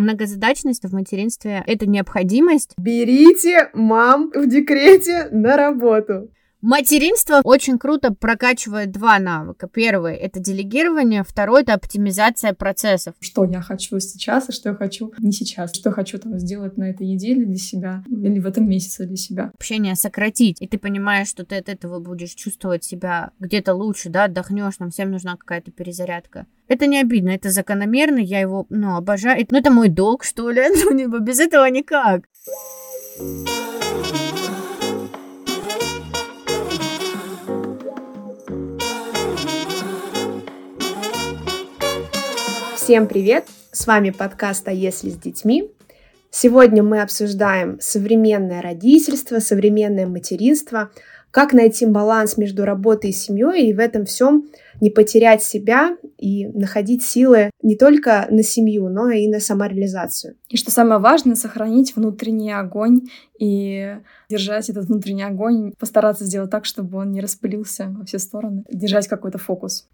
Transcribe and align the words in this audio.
многозадачность 0.00 0.84
в 0.84 0.92
материнстве— 0.92 1.62
это 1.66 1.86
необходимость. 1.86 2.74
Берите 2.78 3.70
мам 3.74 4.30
в 4.34 4.48
декрете 4.48 5.28
на 5.30 5.56
работу. 5.56 6.30
Материнство 6.62 7.40
очень 7.42 7.78
круто 7.78 8.12
прокачивает 8.12 8.92
два 8.92 9.18
навыка. 9.18 9.66
Первый— 9.66 10.16
это 10.16 10.40
делегирование, 10.40 11.24
второй— 11.24 11.62
это 11.62 11.72
оптимизация 11.72 12.52
процессов. 12.52 13.14
Что 13.20 13.44
я 13.44 13.62
хочу 13.62 13.98
сейчас 13.98 14.50
и 14.50 14.52
что 14.52 14.70
я 14.70 14.74
хочу 14.74 15.12
не 15.18 15.32
сейчас. 15.32 15.74
Что 15.74 15.88
я 15.88 15.94
хочу 15.94 16.18
там 16.18 16.38
сделать 16.38 16.76
на 16.76 16.90
этой 16.90 17.06
неделе 17.06 17.46
для 17.46 17.56
себя 17.56 18.04
или 18.06 18.38
в 18.38 18.46
этом 18.46 18.68
месяце 18.68 19.06
для 19.06 19.16
себя. 19.16 19.50
Общение 19.54 19.96
сократить, 19.96 20.60
и 20.60 20.66
ты 20.66 20.78
понимаешь, 20.78 21.28
что 21.28 21.46
ты 21.46 21.56
от 21.56 21.68
этого 21.70 21.98
будешь 21.98 22.34
чувствовать 22.34 22.84
себя 22.84 23.30
где-то 23.40 23.74
лучше, 23.74 24.10
да, 24.10 24.24
отдохнешь, 24.24 24.78
нам 24.78 24.90
всем 24.90 25.10
нужна 25.10 25.36
какая-то 25.36 25.70
перезарядка. 25.70 26.46
Это 26.68 26.86
не 26.86 27.00
обидно, 27.00 27.30
это 27.30 27.50
закономерно, 27.50 28.18
я 28.18 28.38
его, 28.40 28.66
ну, 28.68 28.96
обожаю. 28.96 29.44
Ну, 29.50 29.58
это 29.58 29.70
мой 29.70 29.88
долг, 29.88 30.24
что 30.24 30.50
ли, 30.50 30.62
ну, 30.84 31.18
без 31.20 31.40
этого 31.40 31.68
никак. 31.70 32.24
Всем 42.82 43.06
привет! 43.06 43.44
С 43.72 43.86
вами 43.86 44.08
подкаст 44.08 44.66
«А 44.66 44.72
если 44.72 45.10
с 45.10 45.16
детьми?». 45.16 45.70
Сегодня 46.30 46.82
мы 46.82 47.02
обсуждаем 47.02 47.78
современное 47.78 48.62
родительство, 48.62 49.38
современное 49.38 50.06
материнство, 50.06 50.90
как 51.30 51.52
найти 51.52 51.84
баланс 51.84 52.38
между 52.38 52.64
работой 52.64 53.10
и 53.10 53.12
семьей, 53.12 53.68
и 53.68 53.74
в 53.74 53.78
этом 53.78 54.06
всем 54.06 54.48
не 54.80 54.88
потерять 54.88 55.42
себя 55.42 55.98
и 56.16 56.46
находить 56.46 57.04
силы 57.04 57.50
не 57.62 57.76
только 57.76 58.26
на 58.30 58.42
семью, 58.42 58.88
но 58.88 59.10
и 59.10 59.28
на 59.28 59.40
самореализацию. 59.40 60.36
И 60.48 60.56
что 60.56 60.70
самое 60.70 61.02
важное, 61.02 61.34
сохранить 61.34 61.94
внутренний 61.94 62.50
огонь 62.50 63.02
и 63.38 63.94
держать 64.30 64.70
этот 64.70 64.86
внутренний 64.86 65.24
огонь, 65.24 65.74
постараться 65.78 66.24
сделать 66.24 66.50
так, 66.50 66.64
чтобы 66.64 66.96
он 66.96 67.12
не 67.12 67.20
распылился 67.20 67.88
во 67.90 68.06
все 68.06 68.18
стороны, 68.18 68.64
держать 68.72 69.06
какой-то 69.06 69.36
фокус. 69.36 69.86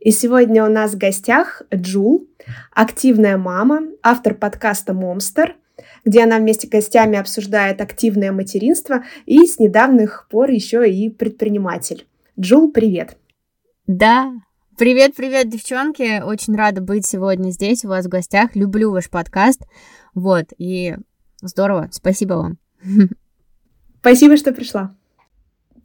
И 0.00 0.12
сегодня 0.12 0.64
у 0.64 0.70
нас 0.70 0.94
в 0.94 0.98
гостях 0.98 1.62
Джул, 1.74 2.26
активная 2.72 3.36
мама, 3.36 3.82
автор 4.02 4.34
подкаста 4.34 4.94
«Момстер», 4.94 5.56
где 6.04 6.24
она 6.24 6.38
вместе 6.38 6.66
с 6.66 6.70
гостями 6.70 7.18
обсуждает 7.18 7.80
активное 7.80 8.32
материнство 8.32 9.04
и 9.26 9.46
с 9.46 9.58
недавних 9.58 10.28
пор 10.30 10.50
еще 10.50 10.90
и 10.90 11.10
предприниматель. 11.10 12.06
Джул, 12.38 12.72
привет! 12.72 13.16
Да, 13.86 14.32
привет, 14.76 15.14
привет, 15.16 15.48
девчонки! 15.48 16.22
Очень 16.22 16.56
рада 16.56 16.80
быть 16.80 17.06
сегодня 17.06 17.50
здесь 17.50 17.84
у 17.84 17.88
вас 17.88 18.06
в 18.06 18.08
гостях. 18.08 18.54
Люблю 18.54 18.90
ваш 18.92 19.10
подкаст. 19.10 19.62
Вот, 20.14 20.46
и 20.58 20.96
здорово, 21.42 21.88
спасибо 21.92 22.34
вам. 22.34 22.58
Спасибо, 24.00 24.38
что 24.38 24.52
пришла. 24.52 24.96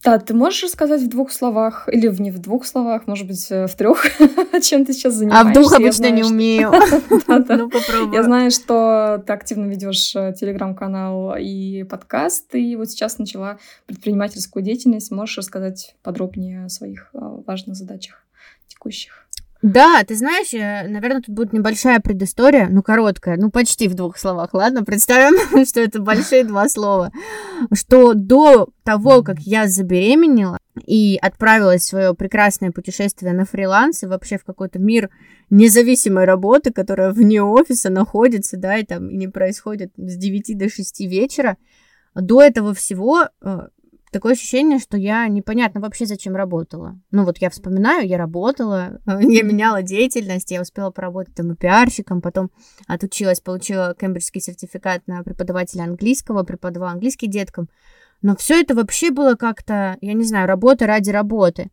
Да, 0.06 0.20
ты 0.20 0.36
можешь 0.36 0.64
рассказать 0.64 1.02
в 1.02 1.09
двух 1.09 1.31
словах, 1.31 1.89
или 1.92 2.08
в 2.08 2.22
не 2.22 2.30
в 2.30 2.38
двух 2.38 2.67
словах, 2.67 3.08
может 3.08 3.25
быть, 3.25 3.48
э, 3.50 3.66
в 3.66 3.73
трех, 3.73 4.06
чем 4.61 4.86
ты 4.86 4.94
сейчас 4.94 5.16
занимаешься? 5.16 5.48
А 5.48 5.52
в 5.52 5.53
двух 5.53 5.73
обычно 5.73 6.11
не 6.11 6.23
умею. 6.23 6.72
Ну, 7.56 7.70
попробуй. 7.70 8.16
Я 8.16 8.23
знаю, 8.23 8.52
что 8.52 9.23
ты 9.26 9.33
активно 9.33 9.66
ведешь 9.66 10.16
э, 10.16 10.33
телеграм-канал 10.39 11.36
и 11.39 11.83
подкаст, 11.83 12.53
и 12.53 12.76
вот 12.76 12.92
сейчас 12.92 13.17
начала 13.17 13.58
предпринимательскую 13.88 14.64
деятельность. 14.64 15.09
Можешь 15.09 15.39
рассказать 15.39 15.95
подробнее 16.03 16.66
о 16.66 16.70
своих 16.70 17.09
э, 17.14 17.17
важных 17.48 17.76
задачах 17.76 18.23
текущих? 18.67 19.24
Да, 19.66 20.03
ты 20.03 20.16
знаешь, 20.16 20.53
э, 20.53 20.88
наверное, 20.88 21.23
тут 21.23 21.33
будет 21.33 21.52
небольшая 21.52 21.99
предыстория, 21.99 22.67
ну, 22.69 22.83
короткая, 22.83 23.35
ну, 23.35 23.49
почти 23.49 23.88
в 23.88 23.95
двух 23.95 24.19
словах, 24.19 24.53
ладно? 24.53 24.85
Представим, 24.85 25.66
что 25.66 25.81
это 25.81 25.99
большие 25.99 26.44
два 26.44 26.69
слова. 26.69 27.11
Что 27.73 28.13
до 28.13 28.69
того, 28.83 29.23
как 29.23 29.39
я 29.39 29.67
забеременела 29.67 30.59
и 30.86 31.17
отправилась 31.19 31.81
в 31.81 31.87
свое 31.87 32.14
прекрасное 32.14 32.71
путешествие 32.71 33.33
на 33.33 33.45
фриланс 33.45 34.03
и 34.03 34.05
вообще 34.05 34.37
в 34.37 34.43
какой-то 34.43 34.77
мир 34.77 35.09
независимой 35.49 36.26
работы, 36.26 36.71
которая 36.71 37.11
вне 37.11 37.42
офиса 37.42 37.89
находится, 37.89 38.58
да, 38.58 38.77
и 38.77 38.86
там 38.86 39.17
не 39.17 39.27
происходит 39.30 39.92
с 39.97 40.15
9 40.15 40.55
до 40.59 40.70
6 40.70 40.99
вечера, 41.08 41.58
до 42.14 42.43
этого 42.43 42.76
всего 42.76 43.30
э, 43.42 43.59
такое 44.11 44.33
ощущение, 44.33 44.80
что 44.80 44.98
я 44.98 45.27
непонятно 45.27 45.82
вообще 45.82 46.05
зачем 46.05 46.36
работала. 46.36 46.99
Ну 47.11 47.26
вот 47.26 47.38
я 47.39 47.49
вспоминаю, 47.49 48.08
я 48.08 48.17
работала, 48.17 48.99
я 49.05 49.43
меняла 49.43 49.82
деятельность, 49.82 50.52
я 50.52 50.61
успела 50.61 50.92
поработать 50.92 51.36
там 51.36 51.52
и 51.52 51.55
пиарщиком, 51.55 52.21
потом 52.21 52.52
отучилась, 52.88 53.42
получила 53.42 53.95
кембриджский 53.99 54.42
сертификат 54.42 55.08
на 55.08 55.23
преподавателя 55.23 55.83
английского, 55.83 56.44
преподавала 56.44 56.92
английский 56.92 57.27
деткам. 57.27 57.70
Но 58.21 58.36
все 58.36 58.61
это 58.61 58.73
вообще 58.76 59.11
было 59.11 59.36
как-то, 59.36 59.98
я 60.02 60.14
не 60.14 60.23
знаю, 60.23 60.48
работа 60.48 60.88
ради 60.88 61.11
работы. 61.11 61.70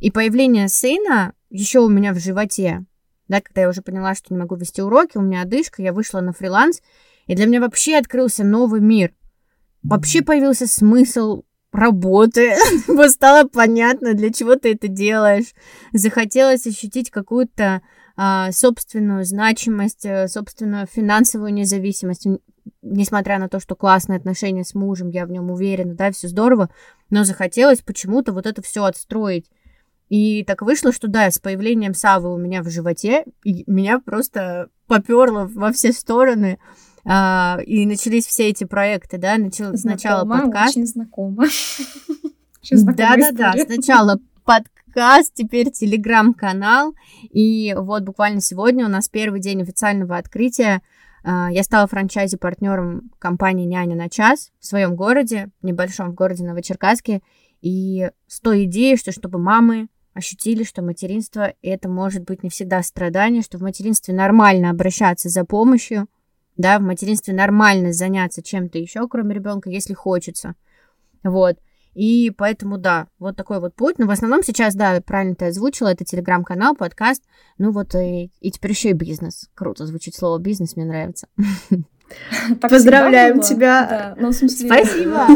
И 0.00 0.10
появление 0.10 0.68
сына 0.68 1.32
еще 1.50 1.80
у 1.80 1.88
меня 1.88 2.12
в 2.12 2.18
животе, 2.18 2.84
да, 3.28 3.40
когда 3.40 3.62
я 3.62 3.68
уже 3.68 3.82
поняла, 3.82 4.14
что 4.14 4.32
не 4.32 4.38
могу 4.38 4.54
вести 4.54 4.82
уроки, 4.82 5.16
у 5.16 5.22
меня 5.22 5.42
одышка, 5.42 5.82
я 5.82 5.92
вышла 5.92 6.20
на 6.20 6.32
фриланс, 6.32 6.80
и 7.26 7.34
для 7.34 7.46
меня 7.46 7.60
вообще 7.60 7.96
открылся 7.96 8.44
новый 8.44 8.80
мир. 8.80 9.14
Вообще 9.82 10.22
появился 10.22 10.66
смысл 10.66 11.42
работы. 11.72 12.54
Стало 13.08 13.48
понятно, 13.48 14.14
для 14.14 14.32
чего 14.32 14.56
ты 14.56 14.72
это 14.72 14.88
делаешь. 14.88 15.54
Захотелось 15.92 16.66
ощутить 16.66 17.10
какую-то 17.10 17.82
а, 18.16 18.50
собственную 18.50 19.24
значимость, 19.24 20.06
э, 20.06 20.26
собственную 20.28 20.86
финансовую 20.86 21.52
независимость. 21.52 22.26
Несмотря 22.82 23.38
на 23.38 23.48
то, 23.48 23.60
что 23.60 23.76
классные 23.76 24.16
отношения 24.16 24.64
с 24.64 24.74
мужем, 24.74 25.10
я 25.10 25.26
в 25.26 25.30
нем 25.30 25.50
уверена, 25.50 25.94
да, 25.94 26.10
все 26.10 26.28
здорово, 26.28 26.70
но 27.10 27.24
захотелось 27.24 27.82
почему-то 27.82 28.32
вот 28.32 28.46
это 28.46 28.62
все 28.62 28.84
отстроить. 28.84 29.50
И 30.08 30.44
так 30.44 30.62
вышло, 30.62 30.92
что 30.92 31.08
да, 31.08 31.30
с 31.30 31.38
появлением 31.38 31.92
Савы 31.92 32.32
у 32.32 32.38
меня 32.38 32.62
в 32.62 32.70
животе, 32.70 33.24
меня 33.44 33.98
просто 33.98 34.68
поперло 34.86 35.50
во 35.52 35.72
все 35.72 35.92
стороны. 35.92 36.58
А, 37.08 37.58
и 37.64 37.86
начались 37.86 38.26
все 38.26 38.48
эти 38.48 38.64
проекты, 38.64 39.16
да, 39.16 39.38
начал 39.38 39.66
знакомо, 39.66 39.78
сначала 39.78 40.28
подкаст. 40.28 40.76
Очень 40.76 40.86
знакомо. 40.86 41.46
Да-да-да, 42.70 43.54
сначала 43.64 44.18
подкаст, 44.44 45.32
теперь 45.34 45.70
телеграм-канал, 45.70 46.94
и 47.30 47.74
вот 47.78 48.02
буквально 48.02 48.40
сегодня 48.40 48.84
у 48.84 48.88
нас 48.88 49.08
первый 49.08 49.40
день 49.40 49.62
официального 49.62 50.16
открытия. 50.16 50.82
А, 51.22 51.48
я 51.52 51.62
стала 51.62 51.86
франчайзи-партнером 51.86 53.10
компании 53.20 53.66
«Няня 53.66 53.94
на 53.94 54.08
час» 54.08 54.50
в 54.58 54.66
своем 54.66 54.96
городе, 54.96 55.50
небольшом 55.62 56.10
в 56.10 56.14
городе 56.14 56.44
Новочеркасске, 56.44 57.22
и 57.62 58.10
с 58.26 58.40
той 58.40 58.64
идеей, 58.64 58.96
что 58.96 59.12
чтобы 59.12 59.38
мамы 59.38 59.86
ощутили, 60.12 60.64
что 60.64 60.82
материнство 60.82 61.52
это 61.62 61.88
может 61.88 62.24
быть 62.24 62.42
не 62.42 62.50
всегда 62.50 62.82
страдание, 62.82 63.42
что 63.42 63.58
в 63.58 63.62
материнстве 63.62 64.14
нормально 64.14 64.70
обращаться 64.70 65.28
за 65.28 65.44
помощью, 65.44 66.08
да, 66.56 66.78
в 66.78 66.82
материнстве 66.82 67.34
нормально 67.34 67.92
заняться 67.92 68.42
чем-то 68.42 68.78
еще, 68.78 69.06
кроме 69.08 69.34
ребенка, 69.34 69.70
если 69.70 69.94
хочется. 69.94 70.54
Вот. 71.22 71.56
И 71.94 72.30
поэтому, 72.36 72.76
да, 72.76 73.06
вот 73.18 73.36
такой 73.36 73.58
вот 73.58 73.74
путь. 73.74 73.98
Но 73.98 74.06
в 74.06 74.10
основном 74.10 74.42
сейчас, 74.42 74.74
да, 74.74 75.00
правильно 75.00 75.34
ты 75.34 75.46
озвучила, 75.46 75.88
это 75.88 76.04
телеграм-канал, 76.04 76.76
подкаст. 76.76 77.22
Ну 77.56 77.70
вот 77.72 77.94
и, 77.94 78.30
и 78.40 78.50
теперь 78.50 78.72
еще 78.72 78.90
и 78.90 78.92
бизнес. 78.92 79.48
Круто 79.54 79.86
звучит 79.86 80.14
слово 80.14 80.38
бизнес, 80.38 80.76
мне 80.76 80.84
нравится. 80.84 81.28
Поздравляем 82.60 83.40
тебя. 83.40 83.86
Да, 83.88 84.16
ну, 84.20 84.28
в 84.28 84.34
смысле... 84.34 84.66
Спасибо. 84.66 85.26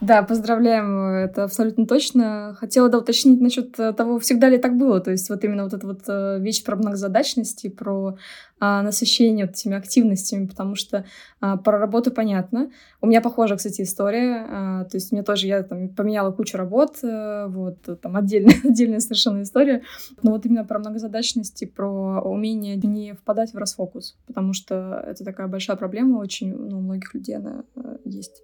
Да, 0.00 0.22
поздравляем, 0.22 1.08
это 1.08 1.44
абсолютно 1.44 1.86
точно. 1.86 2.56
Хотела, 2.58 2.88
да, 2.88 2.98
уточнить 2.98 3.40
насчет 3.40 3.78
э, 3.78 3.92
того, 3.92 4.18
всегда 4.18 4.48
ли 4.48 4.56
так 4.56 4.76
было. 4.76 4.98
То 5.00 5.10
есть 5.10 5.28
вот 5.28 5.44
именно 5.44 5.64
вот 5.64 5.74
эта 5.74 5.86
вот 5.86 6.00
э, 6.08 6.38
вещь 6.40 6.64
про 6.64 6.76
многозадачность 6.76 7.66
и 7.66 7.68
про 7.68 8.16
а, 8.62 8.82
насыщение 8.82 9.46
вот 9.46 9.54
этими 9.54 9.74
активностями, 9.74 10.46
потому 10.46 10.74
что 10.74 11.06
а, 11.40 11.56
про 11.56 11.78
работу 11.78 12.10
понятно. 12.10 12.70
У 13.00 13.06
меня 13.06 13.22
похожая, 13.22 13.56
кстати, 13.56 13.80
история. 13.82 14.46
А, 14.48 14.84
то 14.84 14.98
есть 14.98 15.12
мне 15.12 15.22
тоже, 15.22 15.46
я 15.46 15.62
там 15.62 15.88
поменяла 15.88 16.30
кучу 16.30 16.58
работ, 16.58 16.98
а, 17.02 17.48
вот, 17.48 17.78
там 18.02 18.16
отдельная, 18.16 18.54
отдельная 18.64 19.00
совершенно 19.00 19.42
история. 19.42 19.82
Но 20.22 20.32
вот 20.32 20.44
именно 20.44 20.64
про 20.64 20.78
многозадачность 20.78 21.62
и 21.62 21.66
про 21.66 22.20
умение 22.20 22.76
не 22.76 23.14
впадать 23.14 23.54
в 23.54 23.56
расфокус, 23.56 24.18
потому 24.26 24.52
что 24.52 25.02
это 25.06 25.24
такая 25.24 25.46
большая 25.46 25.76
проблема 25.76 26.18
очень, 26.18 26.54
ну, 26.54 26.78
у 26.78 26.82
многих 26.82 27.14
людей 27.14 27.36
она 27.36 27.64
а, 27.76 27.96
есть. 28.04 28.42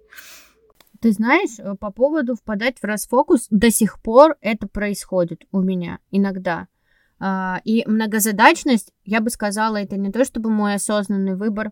Ты 0.99 1.11
знаешь, 1.11 1.59
э, 1.59 1.75
по 1.75 1.91
поводу 1.91 2.35
впадать 2.35 2.79
в 2.79 2.83
расфокус, 2.83 3.47
до 3.49 3.69
сих 3.71 4.01
пор 4.01 4.35
это 4.41 4.67
происходит 4.67 5.45
у 5.51 5.61
меня 5.61 5.99
иногда. 6.11 6.67
А, 7.19 7.61
и 7.63 7.83
многозадачность, 7.87 8.93
я 9.03 9.21
бы 9.21 9.29
сказала, 9.29 9.77
это 9.77 9.97
не 9.97 10.11
то 10.11 10.23
чтобы 10.23 10.49
мой 10.49 10.75
осознанный 10.75 11.35
выбор. 11.35 11.71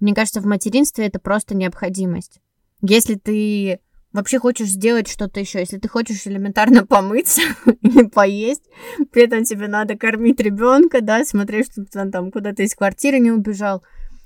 Мне 0.00 0.14
кажется, 0.14 0.40
в 0.40 0.46
материнстве 0.46 1.06
это 1.06 1.18
просто 1.18 1.54
необходимость. 1.54 2.40
Если 2.80 3.16
ты 3.16 3.80
вообще 4.12 4.38
хочешь 4.38 4.68
сделать 4.68 5.08
что-то 5.08 5.40
еще, 5.40 5.58
если 5.58 5.78
ты 5.78 5.88
хочешь 5.88 6.26
элементарно 6.26 6.86
помыться 6.86 7.42
или 7.82 8.06
поесть, 8.06 8.64
при 9.12 9.24
этом 9.24 9.44
тебе 9.44 9.68
надо 9.68 9.96
кормить 9.96 10.40
ребенка, 10.40 11.00
да, 11.00 11.24
смотреть, 11.24 11.72
чтобы 11.72 11.88
он 11.94 12.10
там 12.10 12.30
куда-то 12.30 12.62
из 12.62 12.74
квартиры 12.74 13.18
не 13.18 13.30
убежал, 13.30 13.82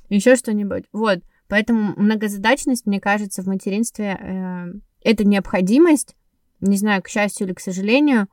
еще 0.09 0.37
что-нибудь. 0.37 0.85
Вот. 0.93 1.21
Поэтому 1.53 1.93
многозадачность, 1.99 2.87
мне 2.87 2.99
кажется, 2.99 3.43
в 3.43 3.47
материнстве 3.47 4.19
э, 4.19 4.73
это 5.03 5.25
необходимость, 5.25 6.17
не 6.63 6.79
знаю, 6.79 7.03
к 7.03 7.09
счастью 7.09 7.47
или 7.47 7.53
к 7.53 7.61
сожалению, 7.61 8.29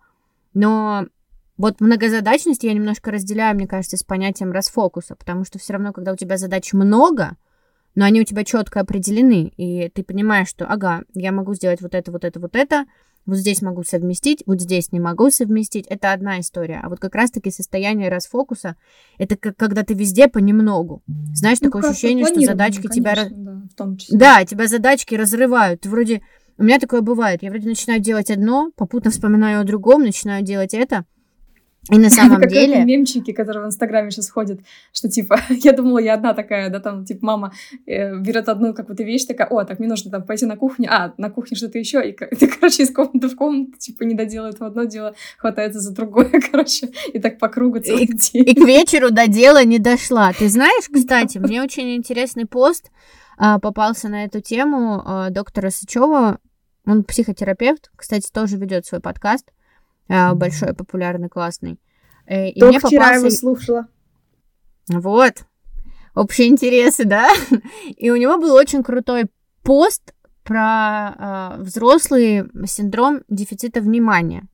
но 0.54 1.06
вот 1.58 1.82
многозадачность 1.82 2.64
я 2.64 2.72
немножко 2.72 3.12
разделяю, 3.12 3.58
мне 3.58 3.68
кажется, 3.68 3.98
с 3.98 4.04
понятием 4.04 4.54
расфокуса, 4.54 5.18
потому 5.18 5.44
что 5.44 5.60
все 5.60 5.74
равно, 5.74 5.92
когда 5.92 6.14
у 6.14 6.16
тебя 6.16 6.38
задач 6.38 6.72
много, 6.72 7.36
но 7.94 8.06
они 8.06 8.22
у 8.22 8.24
тебя 8.24 8.46
четко 8.46 8.80
определены, 8.80 9.52
и 9.58 9.90
ты 9.90 10.02
понимаешь, 10.06 10.48
что, 10.48 10.66
ага, 10.66 11.04
я 11.14 11.34
могу 11.34 11.54
сделать 11.56 11.82
вот 11.82 11.96
это, 11.96 12.14
вот 12.14 12.24
это, 12.24 12.40
вот 12.40 12.56
это, 12.56 12.86
вот 13.26 13.38
здесь 13.38 13.62
могу 13.62 13.84
совместить, 13.84 14.44
вот 14.46 14.62
здесь 14.62 14.92
не 14.92 15.00
могу 15.00 15.30
совместить, 15.30 15.86
это 15.88 16.12
одна 16.14 16.40
история. 16.40 16.80
А 16.84 16.90
вот 16.90 17.00
как 17.00 17.16
раз-таки 17.16 17.52
состояние 17.52 18.10
расфокуса, 18.10 18.76
это 19.18 19.36
как 19.36 19.56
когда 19.56 19.84
ты 19.84 19.94
везде 19.94 20.28
понемногу. 20.28 21.04
Знаешь, 21.34 21.60
ну, 21.62 21.70
такое 21.70 21.92
ощущение, 21.92 22.26
что 22.26 22.42
задачки 22.42 22.88
конечно, 22.88 22.96
тебя... 22.96 23.30
Да, 23.30 23.62
в 23.72 23.76
том 23.76 23.98
числе. 23.98 24.18
да, 24.18 24.46
тебя 24.46 24.68
задачки 24.68 25.16
разрывают. 25.16 25.82
Ты 25.82 25.90
вроде... 25.90 26.22
У 26.58 26.64
меня 26.64 26.80
такое 26.80 27.02
бывает. 27.02 27.42
Я 27.42 27.52
вроде 27.52 27.70
начинаю 27.70 28.02
делать 28.02 28.30
одно, 28.30 28.72
попутно 28.76 29.12
вспоминаю 29.12 29.62
о 29.62 29.64
другом, 29.64 30.04
начинаю 30.04 30.44
делать 30.44 30.74
это, 30.74 31.06
и 31.90 31.98
на 31.98 32.10
самом 32.10 32.42
как 32.42 32.50
деле... 32.50 32.84
мемчики, 32.84 33.32
которые 33.32 33.64
в 33.64 33.68
Инстаграме 33.68 34.12
сейчас 34.12 34.30
ходят, 34.30 34.60
что 34.94 35.10
типа, 35.10 35.40
я 35.50 35.74
думала, 35.74 36.00
я 36.00 36.14
одна 36.14 36.34
такая, 36.34 36.70
да, 36.70 36.80
там, 36.80 37.06
типа, 37.06 37.26
мама 37.26 37.54
э, 37.86 38.16
берет 38.18 38.50
одну 38.50 38.74
какую-то 38.74 39.04
вещь, 39.04 39.26
такая, 39.26 39.48
о, 39.48 39.64
так, 39.64 39.80
мне 39.80 39.88
нужно 39.88 40.12
там 40.12 40.24
пойти 40.24 40.46
на 40.46 40.58
кухню, 40.58 40.88
а, 40.92 41.14
на 41.18 41.30
кухне 41.30 41.58
что-то 41.58 41.78
еще, 41.80 42.02
и 42.10 42.14
ты, 42.14 42.48
короче, 42.48 42.84
из 42.84 42.94
комнаты 42.94 43.28
в 43.28 43.36
комнату, 43.36 43.78
типа, 43.78 44.04
не 44.04 44.16
доделает 44.16 44.60
в 44.60 44.64
одно 44.64 44.84
дело, 44.84 45.16
хватается 45.38 45.80
за 45.80 45.94
другое, 45.94 46.32
короче, 46.52 46.90
и 47.14 47.20
так 47.20 47.40
по 47.40 47.48
кругу 47.48 47.80
целый 47.80 48.04
и, 48.04 48.08
день. 48.08 48.50
И 48.50 48.56
к 48.56 48.66
вечеру 48.66 49.12
до 49.12 49.28
дела 49.28 49.64
не 49.64 49.80
дошла. 49.80 50.32
Ты 50.34 50.50
знаешь, 50.50 50.86
кстати, 50.94 51.38
мне 51.38 51.62
очень 51.62 51.96
интересный 51.96 52.46
пост 52.46 52.92
а, 53.38 53.60
попался 53.60 54.10
на 54.10 54.26
эту 54.26 54.42
тему 54.42 55.02
а, 55.06 55.30
доктора 55.30 55.70
Сычева, 55.70 56.40
он 56.86 57.04
психотерапевт, 57.04 57.92
кстати, 57.96 58.30
тоже 58.32 58.58
ведет 58.58 58.86
свой 58.86 59.00
подкаст, 59.00 59.52
большой, 60.34 60.74
популярный, 60.74 61.30
классный. 61.30 61.80
Э, 62.26 62.50
и 62.50 62.60
Только 62.60 62.88
вчера 62.88 63.06
попался... 63.06 63.26
его 63.26 63.30
слушала. 63.36 63.88
Вот. 64.88 65.46
Общие 66.16 66.48
интересы, 66.48 67.06
да? 67.06 67.30
И 67.98 68.10
у 68.10 68.16
него 68.16 68.38
был 68.38 68.54
очень 68.54 68.84
крутой 68.84 69.26
пост 69.64 70.14
про 70.44 71.58
э, 71.58 71.62
взрослый 71.62 72.46
синдром 72.66 73.22
дефицита 73.30 73.82
внимания. 73.82 74.48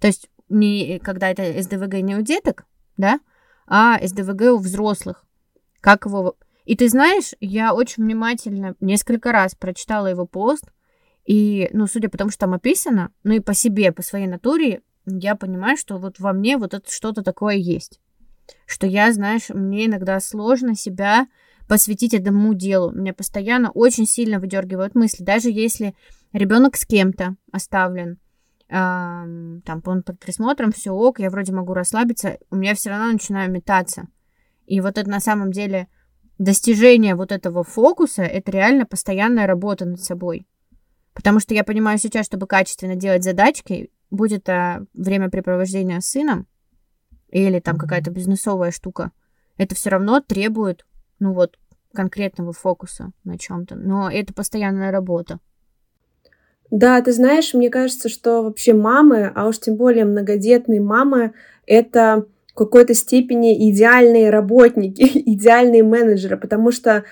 То 0.00 0.08
есть 0.08 0.28
не 0.48 0.98
когда 0.98 1.30
это 1.30 1.62
СДВГ 1.62 1.94
не 2.02 2.16
у 2.16 2.22
деток, 2.22 2.66
да, 2.96 3.20
а 3.66 3.98
СДВГ 4.04 4.52
у 4.52 4.58
взрослых. 4.58 5.24
Как 5.80 6.06
его... 6.06 6.36
И 6.64 6.76
ты 6.76 6.88
знаешь, 6.88 7.34
я 7.40 7.74
очень 7.74 8.04
внимательно 8.04 8.74
несколько 8.80 9.30
раз 9.32 9.54
прочитала 9.54 10.08
его 10.08 10.26
пост, 10.26 10.64
и, 11.24 11.68
ну, 11.72 11.86
судя 11.86 12.08
по 12.08 12.18
тому, 12.18 12.30
что 12.30 12.40
там 12.40 12.54
описано, 12.54 13.12
ну 13.24 13.34
и 13.34 13.40
по 13.40 13.54
себе, 13.54 13.92
по 13.92 14.02
своей 14.02 14.26
натуре, 14.26 14.82
я 15.06 15.36
понимаю, 15.36 15.76
что 15.76 15.98
вот 15.98 16.18
во 16.18 16.32
мне 16.32 16.56
вот 16.56 16.74
это 16.74 16.90
что-то 16.90 17.22
такое 17.22 17.56
есть. 17.56 18.00
Что 18.66 18.86
я, 18.86 19.12
знаешь, 19.12 19.48
мне 19.48 19.86
иногда 19.86 20.20
сложно 20.20 20.74
себя 20.74 21.26
посвятить 21.68 22.14
этому 22.14 22.54
делу. 22.54 22.92
Меня 22.92 23.12
постоянно 23.12 23.70
очень 23.70 24.06
сильно 24.06 24.38
выдергивают 24.38 24.94
мысли. 24.94 25.24
Даже 25.24 25.50
если 25.50 25.94
ребенок 26.32 26.76
с 26.76 26.84
кем-то 26.84 27.36
оставлен, 27.52 28.18
э, 28.68 28.72
там 29.64 29.82
он 29.84 30.02
под 30.02 30.18
присмотром, 30.20 30.72
все 30.72 30.92
ок, 30.92 31.18
я 31.18 31.30
вроде 31.30 31.52
могу 31.52 31.74
расслабиться, 31.74 32.38
у 32.50 32.56
меня 32.56 32.74
все 32.74 32.90
равно 32.90 33.12
начинаю 33.12 33.50
метаться. 33.50 34.08
И 34.66 34.80
вот 34.80 34.98
это 34.98 35.08
на 35.08 35.20
самом 35.20 35.52
деле 35.52 35.88
достижение 36.38 37.14
вот 37.14 37.32
этого 37.32 37.64
фокуса, 37.64 38.22
это 38.22 38.50
реально 38.52 38.86
постоянная 38.86 39.46
работа 39.46 39.86
над 39.86 40.00
собой. 40.00 40.46
Потому 41.14 41.40
что 41.40 41.54
я 41.54 41.64
понимаю 41.64 41.98
сейчас, 41.98 42.26
чтобы 42.26 42.46
качественно 42.46 42.94
делать 42.94 43.24
задачки, 43.24 43.90
будет 44.10 44.48
это 44.48 44.86
времяпрепровождение 44.94 46.00
с 46.00 46.06
сыном 46.06 46.46
или 47.28 47.60
там 47.60 47.78
какая-то 47.78 48.10
бизнесовая 48.10 48.70
штука, 48.70 49.12
это 49.56 49.74
все 49.74 49.90
равно 49.90 50.20
требует, 50.20 50.86
ну 51.18 51.32
вот, 51.32 51.58
конкретного 51.94 52.52
фокуса 52.52 53.10
на 53.24 53.38
чем-то. 53.38 53.74
Но 53.74 54.10
это 54.10 54.32
постоянная 54.34 54.92
работа. 54.92 55.40
Да, 56.70 57.00
ты 57.00 57.12
знаешь, 57.12 57.54
мне 57.54 57.70
кажется, 57.70 58.08
что 58.08 58.42
вообще 58.42 58.74
мамы, 58.74 59.32
а 59.34 59.46
уж 59.46 59.58
тем 59.58 59.76
более 59.76 60.04
многодетные 60.04 60.80
мамы, 60.80 61.32
это 61.66 62.26
в 62.48 62.54
какой-то 62.54 62.94
степени 62.94 63.70
идеальные 63.70 64.30
работники, 64.30 65.02
идеальные 65.30 65.82
менеджеры, 65.82 66.36
потому 66.36 66.72
что 66.72 67.04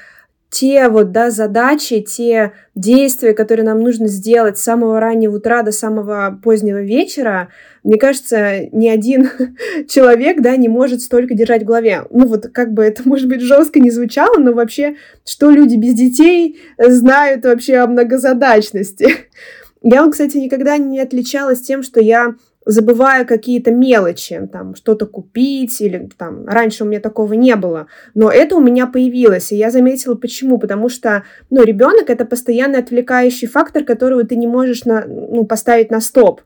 те 0.54 0.88
вот, 0.88 1.10
да, 1.10 1.30
задачи, 1.30 2.00
те 2.00 2.52
действия, 2.76 3.34
которые 3.34 3.66
нам 3.66 3.80
нужно 3.80 4.06
сделать 4.06 4.56
с 4.56 4.62
самого 4.62 5.00
раннего 5.00 5.38
утра 5.38 5.62
до 5.64 5.72
самого 5.72 6.38
позднего 6.44 6.80
вечера, 6.80 7.48
мне 7.82 7.98
кажется, 7.98 8.68
ни 8.70 8.86
один 8.86 9.28
человек, 9.88 10.40
да, 10.40 10.54
не 10.56 10.68
может 10.68 11.02
столько 11.02 11.34
держать 11.34 11.62
в 11.62 11.66
голове. 11.66 12.04
Ну 12.10 12.28
вот 12.28 12.46
как 12.52 12.72
бы 12.72 12.84
это, 12.84 13.02
может 13.08 13.26
быть, 13.28 13.40
жестко 13.40 13.80
не 13.80 13.90
звучало, 13.90 14.36
но 14.38 14.52
вообще, 14.52 14.94
что 15.26 15.50
люди 15.50 15.74
без 15.74 15.94
детей 15.94 16.60
знают 16.78 17.44
вообще 17.44 17.78
о 17.78 17.88
многозадачности. 17.88 19.08
Я, 19.82 20.08
кстати, 20.08 20.36
никогда 20.36 20.78
не 20.78 21.00
отличалась 21.00 21.62
тем, 21.62 21.82
что 21.82 22.00
я 22.00 22.36
забывая 22.66 23.24
какие-то 23.24 23.70
мелочи, 23.70 24.48
там, 24.52 24.74
что-то 24.74 25.06
купить, 25.06 25.80
или 25.80 26.08
там, 26.16 26.46
раньше 26.46 26.84
у 26.84 26.86
меня 26.86 27.00
такого 27.00 27.34
не 27.34 27.56
было, 27.56 27.86
но 28.14 28.30
это 28.30 28.56
у 28.56 28.60
меня 28.60 28.86
появилось, 28.86 29.52
и 29.52 29.56
я 29.56 29.70
заметила, 29.70 30.14
почему, 30.14 30.58
потому 30.58 30.88
что, 30.88 31.24
ну, 31.50 31.62
ребенок 31.62 32.10
это 32.10 32.24
постоянный 32.24 32.78
отвлекающий 32.78 33.48
фактор, 33.48 33.84
которого 33.84 34.24
ты 34.24 34.36
не 34.36 34.46
можешь 34.46 34.84
на, 34.84 35.04
ну, 35.06 35.44
поставить 35.44 35.90
на 35.90 36.00
стоп, 36.00 36.42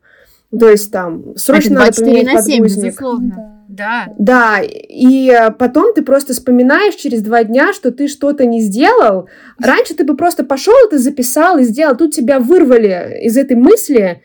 то 0.57 0.67
есть 0.69 0.91
там 0.91 1.35
срочно 1.35 1.75
надо 1.75 2.01
поменять 2.01 2.33
на 2.33 2.41
7, 2.41 2.63
подгузник. 2.63 2.85
Безусловно. 2.85 3.55
Да. 3.69 4.07
Да, 4.17 4.61
и 4.63 5.31
потом 5.59 5.93
ты 5.93 6.01
просто 6.01 6.33
вспоминаешь 6.33 6.95
через 6.95 7.21
два 7.21 7.43
дня, 7.43 7.71
что 7.71 7.91
ты 7.91 8.07
что-то 8.07 8.45
не 8.45 8.61
сделал. 8.61 9.29
Раньше 9.61 9.93
ты 9.93 10.03
бы 10.03 10.17
просто 10.17 10.43
пошел 10.43 10.73
это 10.87 10.97
записал 10.97 11.59
и 11.59 11.63
сделал, 11.63 11.95
тут 11.95 12.13
тебя 12.13 12.39
вырвали 12.39 13.21
из 13.21 13.37
этой 13.37 13.55
мысли, 13.55 14.23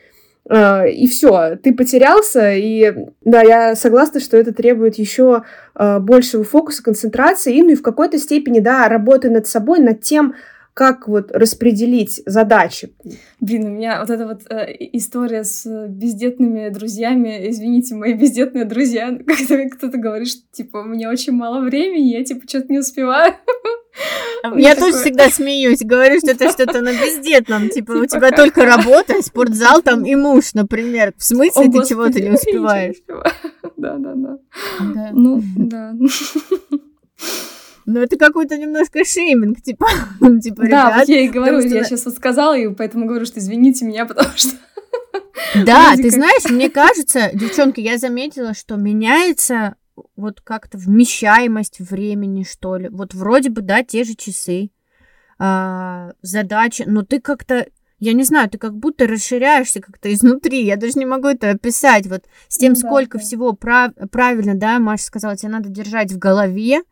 и 0.50 1.06
все, 1.08 1.56
ты 1.62 1.72
потерялся, 1.74 2.52
и 2.52 2.94
да, 3.22 3.40
я 3.40 3.74
согласна, 3.74 4.20
что 4.20 4.36
это 4.36 4.52
требует 4.52 4.96
еще 4.96 5.44
а, 5.74 6.00
большего 6.00 6.44
фокуса, 6.44 6.82
концентрации, 6.82 7.56
и 7.56 7.62
ну 7.62 7.70
и 7.70 7.74
в 7.74 7.82
какой-то 7.82 8.18
степени, 8.18 8.60
да, 8.60 8.86
работы 8.88 9.30
над 9.30 9.46
собой, 9.46 9.78
над 9.78 10.02
тем, 10.02 10.34
как 10.74 11.06
вот 11.06 11.30
распределить 11.30 12.20
задачи. 12.26 12.92
Блин, 13.40 13.66
у 13.66 13.70
меня 13.70 14.00
вот 14.00 14.10
эта 14.10 14.26
вот 14.26 14.42
э, 14.50 14.74
история 14.92 15.44
с 15.44 15.86
бездетными 15.88 16.68
друзьями, 16.68 17.48
извините, 17.48 17.94
мои 17.94 18.12
бездетные 18.12 18.64
друзья, 18.64 19.16
когда 19.26 19.68
кто-то 19.68 19.98
говорит, 19.98 20.28
что, 20.28 20.42
типа, 20.50 20.78
у 20.78 20.84
меня 20.84 21.10
очень 21.10 21.32
мало 21.32 21.60
времени, 21.60 22.08
я, 22.08 22.24
типа, 22.24 22.46
что-то 22.48 22.72
не 22.72 22.80
успеваю. 22.80 23.34
Я 24.56 24.74
тоже 24.74 24.98
всегда 24.98 25.30
смеюсь, 25.30 25.78
говорю, 25.82 26.18
что 26.18 26.32
это 26.32 26.50
что-то 26.50 26.80
на 26.82 26.92
бездетном, 26.92 27.68
типа, 27.68 27.92
у 27.92 28.04
типа 28.04 28.16
тебя 28.18 28.30
только 28.32 28.66
работа, 28.66 29.22
спортзал 29.22 29.82
там 29.82 30.04
и 30.04 30.16
муж, 30.16 30.52
например. 30.54 31.14
В 31.16 31.24
смысле 31.24 31.70
ты 31.70 31.86
чего-то 31.88 32.20
не 32.20 32.30
успеваешь? 32.34 32.96
Да, 33.76 33.96
да, 33.96 34.12
да. 34.16 34.38
Ну, 35.12 35.40
да. 35.56 35.94
Ну, 37.86 38.00
это 38.00 38.16
какой-то 38.16 38.56
немножко 38.56 39.04
шейминг, 39.04 39.60
типа, 39.62 39.86
типа, 40.42 40.62
да, 40.68 40.90
ребят. 40.90 41.08
я 41.08 41.20
и 41.20 41.28
говорю, 41.28 41.60
что... 41.60 41.68
я 41.68 41.84
сейчас 41.84 42.04
вот 42.06 42.14
сказала, 42.14 42.56
и 42.56 42.68
поэтому 42.68 43.06
говорю, 43.06 43.26
что 43.26 43.40
извините 43.40 43.84
меня, 43.84 44.06
потому 44.06 44.30
что... 44.36 44.56
Да, 45.64 45.94
ты 45.96 46.10
знаешь, 46.10 46.50
мне 46.50 46.70
кажется, 46.70 47.30
девчонки, 47.32 47.80
я 47.80 47.98
заметила, 47.98 48.54
что 48.54 48.76
меняется 48.76 49.76
вот 50.16 50.40
как-то 50.40 50.78
вмещаемость 50.78 51.80
времени, 51.80 52.42
что 52.42 52.76
ли. 52.76 52.88
Вот 52.88 53.14
вроде 53.14 53.50
бы, 53.50 53.62
да, 53.62 53.84
те 53.84 54.04
же 54.04 54.14
часы, 54.14 54.70
а, 55.38 56.12
задачи, 56.22 56.84
но 56.86 57.02
ты 57.02 57.20
как-то, 57.20 57.66
я 57.98 58.12
не 58.12 58.24
знаю, 58.24 58.50
ты 58.50 58.58
как 58.58 58.74
будто 58.74 59.06
расширяешься 59.06 59.80
как-то 59.80 60.12
изнутри. 60.12 60.64
Я 60.64 60.76
даже 60.76 60.98
не 60.98 61.06
могу 61.06 61.28
это 61.28 61.50
описать. 61.50 62.06
Вот 62.06 62.24
с 62.48 62.56
тем, 62.56 62.72
ну, 62.72 62.78
сколько 62.78 63.18
да, 63.18 63.24
всего 63.24 63.52
прав, 63.52 63.92
правильно, 64.10 64.54
да, 64.54 64.78
Маша 64.78 65.04
сказала, 65.04 65.36
тебе 65.36 65.52
надо 65.52 65.68
держать 65.68 66.12
в 66.12 66.18
голове, 66.18 66.82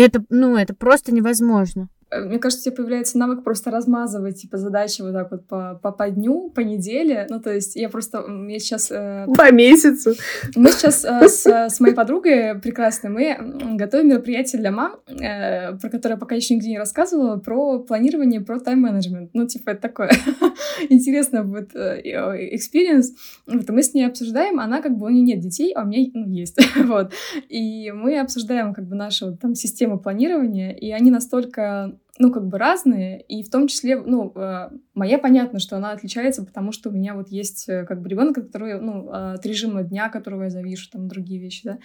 это, 0.00 0.24
ну, 0.28 0.56
это 0.56 0.74
просто 0.74 1.12
невозможно. 1.12 1.88
Э, 2.10 2.20
мне 2.20 2.38
кажется, 2.38 2.68
у 2.68 2.72
тебя 2.72 2.76
появляется 2.76 3.18
навык 3.18 3.42
просто 3.42 3.70
размазывать, 3.70 4.40
типа, 4.40 4.58
задачи 4.58 5.02
вот 5.02 5.12
так 5.12 5.30
вот 5.30 5.46
по, 5.46 5.78
по, 5.82 5.92
по 5.92 6.08
дню, 6.08 6.50
по 6.50 6.60
неделе. 6.60 7.26
Ну, 7.28 7.40
то 7.40 7.52
есть 7.52 7.76
я 7.76 7.88
просто... 7.88 8.24
Я 8.48 8.58
сейчас... 8.58 8.90
Э... 8.90 9.26
По 9.36 9.50
месяцу. 9.52 10.14
Мы 10.54 10.70
сейчас 10.70 11.04
э, 11.04 11.28
с, 11.28 11.46
с 11.46 11.80
моей 11.80 11.94
подругой 11.94 12.58
прекрасной, 12.60 13.10
мы 13.10 13.76
готовим 13.76 14.08
мероприятие 14.08 14.60
для 14.60 14.70
мам, 14.70 14.96
э, 15.08 15.76
про 15.76 15.90
которое 15.90 16.16
пока 16.16 16.34
еще 16.34 16.54
нигде 16.54 16.70
не 16.70 16.78
рассказывала, 16.78 17.36
про 17.38 17.80
планирование, 17.80 18.40
про 18.40 18.60
тайм-менеджмент. 18.60 19.30
Ну, 19.34 19.46
типа, 19.46 19.70
это 19.70 19.82
такое 19.82 20.10
интересно 20.88 21.42
будет 21.42 21.74
experience. 21.74 23.14
Вот, 23.46 23.68
мы 23.68 23.82
с 23.82 23.94
ней 23.94 24.04
обсуждаем, 24.04 24.60
она 24.60 24.80
как 24.80 24.96
бы, 24.96 25.06
у 25.06 25.08
нее 25.08 25.22
нет 25.22 25.40
детей, 25.40 25.72
а 25.72 25.82
у 25.82 25.86
меня 25.86 26.08
ну, 26.14 26.28
есть. 26.28 26.58
вот. 26.84 27.12
И 27.48 27.90
мы 27.90 28.18
обсуждаем 28.20 28.74
как 28.74 28.86
бы 28.86 28.94
нашу 28.94 29.36
там 29.36 29.54
систему 29.54 29.98
планирования, 29.98 30.70
и 30.70 30.90
они 30.92 31.10
настолько 31.10 31.95
um, 31.96 32.05
ну, 32.18 32.32
как 32.32 32.46
бы 32.46 32.58
разные, 32.58 33.20
и 33.22 33.42
в 33.42 33.50
том 33.50 33.68
числе, 33.68 33.96
ну, 34.00 34.32
э, 34.34 34.70
моя 34.94 35.18
понятно, 35.18 35.58
что 35.58 35.76
она 35.76 35.92
отличается, 35.92 36.44
потому 36.44 36.72
что 36.72 36.88
у 36.88 36.92
меня 36.92 37.14
вот 37.14 37.28
есть 37.28 37.68
э, 37.68 37.84
как 37.84 38.00
бы 38.00 38.08
ребенок, 38.08 38.36
который, 38.36 38.80
ну, 38.80 39.10
от 39.10 39.44
режима 39.44 39.82
дня, 39.82 40.08
которого 40.08 40.44
я 40.44 40.50
завишу, 40.50 40.88
там, 40.90 41.08
другие 41.08 41.40
вещи, 41.40 41.62
да. 41.64 41.78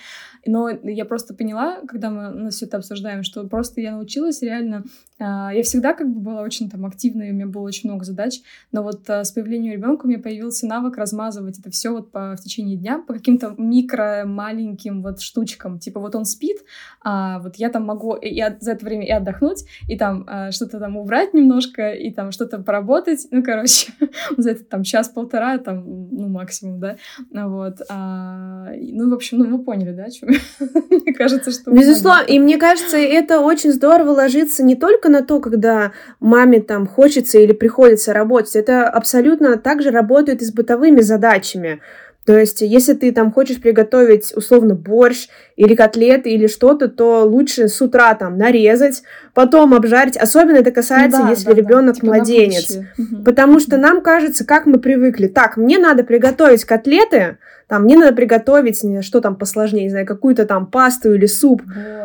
Но 0.45 0.69
я 0.69 1.05
просто 1.05 1.33
поняла, 1.33 1.81
когда 1.87 2.09
мы 2.09 2.29
на 2.29 2.49
все 2.49 2.65
это 2.65 2.77
обсуждаем, 2.77 3.23
что 3.23 3.43
просто 3.47 3.81
я 3.81 3.91
научилась 3.91 4.41
реально, 4.41 4.85
э, 5.19 5.23
я 5.23 5.63
всегда 5.63 5.93
как 5.93 6.07
бы 6.07 6.21
была 6.21 6.41
очень 6.41 6.69
там 6.69 6.85
активной, 6.85 7.31
у 7.31 7.33
меня 7.33 7.47
было 7.47 7.63
очень 7.63 7.89
много 7.89 8.05
задач, 8.05 8.39
но 8.71 8.83
вот 8.83 9.09
с 9.09 9.31
появлением 9.31 9.73
ребенка 9.73 10.05
у 10.05 10.07
меня 10.07 10.19
появился 10.19 10.65
навык 10.65 10.97
размазывать 10.97 11.59
это 11.59 11.69
все 11.71 11.89
вот 11.91 12.11
по, 12.11 12.35
в 12.37 12.41
течение 12.41 12.77
дня 12.77 12.99
по 12.99 13.13
каким-то 13.13 13.53
микро 13.57 14.23
маленьким 14.25 15.01
вот 15.01 15.19
штучкам, 15.21 15.79
типа 15.79 15.99
вот 15.99 16.15
он 16.15 16.23
спит, 16.23 16.59
а 17.03 17.39
вот 17.39 17.57
я 17.57 17.69
там 17.69 17.85
могу 17.85 18.15
и 18.15 18.41
за 18.59 18.71
это 18.71 18.85
время 18.85 19.05
и 19.05 19.11
отдохнуть, 19.11 19.65
и 19.87 19.97
там 19.97 20.20
а, 20.27 20.51
что-то 20.51 20.79
там 20.79 20.97
убрать 20.97 21.33
немножко 21.33 21.91
и 21.91 22.11
там 22.11 22.31
что-то 22.31 22.59
поработать. 22.59 23.27
Ну, 23.31 23.43
короче, 23.43 23.91
за 24.37 24.51
это 24.51 24.63
там 24.63 24.83
час-полтора, 24.83 25.57
там, 25.57 25.83
ну, 26.11 26.27
максимум, 26.27 26.79
да. 26.79 26.97
Ну, 27.31 27.49
вот. 27.49 27.81
А, 27.89 28.71
ну, 28.75 29.09
в 29.09 29.13
общем, 29.13 29.39
ну, 29.39 29.57
вы 29.57 29.63
поняли, 29.63 29.91
да, 29.91 30.09
что 30.09 30.27
мне 30.89 31.13
кажется, 31.13 31.51
что... 31.51 31.71
Безусловно, 31.71 32.23
и 32.23 32.39
мне 32.39 32.57
кажется, 32.57 32.97
это 32.97 33.39
очень 33.39 33.71
здорово 33.71 34.11
ложится 34.11 34.63
не 34.63 34.75
только 34.75 35.09
на 35.09 35.23
то, 35.23 35.39
когда 35.39 35.91
маме 36.19 36.61
там 36.61 36.87
хочется 36.87 37.39
или 37.39 37.53
приходится 37.53 38.13
работать, 38.13 38.55
это 38.55 38.89
абсолютно 38.89 39.57
также 39.57 39.91
работает 39.91 40.41
и 40.41 40.45
с 40.45 40.53
бытовыми 40.53 41.01
задачами. 41.01 41.81
То 42.25 42.37
есть, 42.37 42.61
если 42.61 42.93
ты 42.93 43.11
там 43.11 43.31
хочешь 43.31 43.59
приготовить 43.59 44.31
условно 44.35 44.75
борщ 44.75 45.27
или 45.55 45.73
котлеты 45.73 46.29
или 46.29 46.45
что-то, 46.45 46.87
то 46.87 47.23
лучше 47.23 47.67
с 47.67 47.81
утра 47.81 48.13
там 48.13 48.37
нарезать, 48.37 49.01
потом 49.33 49.73
обжарить. 49.73 50.17
Особенно 50.17 50.57
это 50.57 50.71
касается, 50.71 51.23
да, 51.23 51.29
если 51.29 51.45
да, 51.45 51.53
ребенок 51.53 51.95
да. 51.95 52.01
Типа 52.01 52.05
младенец. 52.05 52.77
Потому 53.25 53.59
что 53.59 53.77
нам 53.77 54.01
кажется, 54.01 54.45
как 54.45 54.67
мы 54.67 54.79
привыкли. 54.79 55.27
Так, 55.27 55.57
мне 55.57 55.79
надо 55.79 56.03
приготовить 56.03 56.63
котлеты, 56.63 57.37
там, 57.71 57.83
мне 57.83 57.95
надо 57.95 58.13
приготовить, 58.13 58.83
что 59.01 59.21
там 59.21 59.37
посложнее, 59.37 59.85
не 59.85 59.89
знаю, 59.89 60.05
какую-то 60.05 60.45
там 60.45 60.65
пасту 60.65 61.13
или 61.13 61.25
суп, 61.25 61.61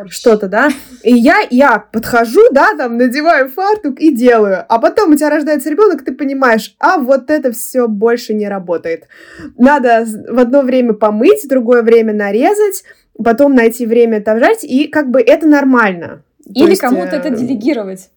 что-то, 0.07 0.47
да. 0.47 0.69
И 1.03 1.13
я, 1.13 1.39
я 1.49 1.79
подхожу, 1.91 2.39
да, 2.53 2.69
там, 2.77 2.95
надеваю 2.95 3.49
фартук 3.49 3.99
и 3.99 4.15
делаю. 4.15 4.63
А 4.69 4.79
потом 4.79 5.11
у 5.11 5.15
тебя 5.17 5.29
рождается 5.29 5.69
ребенок, 5.69 6.05
ты 6.05 6.13
понимаешь, 6.13 6.73
а 6.79 6.99
вот 6.99 7.29
это 7.29 7.51
все 7.51 7.89
больше 7.89 8.33
не 8.33 8.47
работает. 8.47 9.09
Надо 9.57 10.05
в 10.05 10.39
одно 10.39 10.61
время 10.61 10.93
помыть, 10.93 11.43
в 11.43 11.49
другое 11.49 11.81
время 11.81 12.13
нарезать, 12.13 12.85
потом 13.21 13.53
найти 13.53 13.85
время 13.85 14.19
это 14.19 14.31
обжарить, 14.31 14.63
и 14.63 14.87
как 14.87 15.09
бы 15.09 15.19
это 15.19 15.49
нормально. 15.49 16.23
Или 16.45 16.75
кому-то 16.75 17.17
это 17.17 17.27
э, 17.27 17.35
делегировать. 17.35 18.09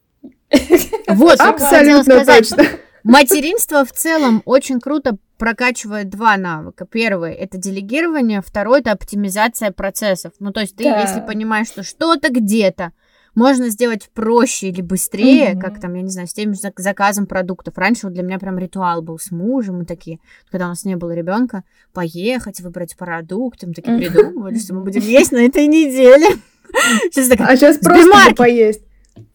Вот, 1.09 1.41
абсолютно 1.41 2.25
точно. 2.25 2.63
Материнство 3.05 3.85
в 3.85 3.93
целом 3.93 4.43
очень 4.45 4.81
круто 4.81 5.17
прокачивает 5.39 6.11
два 6.11 6.37
навыка. 6.37 6.85
Первый 6.85 7.33
это 7.33 7.57
делегирование, 7.57 8.43
второй 8.43 8.81
это 8.81 8.93
оптимизация 8.93 9.73
процессов. 9.73 10.33
Ну, 10.39 10.53
то 10.53 10.61
есть 10.61 10.77
ты, 10.77 10.85
да. 10.85 11.01
если 11.01 11.21
понимаешь, 11.21 11.69
что 11.69 11.83
что-то 11.83 12.31
где-то 12.31 12.93
можно 13.35 13.69
сделать 13.71 14.11
проще 14.13 14.69
или 14.69 14.83
быстрее, 14.83 15.53
mm-hmm. 15.53 15.61
как 15.61 15.81
там, 15.81 15.95
я 15.95 16.03
не 16.03 16.11
знаю, 16.11 16.29
с 16.29 16.35
тем 16.35 16.53
же 16.53 16.61
заказом 16.77 17.27
продуктов. 17.27 17.79
Раньше 17.79 18.07
вот 18.07 18.15
для 18.15 18.23
меня 18.23 18.39
прям 18.39 18.59
ритуал 18.59 19.03
был 19.03 19.19
с 19.19 19.31
мужем, 19.31 19.79
мы 19.79 19.85
такие, 19.85 20.19
когда 20.51 20.67
у 20.67 20.71
нас 20.71 20.85
не 20.85 20.97
было 20.97 21.13
ребенка, 21.13 21.63
поехать, 21.93 22.61
выбрать 22.61 22.97
продукты, 22.97 23.67
мы 23.67 23.75
такие 23.75 23.97
придумывали, 23.97 24.59
что 24.59 24.75
мы 24.75 24.83
будем 24.83 25.03
есть 25.03 25.33
на 25.33 25.39
этой 25.39 25.67
неделе. 25.67 26.27
Сейчас 27.11 27.31
а 27.41 27.57
сейчас 27.57 27.79
просто 27.79 28.35
поесть. 28.37 28.83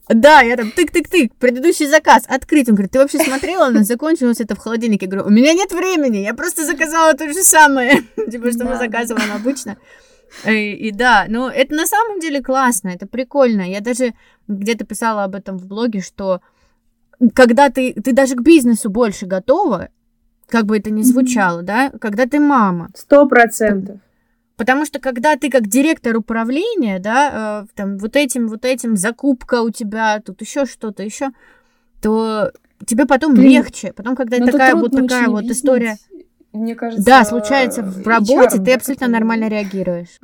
Да, 0.08 0.42
я 0.42 0.56
там 0.56 0.68
тык-тык-тык, 0.68 1.32
предыдущий 1.40 1.88
заказ 1.88 2.26
открыть. 2.28 2.70
Он 2.70 2.76
говорит, 2.76 2.92
ты 2.92 3.00
вообще 3.00 3.18
смотрела, 3.20 3.68
она 3.68 3.84
закончилась 3.84 4.40
это 4.40 4.56
в 4.56 4.60
холодильнике. 4.60 5.06
Я 5.06 5.12
говорю, 5.12 5.28
у 5.28 5.32
меня 5.32 5.54
нет 5.54 5.72
времени, 5.72 6.18
я 6.18 6.34
просто 6.34 6.64
заказала 6.66 7.14
то 7.14 7.28
же 7.28 7.44
самое, 7.44 8.04
типа, 8.32 8.52
что 8.52 8.66
мы 8.66 8.78
заказываем 8.78 9.32
обычно. 9.34 9.78
И, 10.46 10.74
и 10.74 10.92
да, 10.92 11.26
ну 11.30 11.48
это 11.48 11.74
на 11.74 11.88
самом 11.88 12.20
деле 12.20 12.42
классно, 12.42 12.90
это 12.90 13.08
прикольно. 13.08 13.62
Я 13.62 13.80
даже 13.80 14.14
где-то 14.48 14.86
писала 14.86 15.24
об 15.24 15.36
этом 15.36 15.58
в 15.58 15.66
блоге, 15.66 16.02
что 16.02 16.42
когда 17.34 17.70
ты, 17.70 17.94
ты 17.94 18.14
даже 18.14 18.36
к 18.36 18.42
бизнесу 18.42 18.90
больше 18.90 19.26
готова, 19.26 19.90
как 20.48 20.66
бы 20.66 20.78
это 20.78 20.92
ни 20.92 21.02
звучало, 21.02 21.62
mm-hmm. 21.62 21.66
да, 21.66 21.92
когда 22.00 22.26
ты 22.26 22.40
мама. 22.40 22.90
Сто 22.94 23.28
процентов. 23.28 24.00
Потому 24.58 24.86
что 24.86 25.00
когда 25.00 25.36
ты 25.36 25.50
как 25.50 25.68
директор 25.68 26.16
управления, 26.16 27.00
да, 27.00 27.66
э, 27.66 27.74
там 27.76 27.98
вот 27.98 28.16
этим, 28.16 28.48
вот 28.48 28.64
этим, 28.64 28.96
закупка 28.96 29.62
у 29.62 29.70
тебя, 29.70 30.22
тут 30.26 30.42
еще 30.42 30.66
что-то 30.66 31.04
еще, 31.04 31.32
то 32.02 32.52
тебе 32.86 33.06
потом 33.06 33.34
Блин, 33.34 33.50
легче. 33.50 33.92
Потом, 33.94 34.16
когда 34.16 34.38
ну, 34.38 34.46
такая 34.46 34.76
вот 34.76 34.92
такая 34.92 35.28
вот 35.28 35.44
история. 35.46 35.98
Мне 36.54 36.74
кажется, 36.76 37.06
да, 37.06 37.26
случается 37.26 37.84
в 37.84 38.08
работе, 38.08 38.60
ты 38.60 38.74
абсолютно 38.74 39.08
нормально 39.08 39.48
реагируешь. 39.50 40.20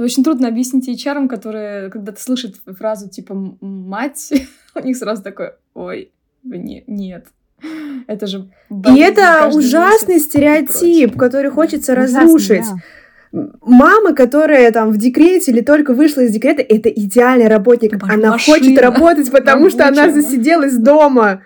Очень 0.00 0.24
трудно 0.24 0.48
объяснить 0.48 0.88
HR, 0.88 1.28
которые, 1.28 1.90
когда 1.90 2.10
ты 2.10 2.20
слышишь 2.20 2.54
фразу 2.76 3.08
типа 3.08 3.34
«мать», 3.60 4.32
у 4.74 4.80
них 4.80 4.96
сразу 4.96 5.22
такой 5.22 5.52
«ой, 5.74 6.10
не, 6.42 6.82
нет». 6.88 7.28
Это 8.08 8.26
же... 8.26 8.50
И 8.68 8.98
это 8.98 9.48
ужасный 9.54 10.18
стереотип, 10.18 11.16
который 11.16 11.50
хочется 11.50 11.94
разрушить. 11.94 12.64
Да 12.68 12.82
мама, 13.62 14.14
которая 14.14 14.70
там 14.70 14.90
в 14.90 14.96
декрете 14.96 15.50
или 15.50 15.60
только 15.60 15.92
вышла 15.92 16.20
из 16.20 16.32
декрета, 16.32 16.62
это 16.62 16.88
идеальный 16.88 17.48
работник. 17.48 18.00
Машина. 18.00 18.28
Она 18.28 18.38
хочет 18.38 18.78
работать, 18.78 19.30
потому 19.30 19.70
что 19.70 19.86
она 19.88 20.10
засиделась 20.10 20.76
дома. 20.76 21.42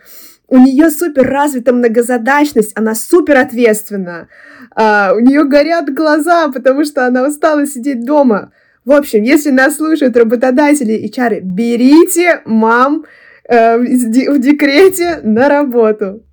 У 0.49 0.59
нее 0.59 0.91
супер 0.91 1.27
развита 1.29 1.73
многозадачность, 1.73 2.73
она 2.75 2.95
супер 2.95 3.37
ответственна. 3.37 4.29
А, 4.75 5.13
у 5.15 5.21
нее 5.21 5.45
горят 5.45 5.93
глаза, 5.93 6.49
потому 6.49 6.85
что 6.85 7.07
она 7.07 7.27
устала 7.27 7.67
сидеть 7.67 8.05
дома. 8.05 8.53
В 8.85 8.93
общем, 8.93 9.23
если 9.23 9.51
нас 9.51 9.77
слушают 9.77 10.17
работодатели 10.17 10.95
и 10.95 11.13
чары, 11.13 11.41
берите 11.41 12.41
мам 12.47 13.05
э, 13.49 13.77
в 13.77 14.39
декрете 14.39 15.21
на 15.23 15.49
работу. 15.49 16.23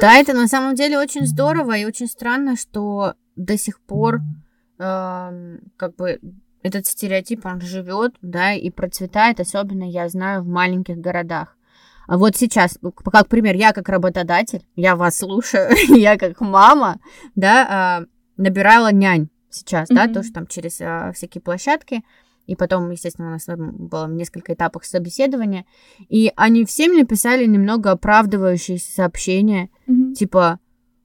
Да, 0.00 0.16
это 0.16 0.32
на 0.32 0.46
самом 0.46 0.76
деле 0.76 0.98
очень 0.98 1.26
здорово 1.26 1.76
и 1.76 1.84
очень 1.84 2.06
странно, 2.06 2.56
что 2.56 3.14
до 3.38 3.56
сих 3.56 3.80
пор 3.80 4.20
э, 4.78 5.58
как 5.76 5.96
бы 5.96 6.20
этот 6.62 6.86
стереотип, 6.86 7.46
он 7.46 7.60
живет, 7.60 8.14
да, 8.20 8.52
и 8.52 8.70
процветает, 8.70 9.40
особенно, 9.40 9.84
я 9.88 10.08
знаю, 10.08 10.42
в 10.42 10.48
маленьких 10.48 10.98
городах. 10.98 11.56
А 12.06 12.16
вот 12.16 12.36
сейчас, 12.36 12.78
как 13.04 13.28
пример, 13.28 13.54
я 13.54 13.72
как 13.72 13.88
работодатель, 13.88 14.66
я 14.76 14.96
вас 14.96 15.18
слушаю, 15.18 15.70
я 15.96 16.16
как 16.16 16.40
мама, 16.40 17.00
да, 17.34 18.00
э, 18.02 18.06
набирала 18.42 18.92
нянь 18.92 19.28
сейчас, 19.50 19.90
mm-hmm. 19.90 19.94
да, 19.94 20.08
тоже 20.08 20.32
там 20.32 20.46
через 20.46 20.80
э, 20.80 21.12
всякие 21.14 21.42
площадки, 21.42 22.02
и 22.46 22.56
потом, 22.56 22.90
естественно, 22.90 23.28
у 23.28 23.32
нас 23.32 23.46
было 23.46 24.08
несколько 24.08 24.54
этапов 24.54 24.86
собеседования, 24.86 25.66
и 26.08 26.32
они 26.34 26.64
все 26.64 26.88
мне 26.88 27.04
писали 27.04 27.44
немного 27.44 27.90
оправдывающиеся 27.90 28.90
сообщения, 28.90 29.68
mm-hmm. 29.86 30.14
типа, 30.14 30.58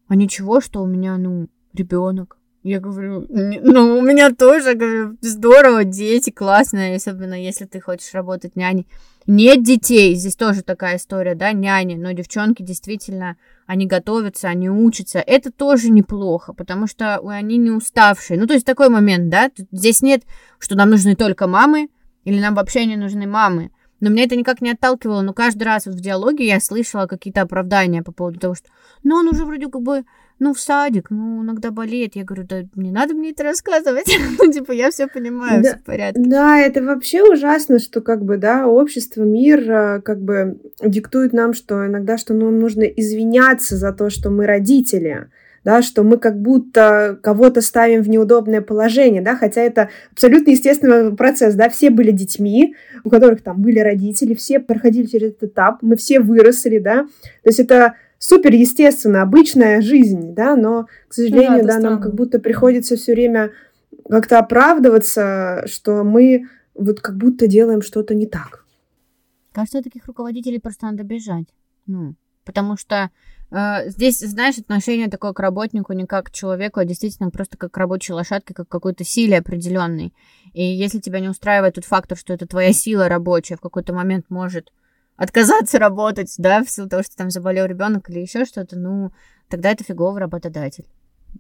а 0.07 0.15
ничего, 0.15 0.61
что 0.61 0.81
у 0.81 0.87
меня, 0.87 1.17
ну, 1.17 1.49
ребенок. 1.73 2.37
Я 2.63 2.79
говорю, 2.79 3.25
ну, 3.29 3.97
у 3.97 4.01
меня 4.01 4.31
тоже, 4.31 4.73
говорю, 4.73 5.17
здорово, 5.19 5.83
дети, 5.83 6.29
классно, 6.29 6.95
особенно 6.95 7.33
если 7.33 7.65
ты 7.65 7.81
хочешь 7.81 8.13
работать 8.13 8.55
няней. 8.55 8.87
Нет 9.27 9.63
детей, 9.63 10.15
здесь 10.15 10.37
тоже 10.37 10.63
такая 10.63 10.95
история, 10.95 11.35
да, 11.35 11.51
няни, 11.51 11.95
но 11.95 12.13
девчонки 12.13 12.63
действительно, 12.63 13.35
они 13.65 13.85
готовятся, 13.85 14.47
они 14.47 14.69
учатся. 14.69 15.19
Это 15.19 15.51
тоже 15.51 15.89
неплохо, 15.89 16.53
потому 16.53 16.87
что 16.87 17.17
они 17.17 17.57
не 17.57 17.69
уставшие. 17.69 18.39
Ну, 18.39 18.47
то 18.47 18.53
есть 18.53 18.65
такой 18.65 18.87
момент, 18.87 19.27
да, 19.27 19.51
здесь 19.73 20.01
нет, 20.01 20.23
что 20.57 20.75
нам 20.75 20.89
нужны 20.89 21.17
только 21.17 21.47
мамы, 21.47 21.89
или 22.23 22.39
нам 22.39 22.55
вообще 22.55 22.85
не 22.85 22.95
нужны 22.95 23.27
мамы. 23.27 23.71
Но 24.03 24.09
меня 24.09 24.25
это 24.25 24.35
никак 24.35 24.59
не 24.59 24.69
отталкивало, 24.69 25.21
но 25.21 25.31
каждый 25.31 25.63
раз 25.63 25.85
вот 25.85 25.95
в 25.95 26.01
диалоге 26.01 26.45
я 26.45 26.59
слышала 26.59 27.07
какие-то 27.07 27.39
оправдания 27.39 28.03
по 28.03 28.11
поводу 28.11 28.37
того, 28.37 28.53
что 28.53 28.67
ну 29.01 29.15
он 29.15 29.29
уже 29.29 29.45
вроде 29.45 29.69
как 29.69 29.81
бы 29.81 30.03
ну, 30.39 30.53
в 30.53 30.59
садик, 30.59 31.09
ну, 31.09 31.41
иногда 31.41 31.71
болеет. 31.71 32.17
Я 32.17 32.25
говорю, 32.25 32.43
да 32.43 32.63
не 32.75 32.91
надо 32.91 33.13
мне 33.13 33.31
это 33.31 33.43
рассказывать. 33.43 34.13
ну, 34.39 34.51
типа, 34.51 34.73
я 34.73 34.91
все 34.91 35.07
понимаю, 35.07 35.63
да, 35.63 35.69
все 35.69 35.79
в 35.79 35.83
порядке. 35.83 36.21
Да, 36.21 36.59
это 36.59 36.81
вообще 36.83 37.23
ужасно, 37.23 37.79
что 37.79 38.01
как 38.01 38.25
бы, 38.25 38.35
да, 38.35 38.67
общество, 38.67 39.23
мир 39.23 39.71
э, 39.71 40.01
как 40.01 40.19
бы 40.19 40.59
диктует 40.83 41.31
нам, 41.31 41.53
что 41.53 41.85
иногда, 41.85 42.17
что 42.17 42.33
нам 42.33 42.59
нужно 42.59 42.81
извиняться 42.81 43.77
за 43.77 43.93
то, 43.93 44.09
что 44.09 44.31
мы 44.31 44.45
родители 44.45 45.29
да, 45.63 45.81
что 45.81 46.03
мы 46.03 46.17
как 46.17 46.41
будто 46.41 47.17
кого-то 47.21 47.61
ставим 47.61 48.01
в 48.01 48.09
неудобное 48.09 48.61
положение, 48.61 49.21
да, 49.21 49.35
хотя 49.35 49.61
это 49.61 49.89
абсолютно 50.11 50.51
естественный 50.51 51.15
процесс, 51.15 51.55
да, 51.55 51.69
все 51.69 51.89
были 51.89 52.11
детьми, 52.11 52.75
у 53.03 53.09
которых 53.09 53.41
там 53.41 53.61
были 53.61 53.79
родители, 53.79 54.33
все 54.33 54.59
проходили 54.59 55.05
через 55.05 55.29
этот 55.29 55.51
этап, 55.51 55.77
мы 55.81 55.95
все 55.95 56.19
выросли, 56.19 56.79
да, 56.79 57.03
то 57.43 57.49
есть 57.49 57.59
это 57.59 57.95
супер 58.17 58.53
естественно, 58.53 59.21
обычная 59.21 59.81
жизнь, 59.81 60.33
да, 60.33 60.55
но, 60.55 60.87
к 61.07 61.13
сожалению, 61.13 61.61
ну, 61.61 61.67
да, 61.67 61.79
да 61.79 61.89
нам 61.89 62.01
как 62.01 62.15
будто 62.15 62.39
приходится 62.39 62.95
все 62.95 63.13
время 63.13 63.51
как-то 64.09 64.39
оправдываться, 64.39 65.63
что 65.67 66.03
мы 66.03 66.47
вот 66.73 66.99
как 67.01 67.17
будто 67.17 67.47
делаем 67.47 67.81
что-то 67.81 68.15
не 68.15 68.25
так. 68.25 68.65
Кажется, 69.51 69.83
таких 69.83 70.07
руководителей 70.07 70.59
просто 70.59 70.87
надо 70.87 71.03
бежать. 71.03 71.45
Ну, 71.85 72.15
потому 72.43 72.77
что 72.77 73.09
э, 73.51 73.89
здесь, 73.89 74.19
знаешь, 74.19 74.57
отношение 74.57 75.09
такое 75.09 75.33
к 75.33 75.39
работнику 75.39 75.93
не 75.93 76.05
как 76.05 76.27
к 76.27 76.31
человеку, 76.31 76.79
а 76.79 76.85
действительно 76.85 77.29
просто 77.29 77.57
как 77.57 77.71
к 77.71 77.77
рабочей 77.77 78.13
лошадке, 78.13 78.53
как 78.53 78.67
к 78.67 78.71
какой-то 78.71 79.03
силе 79.03 79.37
определенной. 79.37 80.13
И 80.53 80.63
если 80.63 80.99
тебя 80.99 81.19
не 81.19 81.29
устраивает 81.29 81.75
тот 81.75 81.85
фактор, 81.85 82.17
что 82.17 82.33
это 82.33 82.47
твоя 82.47 82.73
сила 82.73 83.07
рабочая 83.09 83.57
в 83.57 83.61
какой-то 83.61 83.93
момент 83.93 84.25
может 84.29 84.71
отказаться 85.15 85.79
работать, 85.79 86.33
да, 86.37 86.63
в 86.63 86.69
силу 86.69 86.89
того, 86.89 87.03
что 87.03 87.15
там 87.15 87.29
заболел 87.29 87.65
ребенок 87.65 88.09
или 88.09 88.19
еще 88.19 88.45
что-то, 88.45 88.77
ну, 88.77 89.11
тогда 89.49 89.71
это 89.71 89.83
фиговый 89.83 90.19
работодатель. 90.19 90.85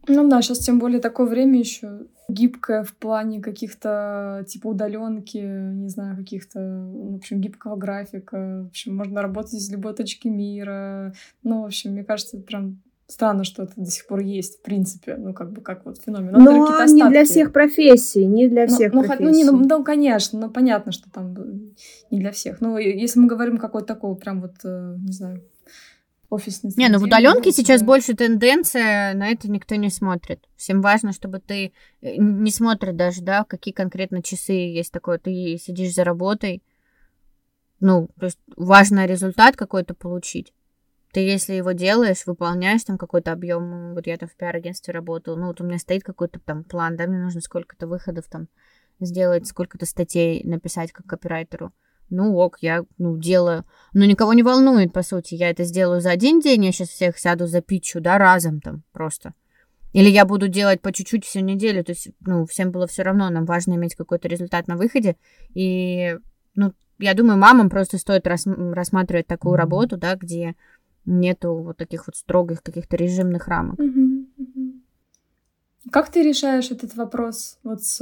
Ну 0.07 0.29
да, 0.29 0.41
сейчас 0.41 0.59
тем 0.59 0.79
более 0.79 0.99
такое 0.99 1.27
время 1.27 1.59
еще 1.59 2.07
гибкое 2.27 2.83
в 2.83 2.95
плане 2.95 3.41
каких-то 3.41 4.45
типа 4.47 4.67
удаленки, 4.67 5.37
не 5.37 5.89
знаю, 5.89 6.17
каких-то, 6.17 6.59
в 6.59 7.15
общем, 7.15 7.41
гибкого 7.41 7.75
графика. 7.75 8.63
В 8.63 8.67
общем, 8.67 8.95
можно 8.95 9.21
работать 9.21 9.55
из 9.55 9.71
любой 9.71 9.93
точки 9.93 10.27
мира. 10.27 11.13
Ну, 11.43 11.61
в 11.61 11.65
общем, 11.65 11.91
мне 11.91 12.03
кажется, 12.03 12.37
это 12.37 12.45
прям 12.45 12.81
странно, 13.07 13.43
что 13.43 13.63
это 13.63 13.73
до 13.75 13.89
сих 13.89 14.07
пор 14.07 14.21
есть, 14.21 14.59
в 14.59 14.61
принципе, 14.63 15.15
ну, 15.17 15.33
как 15.33 15.51
бы, 15.51 15.61
как 15.61 15.85
вот 15.85 16.01
феномен. 16.01 16.31
Но, 16.31 16.39
но 16.39 16.85
не 16.85 17.09
для 17.09 17.25
всех 17.25 17.51
профессий, 17.51 18.25
не 18.25 18.47
для 18.47 18.65
ну, 18.67 18.73
всех 18.73 18.93
ну, 18.93 19.03
профессий. 19.03 19.23
Ну, 19.23 19.29
не, 19.31 19.43
ну, 19.43 19.57
ну, 19.57 19.83
конечно, 19.83 20.39
ну, 20.39 20.49
понятно, 20.49 20.91
что 20.91 21.11
там 21.11 21.35
не 22.11 22.19
для 22.19 22.31
всех. 22.31 22.61
Ну, 22.61 22.77
если 22.77 23.19
мы 23.19 23.27
говорим 23.27 23.57
какой-то 23.57 23.87
такой 23.87 24.15
прям 24.15 24.41
вот, 24.41 24.55
э, 24.63 24.95
не 24.99 25.11
знаю, 25.11 25.43
офисный 26.33 26.71
Не, 26.75 26.89
ну 26.89 26.99
в 26.99 27.03
удаленке 27.03 27.51
сейчас 27.51 27.81
да. 27.81 27.87
больше 27.87 28.13
тенденция, 28.13 29.13
на 29.13 29.29
это 29.29 29.49
никто 29.49 29.75
не 29.75 29.89
смотрит. 29.89 30.43
Всем 30.55 30.81
важно, 30.81 31.13
чтобы 31.13 31.39
ты 31.39 31.73
э, 32.01 32.15
не 32.17 32.51
смотрит 32.51 32.95
даже, 32.95 33.21
да, 33.21 33.43
какие 33.43 33.73
конкретно 33.73 34.21
часы 34.21 34.53
есть 34.53 34.91
такое, 34.91 35.17
ты 35.17 35.57
сидишь 35.57 35.93
за 35.93 36.03
работой, 36.03 36.63
ну, 37.79 38.09
то 38.19 38.27
есть 38.27 38.39
важно 38.55 39.05
результат 39.05 39.55
какой-то 39.55 39.93
получить 39.93 40.53
ты 41.13 41.19
если 41.19 41.53
его 41.53 41.73
делаешь, 41.73 42.25
выполняешь 42.25 42.83
там 42.83 42.97
какой-то 42.97 43.31
объем, 43.31 43.93
вот 43.93 44.07
я 44.07 44.17
там 44.17 44.27
в 44.27 44.35
пиар-агентстве 44.35 44.93
работала, 44.93 45.35
ну 45.35 45.47
вот 45.47 45.61
у 45.61 45.63
меня 45.63 45.77
стоит 45.77 46.03
какой-то 46.03 46.39
там 46.39 46.63
план, 46.63 46.95
да, 46.95 47.05
мне 47.05 47.19
нужно 47.19 47.39
сколько-то 47.39 47.85
выходов 47.85 48.25
там 48.27 48.47
сделать, 48.99 49.45
сколько-то 49.45 49.85
статей 49.85 50.43
написать 50.43 50.91
как 50.91 51.05
копирайтеру. 51.05 51.71
Ну 52.09 52.35
ок, 52.37 52.57
я 52.61 52.83
ну, 52.97 53.17
делаю. 53.17 53.65
Но 53.93 54.05
никого 54.05 54.33
не 54.33 54.43
волнует, 54.43 54.93
по 54.93 55.03
сути. 55.03 55.35
Я 55.35 55.49
это 55.49 55.63
сделаю 55.63 56.01
за 56.01 56.11
один 56.11 56.39
день, 56.39 56.65
я 56.65 56.71
сейчас 56.71 56.89
всех 56.89 57.17
сяду 57.17 57.47
за 57.47 57.61
питчу, 57.61 58.01
да, 58.01 58.17
разом 58.17 58.61
там 58.61 58.83
просто. 58.91 59.33
Или 59.93 60.09
я 60.09 60.25
буду 60.25 60.47
делать 60.47 60.81
по 60.81 60.91
чуть-чуть 60.91 61.25
всю 61.25 61.39
неделю. 61.39 61.83
То 61.83 61.91
есть, 61.91 62.09
ну, 62.21 62.45
всем 62.45 62.71
было 62.71 62.87
все 62.87 63.03
равно, 63.03 63.29
нам 63.29 63.45
важно 63.45 63.73
иметь 63.73 63.95
какой-то 63.95 64.27
результат 64.27 64.67
на 64.67 64.75
выходе. 64.75 65.15
И, 65.53 66.17
ну, 66.55 66.73
я 66.99 67.13
думаю, 67.13 67.37
мамам 67.37 67.69
просто 67.69 67.97
стоит 67.97 68.27
рас- 68.27 68.47
рассматривать 68.47 69.27
такую 69.27 69.55
работу, 69.55 69.97
да, 69.97 70.15
где 70.15 70.55
Нету 71.05 71.55
вот 71.55 71.77
таких 71.77 72.07
вот 72.07 72.15
строгих 72.15 72.63
каких-то 72.63 72.95
режимных 72.95 73.47
рамок. 73.49 73.77
Как 75.93 76.09
ты 76.09 76.23
решаешь 76.23 76.71
этот 76.71 76.95
вопрос 76.95 77.59
вот 77.63 77.83
с, 77.83 77.99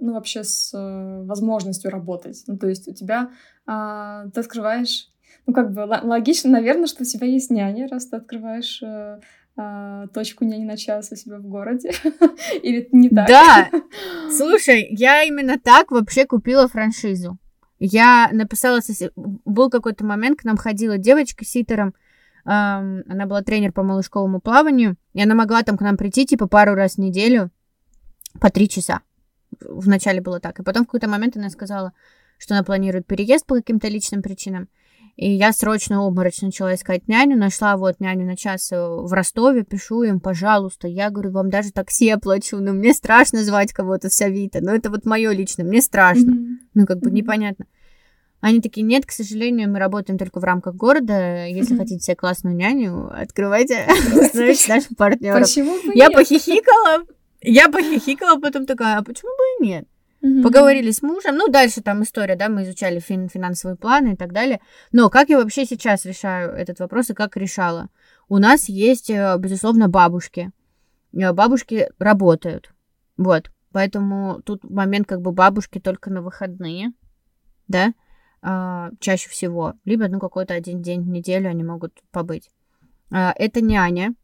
ну, 0.00 0.14
вообще 0.14 0.42
с 0.42 0.72
э, 0.72 1.22
возможностью 1.26 1.90
работать? 1.90 2.42
Ну, 2.46 2.56
то 2.56 2.66
есть 2.66 2.88
у 2.88 2.94
тебя, 2.94 3.28
а, 3.66 4.24
ты 4.32 4.40
открываешь, 4.40 5.10
ну, 5.46 5.52
как 5.52 5.70
бы 5.74 5.80
логично, 5.82 6.48
наверное, 6.48 6.86
что 6.86 7.02
у 7.02 7.04
тебя 7.04 7.26
есть 7.26 7.50
няня, 7.50 7.88
раз 7.88 8.06
ты 8.06 8.16
открываешь 8.16 8.82
а, 8.82 9.20
а, 9.54 10.06
точку 10.14 10.46
няни 10.46 10.64
на 10.64 10.78
час 10.78 11.12
у 11.12 11.16
себя 11.16 11.36
в 11.36 11.42
городе. 11.42 11.92
Или 12.62 12.88
не 12.92 13.10
так? 13.10 13.28
Да! 13.28 13.70
Слушай, 14.34 14.88
я 14.92 15.22
именно 15.24 15.58
так 15.58 15.90
вообще 15.90 16.24
купила 16.24 16.68
франшизу. 16.68 17.36
Я 17.78 18.30
написала... 18.32 18.80
Был 19.14 19.68
какой-то 19.68 20.06
момент, 20.06 20.40
к 20.40 20.44
нам 20.44 20.56
ходила 20.56 20.96
девочка 20.96 21.44
с 21.44 21.48
ситером, 21.48 21.92
она 22.46 23.26
была 23.26 23.42
тренер 23.42 23.72
по 23.72 23.82
малышковому 23.82 24.40
плаванию, 24.40 24.96
и 25.14 25.22
она 25.22 25.34
могла 25.34 25.62
там 25.62 25.76
к 25.76 25.80
нам 25.80 25.96
прийти, 25.96 26.24
типа, 26.24 26.46
пару 26.46 26.74
раз 26.74 26.94
в 26.94 26.98
неделю 26.98 27.50
по 28.40 28.50
три 28.50 28.68
часа. 28.68 29.00
Вначале 29.60 30.20
было 30.20 30.38
так. 30.38 30.60
И 30.60 30.62
потом 30.62 30.84
в 30.84 30.86
какой-то 30.86 31.08
момент 31.08 31.36
она 31.36 31.50
сказала, 31.50 31.92
что 32.38 32.54
она 32.54 32.62
планирует 32.62 33.06
переезд 33.06 33.46
по 33.46 33.56
каким-то 33.56 33.88
личным 33.88 34.22
причинам. 34.22 34.68
И 35.16 35.32
я 35.32 35.52
срочно 35.52 36.04
обморочно 36.04 36.48
начала 36.48 36.74
искать 36.74 37.08
няню, 37.08 37.38
нашла 37.38 37.78
вот 37.78 38.00
няню 38.00 38.26
на 38.26 38.36
час 38.36 38.70
э, 38.70 38.76
в 38.76 39.10
Ростове, 39.14 39.64
пишу 39.64 40.02
им, 40.02 40.20
пожалуйста, 40.20 40.88
я 40.88 41.08
говорю, 41.08 41.30
вам 41.30 41.48
даже 41.48 41.72
такси 41.72 42.10
оплачу, 42.10 42.58
но 42.58 42.74
мне 42.74 42.92
страшно 42.92 43.42
звать 43.42 43.72
кого-то 43.72 44.10
с 44.10 44.20
Авито, 44.20 44.60
но 44.60 44.74
это 44.74 44.90
вот 44.90 45.06
мое 45.06 45.32
личное, 45.32 45.64
мне 45.64 45.80
страшно, 45.80 46.32
mm-hmm. 46.32 46.56
ну 46.74 46.86
как 46.86 46.98
бы 46.98 47.08
mm-hmm. 47.08 47.14
непонятно. 47.14 47.64
Они 48.46 48.60
такие, 48.60 48.86
нет, 48.86 49.04
к 49.04 49.10
сожалению, 49.10 49.68
мы 49.68 49.80
работаем 49.80 50.20
только 50.20 50.38
в 50.38 50.44
рамках 50.44 50.76
города. 50.76 51.46
Если 51.46 51.74
mm-hmm. 51.74 51.78
хотите 51.78 51.98
себе 51.98 52.14
классную 52.14 52.54
няню, 52.54 53.10
открывайте, 53.12 53.88
становитесь 54.28 54.68
нашим 54.68 54.94
партнером. 54.94 55.42
Почему 55.42 55.72
бы 55.82 55.92
Я 55.96 56.10
похихикала, 56.12 57.04
я 57.42 57.68
похихикала, 57.68 58.38
потом 58.38 58.64
такая, 58.64 58.98
а 58.98 59.02
почему 59.02 59.32
бы 59.32 59.42
и 59.64 59.68
нет? 59.68 59.88
Mm-hmm. 60.22 60.42
Поговорили 60.44 60.92
с 60.92 61.02
мужем. 61.02 61.34
Ну, 61.34 61.48
дальше 61.48 61.82
там 61.82 62.04
история, 62.04 62.36
да, 62.36 62.48
мы 62.48 62.62
изучали 62.62 63.00
фин- 63.00 63.28
финансовые 63.28 63.76
планы 63.76 64.12
и 64.12 64.16
так 64.16 64.32
далее. 64.32 64.60
Но 64.92 65.10
как 65.10 65.28
я 65.28 65.38
вообще 65.38 65.66
сейчас 65.66 66.04
решаю 66.04 66.52
этот 66.52 66.78
вопрос 66.78 67.10
и 67.10 67.14
как 67.14 67.36
решала? 67.36 67.88
У 68.28 68.38
нас 68.38 68.68
есть, 68.68 69.10
э, 69.10 69.34
безусловно, 69.40 69.88
бабушки. 69.88 70.52
Э, 71.12 71.32
бабушки 71.32 71.90
работают. 71.98 72.70
Вот. 73.16 73.50
Поэтому 73.72 74.40
тут 74.44 74.62
момент 74.62 75.08
как 75.08 75.20
бы 75.20 75.32
бабушки 75.32 75.80
только 75.80 76.10
на 76.10 76.22
выходные, 76.22 76.92
да, 77.66 77.92
чаще 79.00 79.28
всего, 79.28 79.74
либо 79.84 80.08
ну 80.08 80.20
какой-то 80.20 80.54
один 80.54 80.80
день 80.80 81.02
в 81.02 81.08
неделю 81.08 81.50
они 81.50 81.64
могут 81.64 81.92
побыть. 82.12 82.50
А, 83.10 83.32
это 83.36 83.60
няня, 83.60 84.14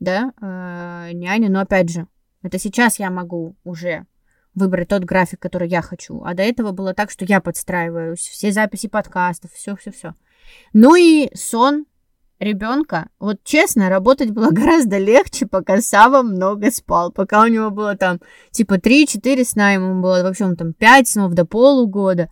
да, 0.00 0.32
а, 0.40 1.12
няня, 1.12 1.48
но 1.48 1.60
опять 1.60 1.90
же, 1.90 2.06
это 2.42 2.58
сейчас 2.58 2.98
я 2.98 3.10
могу 3.10 3.56
уже 3.64 4.06
выбрать 4.54 4.88
тот 4.88 5.04
график, 5.04 5.40
который 5.40 5.68
я 5.68 5.82
хочу. 5.82 6.22
А 6.24 6.34
до 6.34 6.42
этого 6.42 6.72
было 6.72 6.94
так, 6.94 7.10
что 7.10 7.24
я 7.24 7.40
подстраиваюсь, 7.40 8.20
все 8.20 8.52
записи 8.52 8.88
подкастов, 8.88 9.52
все-все-все. 9.52 10.14
Ну 10.72 10.96
и 10.96 11.30
сон 11.34 11.86
ребенка. 12.38 13.08
Вот 13.18 13.42
честно, 13.44 13.88
работать 13.88 14.30
было 14.30 14.50
гораздо 14.50 14.98
легче, 14.98 15.46
пока 15.46 15.80
Сава 15.80 16.22
много 16.22 16.70
спал. 16.70 17.12
Пока 17.12 17.42
у 17.42 17.46
него 17.46 17.70
было 17.70 17.96
там 17.96 18.20
типа 18.50 18.74
3-4 18.74 19.44
сна, 19.44 19.72
ему 19.72 20.00
было, 20.00 20.22
в 20.22 20.26
общем, 20.26 20.56
там 20.56 20.72
5 20.72 21.08
снов 21.08 21.32
до 21.34 21.44
полугода. 21.44 22.30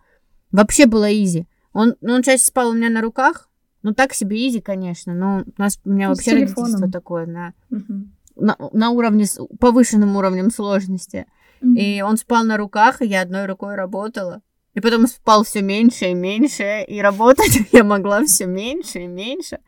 Вообще 0.51 0.85
было 0.85 1.11
изи. 1.11 1.47
Он, 1.73 1.95
ну, 2.01 2.13
он 2.13 2.23
чаще 2.23 2.43
спал 2.43 2.69
у 2.69 2.73
меня 2.73 2.89
на 2.89 3.01
руках. 3.01 3.49
Ну, 3.83 3.93
так 3.93 4.13
себе 4.13 4.47
изи, 4.47 4.61
конечно. 4.61 5.13
Но 5.13 5.43
у 5.45 5.61
нас 5.61 5.79
у 5.85 5.89
меня 5.89 6.07
ну, 6.07 6.15
вообще 6.15 6.33
родительство 6.33 6.89
такое 6.89 7.25
на, 7.25 7.53
угу. 7.69 8.07
на, 8.35 8.57
на 8.73 8.89
уровне, 8.89 9.25
повышенным 9.59 10.15
уровнем 10.15 10.49
сложности. 10.49 11.27
Угу. 11.61 11.75
И 11.75 12.01
он 12.01 12.17
спал 12.17 12.43
на 12.43 12.57
руках, 12.57 13.01
и 13.01 13.07
я 13.07 13.21
одной 13.21 13.45
рукой 13.45 13.75
работала. 13.75 14.41
И 14.73 14.79
потом 14.79 15.07
спал 15.07 15.43
все 15.43 15.61
меньше 15.61 16.05
и 16.05 16.13
меньше, 16.13 16.83
и 16.87 17.01
работать 17.01 17.59
я 17.71 17.83
могла 17.83 18.23
все 18.25 18.45
меньше 18.45 18.99
и 18.99 19.07
меньше. 19.07 19.59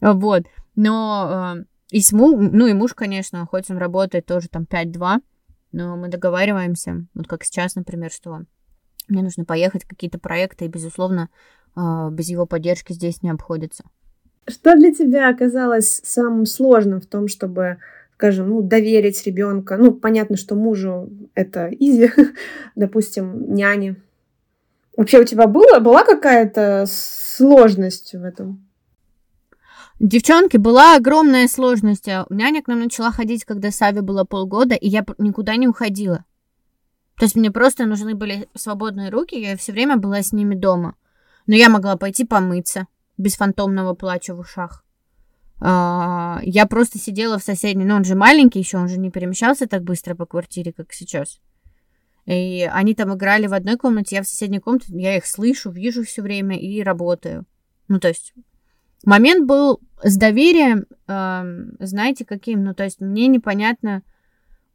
Вот. 0.00 0.42
Но 0.74 1.54
э, 1.56 1.64
и 1.90 2.00
с 2.00 2.12
му, 2.12 2.36
ну 2.36 2.66
и 2.66 2.72
муж, 2.72 2.94
конечно, 2.94 3.46
хоть 3.46 3.70
он 3.70 3.78
работает 3.78 4.26
тоже 4.26 4.48
там 4.48 4.64
5-2, 4.64 5.20
но 5.72 5.96
мы 5.96 6.08
договариваемся, 6.08 7.06
вот 7.14 7.26
как 7.26 7.44
сейчас, 7.44 7.74
например, 7.74 8.10
что 8.10 8.40
мне 9.10 9.22
нужно 9.22 9.44
поехать, 9.44 9.84
какие-то 9.84 10.18
проекты, 10.18 10.64
и, 10.64 10.68
безусловно, 10.68 11.28
а, 11.74 12.10
без 12.10 12.28
его 12.28 12.46
поддержки 12.46 12.92
здесь 12.92 13.22
не 13.22 13.30
обходится. 13.30 13.84
Что 14.48 14.74
для 14.76 14.92
тебя 14.92 15.28
оказалось 15.28 16.00
самым 16.04 16.46
сложным 16.46 17.00
в 17.00 17.06
том, 17.06 17.28
чтобы, 17.28 17.78
скажем, 18.14 18.48
ну, 18.48 18.62
доверить 18.62 19.24
ребенка? 19.26 19.76
Ну, 19.76 19.92
понятно, 19.92 20.36
что 20.36 20.54
мужу 20.54 21.10
это 21.34 21.68
изи, 21.78 22.10
допустим, 22.74 23.54
няне. 23.54 23.96
Вообще 24.96 25.20
у 25.20 25.24
тебя 25.24 25.46
было, 25.46 25.78
была 25.78 26.04
какая-то 26.04 26.86
сложность 26.88 28.12
в 28.12 28.24
этом? 28.24 28.66
Девчонки, 30.00 30.56
была 30.56 30.96
огромная 30.96 31.46
сложность. 31.46 32.08
Няня 32.30 32.62
к 32.62 32.68
нам 32.68 32.80
начала 32.80 33.12
ходить, 33.12 33.44
когда 33.44 33.70
Саве 33.70 34.00
было 34.00 34.24
полгода, 34.24 34.74
и 34.74 34.88
я 34.88 35.04
никуда 35.18 35.56
не 35.56 35.68
уходила. 35.68 36.24
То 37.20 37.26
есть 37.26 37.36
мне 37.36 37.50
просто 37.50 37.84
нужны 37.84 38.14
были 38.14 38.48
свободные 38.54 39.10
руки, 39.10 39.38
я 39.38 39.54
все 39.58 39.72
время 39.72 39.98
была 39.98 40.22
с 40.22 40.32
ними 40.32 40.54
дома. 40.54 40.94
Но 41.46 41.54
я 41.54 41.68
могла 41.68 41.98
пойти 41.98 42.24
помыться 42.24 42.86
без 43.18 43.36
фантомного 43.36 43.92
плача 43.92 44.34
в 44.34 44.38
ушах. 44.38 44.86
А, 45.60 46.40
я 46.42 46.64
просто 46.64 46.98
сидела 46.98 47.38
в 47.38 47.42
соседней, 47.42 47.84
ну 47.84 47.96
он 47.96 48.04
же 48.04 48.14
маленький 48.14 48.60
еще, 48.60 48.78
он 48.78 48.88
же 48.88 48.98
не 48.98 49.10
перемещался 49.10 49.66
так 49.66 49.82
быстро 49.82 50.14
по 50.14 50.24
квартире, 50.24 50.72
как 50.72 50.94
сейчас. 50.94 51.42
И 52.24 52.66
они 52.72 52.94
там 52.94 53.14
играли 53.14 53.46
в 53.48 53.52
одной 53.52 53.76
комнате, 53.76 54.16
я 54.16 54.22
в 54.22 54.26
соседней 54.26 54.60
комнате, 54.60 54.86
я 54.88 55.18
их 55.18 55.26
слышу, 55.26 55.70
вижу 55.70 56.04
все 56.04 56.22
время 56.22 56.58
и 56.58 56.82
работаю. 56.82 57.44
Ну, 57.88 58.00
то 58.00 58.08
есть 58.08 58.32
момент 59.04 59.46
был 59.46 59.78
с 60.02 60.16
доверием, 60.16 60.86
э, 61.06 61.84
знаете, 61.84 62.24
каким? 62.24 62.64
Ну, 62.64 62.72
то 62.72 62.84
есть 62.84 63.02
мне 63.02 63.26
непонятно 63.26 64.04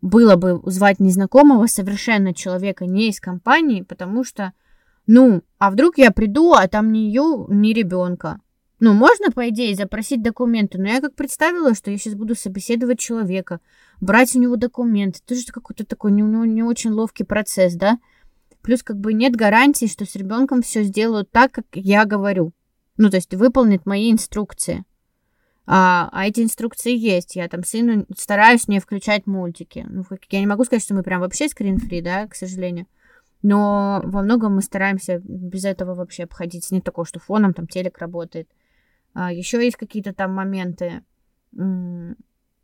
было 0.06 0.36
бы 0.36 0.62
звать 0.66 1.00
незнакомого 1.00 1.66
совершенно 1.66 2.32
человека 2.32 2.86
не 2.86 3.10
из 3.10 3.20
компании, 3.20 3.82
потому 3.82 4.24
что, 4.24 4.54
ну, 5.08 5.42
а 5.58 5.72
вдруг 5.72 5.98
я 5.98 6.12
приду, 6.12 6.54
а 6.54 6.68
там 6.68 6.92
ни 6.92 7.00
ее, 7.00 7.48
ни 7.50 7.74
ребенка. 7.74 8.40
Ну, 8.80 8.94
можно, 8.94 9.32
по 9.32 9.50
идее, 9.50 9.74
запросить 9.74 10.22
документы, 10.22 10.78
но 10.78 10.90
я 10.90 11.02
как 11.02 11.16
представила, 11.16 11.74
что 11.74 11.90
я 11.90 11.98
сейчас 11.98 12.14
буду 12.14 12.36
собеседовать 12.36 13.00
человека, 13.00 13.62
брать 14.00 14.36
у 14.36 14.40
него 14.40 14.58
документы. 14.58 15.22
Это 15.26 15.34
же 15.34 15.46
какой-то 15.48 15.86
такой 15.86 16.12
не, 16.12 16.22
ну, 16.22 16.44
не 16.44 16.62
очень 16.62 16.92
ловкий 16.92 17.24
процесс, 17.24 17.74
да? 17.74 17.98
Плюс 18.62 18.84
как 18.84 19.00
бы 19.00 19.12
нет 19.12 19.36
гарантии, 19.36 19.88
что 19.88 20.06
с 20.06 20.16
ребенком 20.16 20.62
все 20.62 20.84
сделают 20.84 21.32
так, 21.32 21.52
как 21.52 21.66
я 21.74 22.06
говорю. 22.06 22.54
Ну, 22.98 23.10
то 23.10 23.16
есть 23.16 23.34
выполнит 23.34 23.88
мои 23.88 24.12
инструкции. 24.12 24.86
А, 25.68 26.10
а 26.12 26.28
эти 26.28 26.42
инструкции 26.42 26.96
есть. 26.96 27.36
Я 27.36 27.48
там 27.48 27.64
сыну 27.64 28.06
стараюсь 28.18 28.68
не 28.68 28.80
включать 28.80 29.26
мультики. 29.26 29.86
Ну, 29.90 30.04
я 30.30 30.40
не 30.40 30.48
могу 30.48 30.64
сказать, 30.64 30.84
что 30.84 30.94
мы 30.94 31.04
прям 31.04 31.22
вообще 31.22 31.48
скрин-фри, 31.48 32.02
да, 32.02 32.28
к 32.28 32.36
сожалению. 32.36 32.86
Но 33.42 34.02
во 34.04 34.22
многом 34.22 34.56
мы 34.56 34.62
стараемся 34.62 35.22
без 35.24 35.66
этого 35.66 35.96
вообще 35.96 36.24
обходиться. 36.24 36.74
Не 36.74 36.82
такое, 36.82 37.06
что 37.06 37.20
фоном 37.20 37.54
там 37.54 37.68
телек 37.68 37.98
работает. 37.98 38.50
А, 39.14 39.32
еще 39.32 39.64
есть 39.64 39.78
какие-то 39.78 40.14
там 40.14 40.34
моменты 40.34 41.04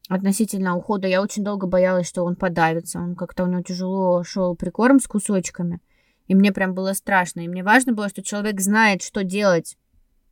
относительно 0.10 0.76
ухода. 0.76 1.08
Я 1.08 1.22
очень 1.22 1.44
долго 1.44 1.66
боялась, 1.66 2.08
что 2.08 2.24
он 2.24 2.36
подавится. 2.36 3.00
Он 3.00 3.16
как-то 3.16 3.44
у 3.44 3.48
него 3.48 3.62
тяжело 3.62 4.24
шел 4.24 4.56
прикорм 4.56 5.00
с 5.00 5.08
кусочками. 5.08 5.80
И 6.28 6.36
мне 6.36 6.52
прям 6.52 6.74
было 6.74 6.94
страшно. 6.94 7.42
И 7.42 7.48
мне 7.48 7.64
важно 7.64 7.94
было, 7.94 8.10
что 8.10 8.22
человек 8.22 8.60
знает, 8.60 9.02
что 9.02 9.24
делать 9.24 9.78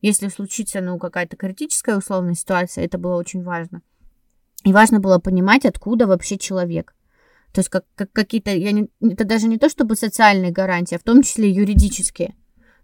если 0.02 0.28
случится, 0.30 0.82
ну, 0.82 0.98
какая-то 0.98 1.36
критическая 1.38 1.98
условная 1.98 2.36
ситуация, 2.36 2.86
это 2.86 2.98
было 2.98 3.16
очень 3.16 3.44
важно. 3.44 3.82
И 4.64 4.74
важно 4.74 5.00
было 5.00 5.20
понимать, 5.20 5.66
откуда 5.66 6.08
вообще 6.08 6.38
человек. 6.38 6.94
То 7.54 7.60
есть 7.60 7.70
как, 7.70 7.86
как 7.96 8.12
какие-то, 8.12 8.52
я 8.52 8.72
не, 8.72 8.90
это 9.02 9.24
даже 9.24 9.48
не 9.48 9.58
то 9.58 9.70
чтобы 9.70 9.96
социальные 9.96 10.52
гарантии, 10.52 10.96
а 10.96 11.00
в 11.00 11.04
том 11.04 11.24
числе 11.24 11.50
юридические. 11.50 12.36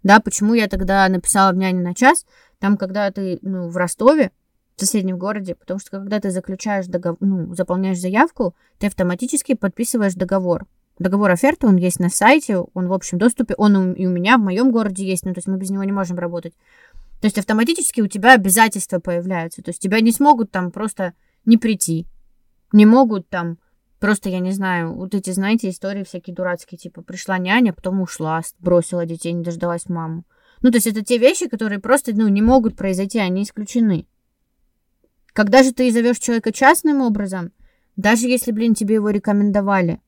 Да, 0.02 0.20
почему 0.20 0.54
я 0.54 0.68
тогда 0.68 1.08
написала 1.08 1.52
в 1.52 1.56
няне 1.56 1.82
на 1.82 1.94
час, 1.94 2.24
там, 2.58 2.76
когда 2.76 3.10
ты, 3.10 3.38
ну, 3.42 3.68
в 3.68 3.76
Ростове, 3.76 4.30
в 4.76 4.80
соседнем 4.80 5.18
городе, 5.18 5.54
потому 5.54 5.80
что 5.80 5.90
когда 5.90 6.20
ты 6.20 6.30
заключаешь 6.30 6.86
договор, 6.86 7.18
ну, 7.20 7.54
заполняешь 7.54 7.98
заявку, 7.98 8.54
ты 8.78 8.88
автоматически 8.88 9.54
подписываешь 9.54 10.14
договор. 10.14 10.66
Договор 10.98 11.30
оферты, 11.30 11.66
он 11.66 11.76
есть 11.76 12.00
на 12.00 12.08
сайте, 12.08 12.58
он 12.58 12.88
в 12.88 12.92
общем 12.92 13.18
доступе, 13.18 13.54
он 13.56 13.92
и 13.92 14.06
у 14.06 14.10
меня 14.10 14.38
в 14.38 14.42
моем 14.42 14.70
городе 14.70 15.06
есть, 15.06 15.24
ну, 15.24 15.34
то 15.34 15.38
есть 15.38 15.48
мы 15.48 15.58
без 15.58 15.70
него 15.70 15.84
не 15.84 15.92
можем 15.92 16.18
работать. 16.18 16.54
То 17.26 17.28
есть 17.28 17.38
автоматически 17.38 18.00
у 18.00 18.06
тебя 18.06 18.34
обязательства 18.34 19.00
появляются. 19.00 19.60
То 19.60 19.70
есть 19.70 19.80
тебя 19.80 19.98
не 20.00 20.12
смогут 20.12 20.52
там 20.52 20.70
просто 20.70 21.12
не 21.44 21.56
прийти. 21.56 22.06
Не 22.70 22.86
могут 22.86 23.28
там 23.28 23.58
просто, 23.98 24.28
я 24.28 24.38
не 24.38 24.52
знаю, 24.52 24.94
вот 24.94 25.12
эти, 25.12 25.30
знаете, 25.30 25.68
истории 25.68 26.04
всякие 26.04 26.36
дурацкие, 26.36 26.78
типа 26.78 27.02
пришла 27.02 27.38
няня, 27.38 27.72
потом 27.72 28.00
ушла, 28.00 28.42
бросила 28.60 29.06
детей, 29.06 29.32
не 29.32 29.42
дождалась 29.42 29.88
маму. 29.88 30.22
Ну, 30.62 30.70
то 30.70 30.76
есть 30.76 30.86
это 30.86 31.04
те 31.04 31.18
вещи, 31.18 31.48
которые 31.48 31.80
просто, 31.80 32.12
ну, 32.14 32.28
не 32.28 32.42
могут 32.42 32.76
произойти, 32.76 33.18
они 33.18 33.42
исключены. 33.42 34.06
Когда 35.32 35.64
же 35.64 35.72
ты 35.72 35.90
зовешь 35.90 36.20
человека 36.20 36.52
частным 36.52 37.00
образом, 37.00 37.50
даже 37.96 38.28
если, 38.28 38.52
блин, 38.52 38.74
тебе 38.74 38.94
его 38.94 39.10
рекомендовали, 39.10 40.00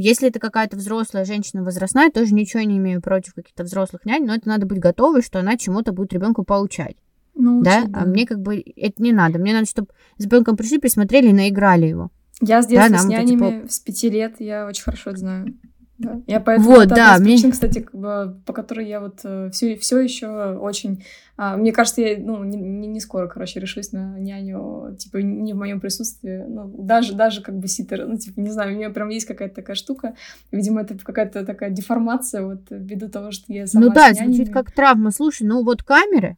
если 0.00 0.28
это 0.28 0.38
какая-то 0.38 0.76
взрослая 0.76 1.24
женщина 1.24 1.64
возрастная, 1.64 2.10
тоже 2.10 2.32
ничего 2.32 2.62
не 2.62 2.78
имею 2.78 3.02
против 3.02 3.34
каких-то 3.34 3.64
взрослых 3.64 4.04
нянь, 4.04 4.24
но 4.24 4.34
это 4.34 4.48
надо 4.48 4.64
быть 4.64 4.78
готовой, 4.78 5.22
что 5.22 5.40
она 5.40 5.56
чему-то 5.56 5.90
будет 5.92 6.12
ребенку 6.12 6.44
поучать. 6.44 6.96
Ну, 7.34 7.62
да? 7.62 7.84
да, 7.84 8.00
а 8.02 8.04
мне 8.06 8.24
как 8.24 8.40
бы 8.40 8.62
это 8.76 9.02
не 9.02 9.12
надо. 9.12 9.40
Мне 9.40 9.52
надо, 9.52 9.66
чтобы 9.66 9.88
с 10.16 10.24
ребенком 10.24 10.56
пришли, 10.56 10.78
присмотрели 10.78 11.30
и 11.30 11.32
наиграли 11.32 11.86
его. 11.86 12.10
Я 12.40 12.62
с 12.62 12.68
детства 12.68 12.92
да, 12.92 12.98
с 12.98 13.06
нянями 13.06 13.62
типа... 13.62 13.72
с 13.72 13.80
пяти 13.80 14.08
лет, 14.08 14.36
я 14.38 14.66
очень 14.68 14.84
хорошо 14.84 15.10
это 15.10 15.18
знаю. 15.18 15.54
Да. 15.98 16.20
Я 16.28 16.38
поэтому 16.38 16.70
вот, 16.70 16.88
да, 16.88 17.16
мне... 17.18 17.34
причин, 17.34 17.50
кстати, 17.50 17.80
по 17.80 18.52
которой 18.52 18.86
я 18.86 19.00
вот 19.00 19.18
все, 19.52 19.74
э, 19.74 19.78
все 19.78 19.98
еще 19.98 20.28
очень... 20.60 21.04
А, 21.36 21.56
мне 21.56 21.72
кажется, 21.72 22.00
я 22.00 22.18
ну, 22.18 22.42
не, 22.44 22.56
не 22.56 23.00
скоро, 23.00 23.26
короче, 23.26 23.58
решусь 23.58 23.92
на 23.92 24.18
няню, 24.18 24.96
типа, 24.96 25.18
не 25.18 25.52
в 25.52 25.56
моем 25.56 25.80
присутствии. 25.80 26.44
Ну, 26.48 26.72
даже, 26.78 27.14
даже 27.14 27.42
как 27.42 27.56
бы 27.58 27.66
ситер, 27.66 28.06
ну, 28.06 28.16
типа, 28.16 28.38
не 28.40 28.50
знаю, 28.50 28.72
у 28.72 28.76
меня 28.76 28.90
прям 28.90 29.08
есть 29.08 29.26
какая-то 29.26 29.56
такая 29.56 29.74
штука. 29.74 30.14
Видимо, 30.52 30.82
это 30.82 30.96
какая-то 30.96 31.44
такая 31.44 31.70
деформация, 31.70 32.42
вот, 32.42 32.62
ввиду 32.70 33.08
того, 33.08 33.32
что 33.32 33.52
я 33.52 33.66
сама 33.66 33.86
Ну 33.86 33.92
да, 33.92 34.14
звучит 34.14 34.52
как 34.52 34.70
травма. 34.70 35.10
Слушай, 35.10 35.48
ну 35.48 35.64
вот 35.64 35.82
камеры, 35.82 36.36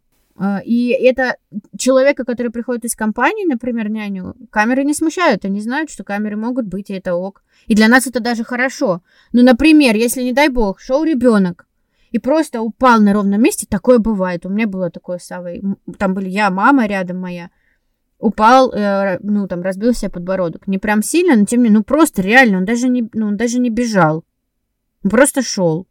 и 0.65 0.89
это 0.89 1.37
человека, 1.77 2.25
который 2.25 2.51
приходит 2.51 2.85
из 2.85 2.95
компании, 2.95 3.47
например, 3.47 3.91
няню, 3.91 4.35
камеры 4.51 4.85
не 4.85 4.95
смущают, 4.95 5.45
они 5.45 5.61
знают, 5.61 5.91
что 5.91 6.03
камеры 6.03 6.37
могут 6.37 6.67
быть, 6.67 6.91
и 6.91 6.95
это 6.95 7.15
ок. 7.15 7.43
И 7.67 7.75
для 7.75 7.89
нас 7.89 8.07
это 8.07 8.21
даже 8.21 8.43
хорошо. 8.43 9.03
Ну, 9.33 9.43
например, 9.43 9.97
если, 9.97 10.23
не 10.23 10.33
дай 10.33 10.49
бог, 10.49 10.81
шел 10.81 11.05
ребенок 11.05 11.67
и 12.11 12.19
просто 12.19 12.63
упал 12.63 13.01
на 13.01 13.13
ровном 13.13 13.43
месте, 13.43 13.67
такое 13.69 13.99
бывает. 13.99 14.47
У 14.47 14.49
меня 14.49 14.67
было 14.67 14.91
такое 14.91 15.19
с 15.19 15.25
Савой. 15.25 15.63
Там 15.99 16.15
были 16.15 16.29
я, 16.29 16.51
мама 16.51 16.87
рядом 16.87 17.19
моя. 17.19 17.51
Упал, 18.19 18.73
э, 18.73 19.19
ну, 19.23 19.47
там, 19.47 19.63
разбил 19.63 19.95
себе 19.95 20.11
подбородок. 20.11 20.67
Не 20.67 20.79
прям 20.79 21.03
сильно, 21.03 21.37
но 21.37 21.45
тем 21.45 21.61
не 21.61 21.65
менее, 21.65 21.79
ну, 21.79 21.85
просто 21.85 22.23
реально, 22.23 22.59
он 22.59 22.65
даже 22.65 22.89
не, 22.89 23.09
ну, 23.15 23.29
он 23.29 23.37
даже 23.37 23.59
не 23.59 23.71
бежал. 23.71 24.25
Он 25.05 25.11
просто 25.11 25.43
шел. 25.43 25.87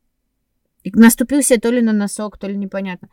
И 0.83 0.91
наступил 0.91 1.41
себе 1.41 1.59
то 1.59 1.71
ли 1.71 1.81
на 1.81 1.93
носок, 1.93 2.37
то 2.37 2.47
ли 2.47 2.57
непонятно. 2.57 3.09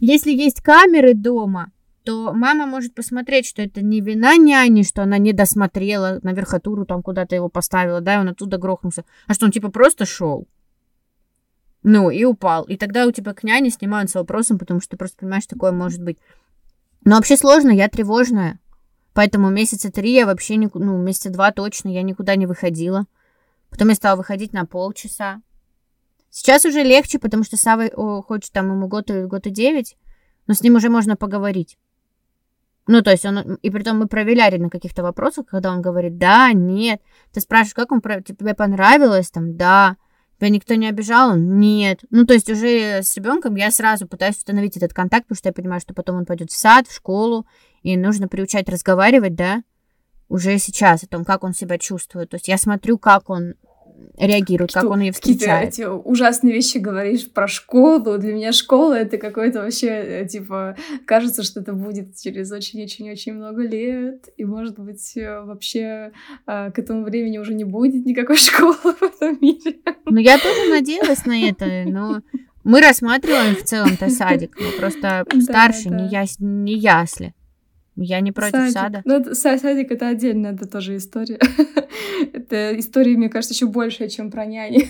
Если 0.00 0.32
есть 0.32 0.62
камеры 0.62 1.14
дома, 1.14 1.72
то 2.04 2.32
мама 2.32 2.66
может 2.66 2.94
посмотреть, 2.94 3.46
что 3.46 3.62
это 3.62 3.82
не 3.82 4.00
вина 4.00 4.36
няни, 4.36 4.82
что 4.82 5.02
она 5.02 5.18
не 5.18 5.32
досмотрела 5.32 6.18
на 6.22 6.32
верхотуру, 6.32 6.86
там 6.86 7.02
куда-то 7.02 7.34
его 7.34 7.48
поставила, 7.48 8.00
да, 8.00 8.16
и 8.16 8.18
он 8.18 8.28
оттуда 8.30 8.56
грохнулся, 8.56 9.04
а 9.26 9.34
что 9.34 9.44
он 9.44 9.52
типа 9.52 9.70
просто 9.70 10.06
шел. 10.06 10.48
Ну, 11.82 12.10
и 12.10 12.24
упал. 12.24 12.64
И 12.64 12.76
тогда 12.76 13.06
у 13.06 13.12
тебя 13.12 13.32
к 13.32 13.42
няне 13.42 13.70
снимаются 13.70 14.18
вопросом, 14.18 14.58
потому 14.58 14.80
что 14.80 14.90
ты 14.90 14.96
просто 14.96 15.18
понимаешь, 15.18 15.46
такое 15.46 15.72
может 15.72 16.02
быть. 16.02 16.18
Но 17.04 17.16
вообще 17.16 17.36
сложно, 17.36 17.70
я 17.70 17.88
тревожная. 17.88 18.58
Поэтому 19.12 19.50
месяца 19.50 19.90
три 19.90 20.12
я 20.12 20.26
вообще, 20.26 20.56
не, 20.56 20.68
ну, 20.72 20.98
месяца 20.98 21.30
два 21.30 21.52
точно 21.52 21.88
я 21.88 22.02
никуда 22.02 22.36
не 22.36 22.46
выходила. 22.46 23.06
Потом 23.70 23.88
я 23.88 23.94
стала 23.94 24.16
выходить 24.16 24.52
на 24.52 24.66
полчаса. 24.66 25.40
Сейчас 26.30 26.64
уже 26.64 26.82
легче, 26.82 27.18
потому 27.18 27.42
что 27.42 27.56
Сава 27.56 27.86
о, 27.86 28.22
хочет 28.22 28.52
там 28.52 28.70
ему 28.70 28.86
год, 28.86 29.10
год 29.10 29.46
и 29.46 29.50
девять, 29.50 29.96
но 30.46 30.54
с 30.54 30.62
ним 30.62 30.76
уже 30.76 30.88
можно 30.88 31.16
поговорить. 31.16 31.76
Ну, 32.86 33.02
то 33.02 33.10
есть 33.10 33.24
он, 33.24 33.54
и 33.54 33.70
при 33.70 33.82
том 33.82 33.98
мы 33.98 34.06
проверяли 34.06 34.56
на 34.56 34.70
каких-то 34.70 35.02
вопросах, 35.02 35.46
когда 35.46 35.70
он 35.70 35.82
говорит 35.82 36.18
да, 36.18 36.52
нет. 36.52 37.00
Ты 37.32 37.40
спрашиваешь, 37.40 37.74
как 37.74 37.92
он, 37.92 38.00
тебе 38.00 38.54
понравилось, 38.54 39.30
там, 39.30 39.56
да. 39.56 39.96
Тебя 40.38 40.48
никто 40.48 40.74
не 40.74 40.88
обижал? 40.88 41.36
Нет. 41.36 42.00
Ну, 42.10 42.24
то 42.24 42.32
есть 42.34 42.48
уже 42.48 43.02
с 43.02 43.14
ребенком 43.16 43.56
я 43.56 43.70
сразу 43.70 44.08
пытаюсь 44.08 44.38
установить 44.38 44.76
этот 44.76 44.94
контакт, 44.94 45.26
потому 45.26 45.36
что 45.36 45.48
я 45.50 45.52
понимаю, 45.52 45.80
что 45.80 45.94
потом 45.94 46.16
он 46.16 46.26
пойдет 46.26 46.50
в 46.50 46.56
сад, 46.56 46.88
в 46.88 46.94
школу, 46.94 47.46
и 47.82 47.96
нужно 47.96 48.26
приучать 48.26 48.68
разговаривать, 48.68 49.34
да, 49.34 49.62
уже 50.28 50.58
сейчас 50.58 51.04
о 51.04 51.08
том, 51.08 51.24
как 51.24 51.44
он 51.44 51.52
себя 51.52 51.76
чувствует. 51.76 52.30
То 52.30 52.36
есть 52.36 52.48
я 52.48 52.56
смотрю, 52.56 52.98
как 52.98 53.28
он 53.28 53.54
реагирует, 54.16 54.72
как 54.72 54.84
он 54.84 55.00
ее 55.00 55.12
встречает. 55.12 55.74
Эти 55.74 55.82
ужасные 55.82 56.54
вещи 56.54 56.78
говоришь 56.78 57.30
про 57.30 57.46
школу. 57.46 58.18
Для 58.18 58.32
меня 58.32 58.52
школа 58.52 58.94
это 58.94 59.18
какой-то 59.18 59.60
вообще, 59.60 59.88
э, 59.88 60.28
типа, 60.28 60.76
кажется, 61.06 61.42
что 61.42 61.60
это 61.60 61.72
будет 61.72 62.16
через 62.16 62.50
очень-очень-очень 62.52 63.34
много 63.34 63.62
лет. 63.62 64.28
И, 64.36 64.44
может 64.44 64.78
быть, 64.78 65.16
э, 65.16 65.40
вообще 65.42 66.12
э, 66.46 66.70
к 66.70 66.78
этому 66.78 67.04
времени 67.04 67.38
уже 67.38 67.54
не 67.54 67.64
будет 67.64 68.06
никакой 68.06 68.36
школы 68.36 68.74
в 68.74 69.02
этом 69.02 69.38
мире. 69.40 69.76
Ну, 70.06 70.18
я 70.18 70.38
тоже 70.38 70.70
надеялась 70.70 71.24
на 71.26 71.48
это, 71.48 71.84
но 71.86 72.20
мы 72.64 72.80
рассматриваем 72.80 73.56
в 73.56 73.64
целом-то 73.64 74.10
садик. 74.10 74.56
Ну, 74.58 74.66
просто 74.78 75.24
старше, 75.40 75.88
Не, 75.88 76.08
яс... 76.08 76.36
не 76.38 76.74
ясли. 76.76 77.34
Я 78.02 78.20
не 78.20 78.32
против 78.32 78.52
Садик. 78.52 78.72
сада. 78.72 79.02
Ну, 79.04 79.34
садик 79.34 79.92
это 79.92 80.08
отдельная, 80.08 80.54
это 80.54 80.66
тоже 80.66 80.96
история. 80.96 81.38
это 82.32 82.78
история, 82.78 83.14
мне 83.14 83.28
кажется, 83.28 83.52
еще 83.52 83.66
больше, 83.66 84.08
чем 84.08 84.30
про 84.30 84.46
няни. 84.46 84.88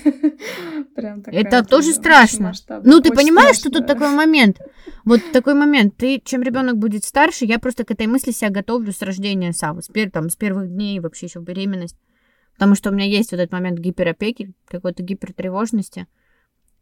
Прям 0.94 1.20
такая 1.20 1.40
Это 1.40 1.64
тоже 1.64 1.92
страшно. 1.92 2.52
Ну, 2.84 3.00
ты 3.00 3.10
понимаешь, 3.12 3.56
что 3.56 3.68
страшно, 3.68 3.78
тут 3.80 3.88
да. 3.88 3.94
такой 3.94 4.14
момент? 4.14 4.60
Вот 5.04 5.20
такой 5.32 5.54
момент. 5.54 5.96
Ты, 5.96 6.22
чем 6.24 6.42
ребенок 6.42 6.76
будет 6.76 7.02
старше, 7.02 7.46
я 7.46 7.58
просто 7.58 7.84
к 7.84 7.90
этой 7.90 8.06
мысли 8.06 8.30
себя 8.30 8.50
готовлю 8.50 8.92
с 8.92 9.02
рождения 9.02 9.52
Савы, 9.52 9.82
с, 9.82 9.90
пер- 9.90 10.10
там, 10.10 10.30
с 10.30 10.36
первых 10.36 10.68
дней, 10.68 11.00
вообще 11.00 11.26
еще 11.26 11.40
беременность. 11.40 11.96
Потому 12.54 12.76
что 12.76 12.90
у 12.90 12.92
меня 12.92 13.06
есть 13.06 13.32
вот 13.32 13.40
этот 13.40 13.50
момент 13.50 13.80
гиперопеки, 13.80 14.52
какой-то 14.68 15.02
гипертревожности, 15.02 16.06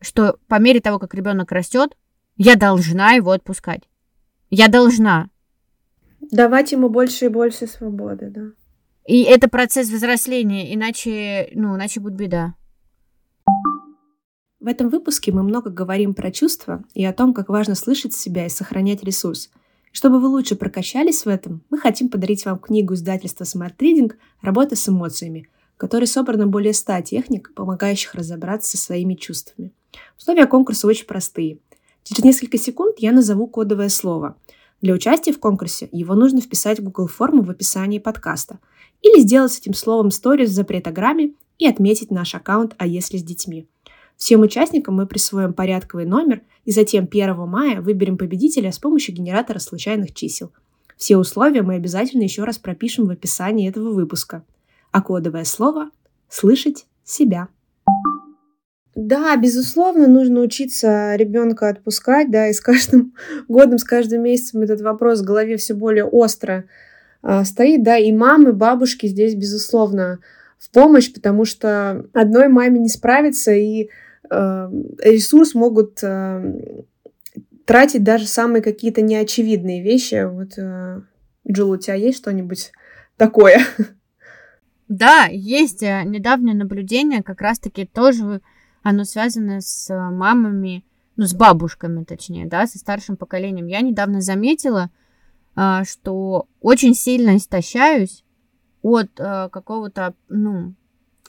что 0.03 0.37
по 0.47 0.59
мере 0.59 0.81
того, 0.81 0.99
как 0.99 1.15
ребенок 1.15 1.53
растет, 1.53 1.97
я 2.37 2.55
должна 2.57 3.13
его 3.13 3.31
отпускать. 3.31 3.89
Я 4.51 4.69
должна. 4.69 5.31
Давать 6.31 6.73
ему 6.73 6.89
больше 6.89 7.27
и 7.27 7.29
больше 7.29 7.67
свободы, 7.67 8.31
да. 8.31 8.43
И 9.07 9.23
это 9.23 9.49
процесс 9.49 9.89
взросления, 9.89 10.75
иначе, 10.75 11.51
ну, 11.55 11.77
иначе 11.77 12.01
будет 12.01 12.15
беда. 12.15 12.55
В 14.61 14.67
этом 14.67 14.91
выпуске 14.91 15.33
мы 15.33 15.43
много 15.43 15.71
говорим 15.71 16.13
про 16.13 16.31
чувства 16.31 16.85
и 16.93 17.05
о 17.05 17.13
том, 17.13 17.33
как 17.33 17.49
важно 17.49 17.75
слышать 17.75 18.13
себя 18.13 18.45
и 18.45 18.51
сохранять 18.51 19.03
ресурс. 19.03 19.51
Чтобы 19.93 20.21
вы 20.21 20.29
лучше 20.29 20.57
прокачались 20.57 21.25
в 21.25 21.29
этом, 21.29 21.63
мы 21.71 21.79
хотим 21.79 22.11
подарить 22.11 22.45
вам 22.45 22.59
книгу 22.59 22.95
издательства 22.95 23.45
Smart 23.45 23.77
Reading 23.79 24.13
«Работа 24.43 24.77
с 24.77 24.89
эмоциями», 24.89 25.49
в 25.75 25.79
которой 25.79 26.07
собрано 26.07 26.47
более 26.47 26.75
100 26.75 27.01
техник, 27.03 27.55
помогающих 27.55 28.15
разобраться 28.15 28.77
со 28.77 28.83
своими 28.83 29.15
чувствами. 29.15 29.73
Условия 30.19 30.47
конкурса 30.47 30.87
очень 30.87 31.07
простые. 31.07 31.61
Через 32.03 32.25
несколько 32.25 32.59
секунд 32.59 32.97
я 32.99 33.13
назову 33.13 33.47
кодовое 33.47 33.89
слово. 33.89 34.37
Для 34.81 34.95
участия 34.95 35.33
в 35.33 35.41
конкурсе 35.41 35.89
его 35.91 36.15
нужно 36.15 36.41
вписать 36.41 36.79
в 36.79 36.85
Google 36.85 37.09
форму 37.09 37.43
в 37.43 37.51
описании 37.51 37.99
подкаста 37.99 38.61
или 39.03 39.21
сделать 39.21 39.53
с 39.53 39.59
этим 39.59 39.75
словом 39.75 40.11
сторис 40.11 40.51
в 40.51 40.55
запретограмме 40.55 41.33
и 41.59 41.67
отметить 41.67 42.11
наш 42.11 42.35
аккаунт 42.35 42.75
«А 42.79 42.87
если 42.87 43.17
с 43.17 43.23
детьми». 43.23 43.67
Всем 44.17 44.43
участникам 44.43 44.97
мы 44.97 45.07
присвоим 45.07 45.53
порядковый 45.53 46.05
номер 46.05 46.43
и 46.65 46.73
затем 46.73 47.09
1 47.11 47.37
мая 47.49 47.81
выберем 47.81 48.19
победителя 48.19 48.73
с 48.73 48.79
помощью 48.79 49.15
генератора 49.15 49.59
случайных 49.59 50.13
чисел. 50.15 50.53
Все 50.97 51.17
условия 51.17 51.63
мы 51.63 51.75
обязательно 51.75 52.23
еще 52.23 52.43
раз 52.43 52.59
пропишем 52.59 53.07
в 53.07 53.11
описании 53.11 53.69
этого 53.69 53.93
выпуска. 53.93 54.45
А 54.91 55.01
кодовое 55.01 55.45
слово– 55.45 55.91
слышать 56.29 56.87
себя. 57.05 57.49
Да, 59.01 59.37
безусловно, 59.37 60.09
нужно 60.09 60.41
учиться 60.41 61.15
ребенка 61.15 61.69
отпускать, 61.69 62.33
да, 62.33 62.49
и 62.49 62.53
с 62.53 62.61
каждым 62.61 63.15
годом, 63.49 63.79
с 63.79 63.85
каждым 63.85 64.25
месяцем 64.25 64.63
этот 64.63 64.81
вопрос 64.81 65.21
в 65.21 65.25
голове 65.25 65.57
все 65.57 65.75
более 65.75 66.05
остро 66.05 66.65
а, 67.23 67.45
стоит, 67.45 67.85
да, 67.85 67.97
и 67.97 68.11
мамы, 68.11 68.53
бабушки 68.53 69.07
здесь, 69.07 69.37
безусловно, 69.37 70.19
в 70.59 70.69
помощь, 70.73 71.13
потому 71.15 71.45
что 71.45 72.07
одной 72.13 72.49
маме 72.49 72.81
не 72.81 72.89
справиться, 72.89 73.53
и 73.53 73.89
э, 74.29 74.71
ресурс 75.05 75.55
могут 75.55 76.01
э, 76.03 76.55
тратить 77.67 78.03
даже 78.03 78.27
самые 78.27 78.63
какие-то 78.63 79.01
неочевидные 79.01 79.81
вещи. 79.81 80.27
Вот, 80.27 80.59
э, 80.59 81.03
Джул, 81.49 81.71
у 81.71 81.77
тебя 81.77 81.95
есть 81.95 82.19
что-нибудь 82.19 82.73
такое? 83.17 83.61
Да, 84.89 85.27
есть 85.31 85.83
э, 85.83 86.03
недавнее 86.07 86.55
наблюдение, 86.55 87.23
как 87.23 87.43
раз-таки 87.43 87.85
тоже 87.85 88.41
оно 88.89 89.05
связано 89.05 89.61
с 89.61 89.91
э, 89.91 90.11
мамами, 90.11 90.85
ну, 91.17 91.27
с 91.27 91.35
бабушками, 91.35 92.05
точнее, 92.05 92.47
да, 92.47 92.67
со 92.67 92.79
старшим 92.79 93.17
поколением. 93.17 93.67
Я 93.67 93.83
недавно 93.83 94.21
заметила, 94.23 94.91
а, 95.55 95.85
что 95.85 96.47
очень 96.61 96.95
сильно 96.95 97.37
истощаюсь 97.37 98.25
от 98.81 99.11
э, 99.19 99.49
какого-то, 99.51 100.15
ну, 100.29 100.75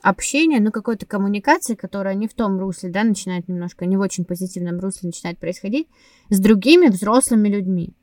общения, 0.02 0.62
ну, 0.62 0.72
какой-то 0.72 1.06
коммуникации, 1.06 1.76
которая 1.76 2.13
не 2.13 2.30
в 2.30 2.34
том 2.34 2.60
русле, 2.60 2.89
да, 2.89 3.04
начинает 3.04 3.50
немножко, 3.50 3.86
не 3.86 3.98
в 3.98 4.02
очень 4.02 4.24
позитивном 4.24 4.80
русле 4.80 5.08
начинает 5.08 5.38
происходить, 5.38 5.88
с 6.30 6.39
другими 6.39 6.88
взрослыми 6.88 7.50
людьми. 7.50 7.93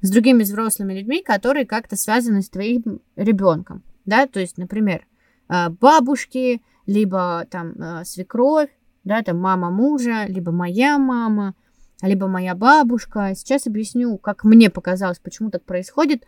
С 0.00 0.10
другими 0.10 0.42
взрослыми 0.42 0.94
людьми, 0.94 1.22
которые 1.22 1.66
как-то 1.66 1.96
связаны 1.96 2.40
с 2.40 2.48
твоим 2.48 3.02
ребенком, 3.14 3.82
да, 4.06 4.26
то 4.26 4.40
есть, 4.40 4.56
например, 4.56 5.06
э, 5.48 5.68
бабушки, 5.68 6.62
либо 6.86 7.46
там 7.50 7.72
э, 7.72 8.04
свекровь, 8.04 8.70
да, 9.04 9.22
там 9.22 9.38
мама 9.38 9.70
мужа, 9.70 10.26
либо 10.26 10.52
моя 10.52 10.98
мама, 10.98 11.54
либо 12.02 12.26
моя 12.26 12.54
бабушка. 12.54 13.32
Сейчас 13.34 13.66
объясню, 13.66 14.18
как 14.18 14.44
мне 14.44 14.70
показалось, 14.70 15.18
почему 15.18 15.50
так 15.50 15.64
происходит. 15.64 16.24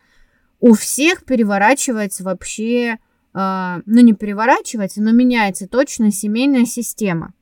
У 0.60 0.74
всех 0.74 1.24
переворачивается 1.24 2.24
вообще, 2.24 2.98
э, 3.34 3.80
ну 3.84 4.00
не 4.00 4.12
переворачивается, 4.12 5.02
но 5.02 5.12
меняется 5.12 5.68
точно 5.68 6.10
семейная 6.10 6.64
система. 6.64 7.34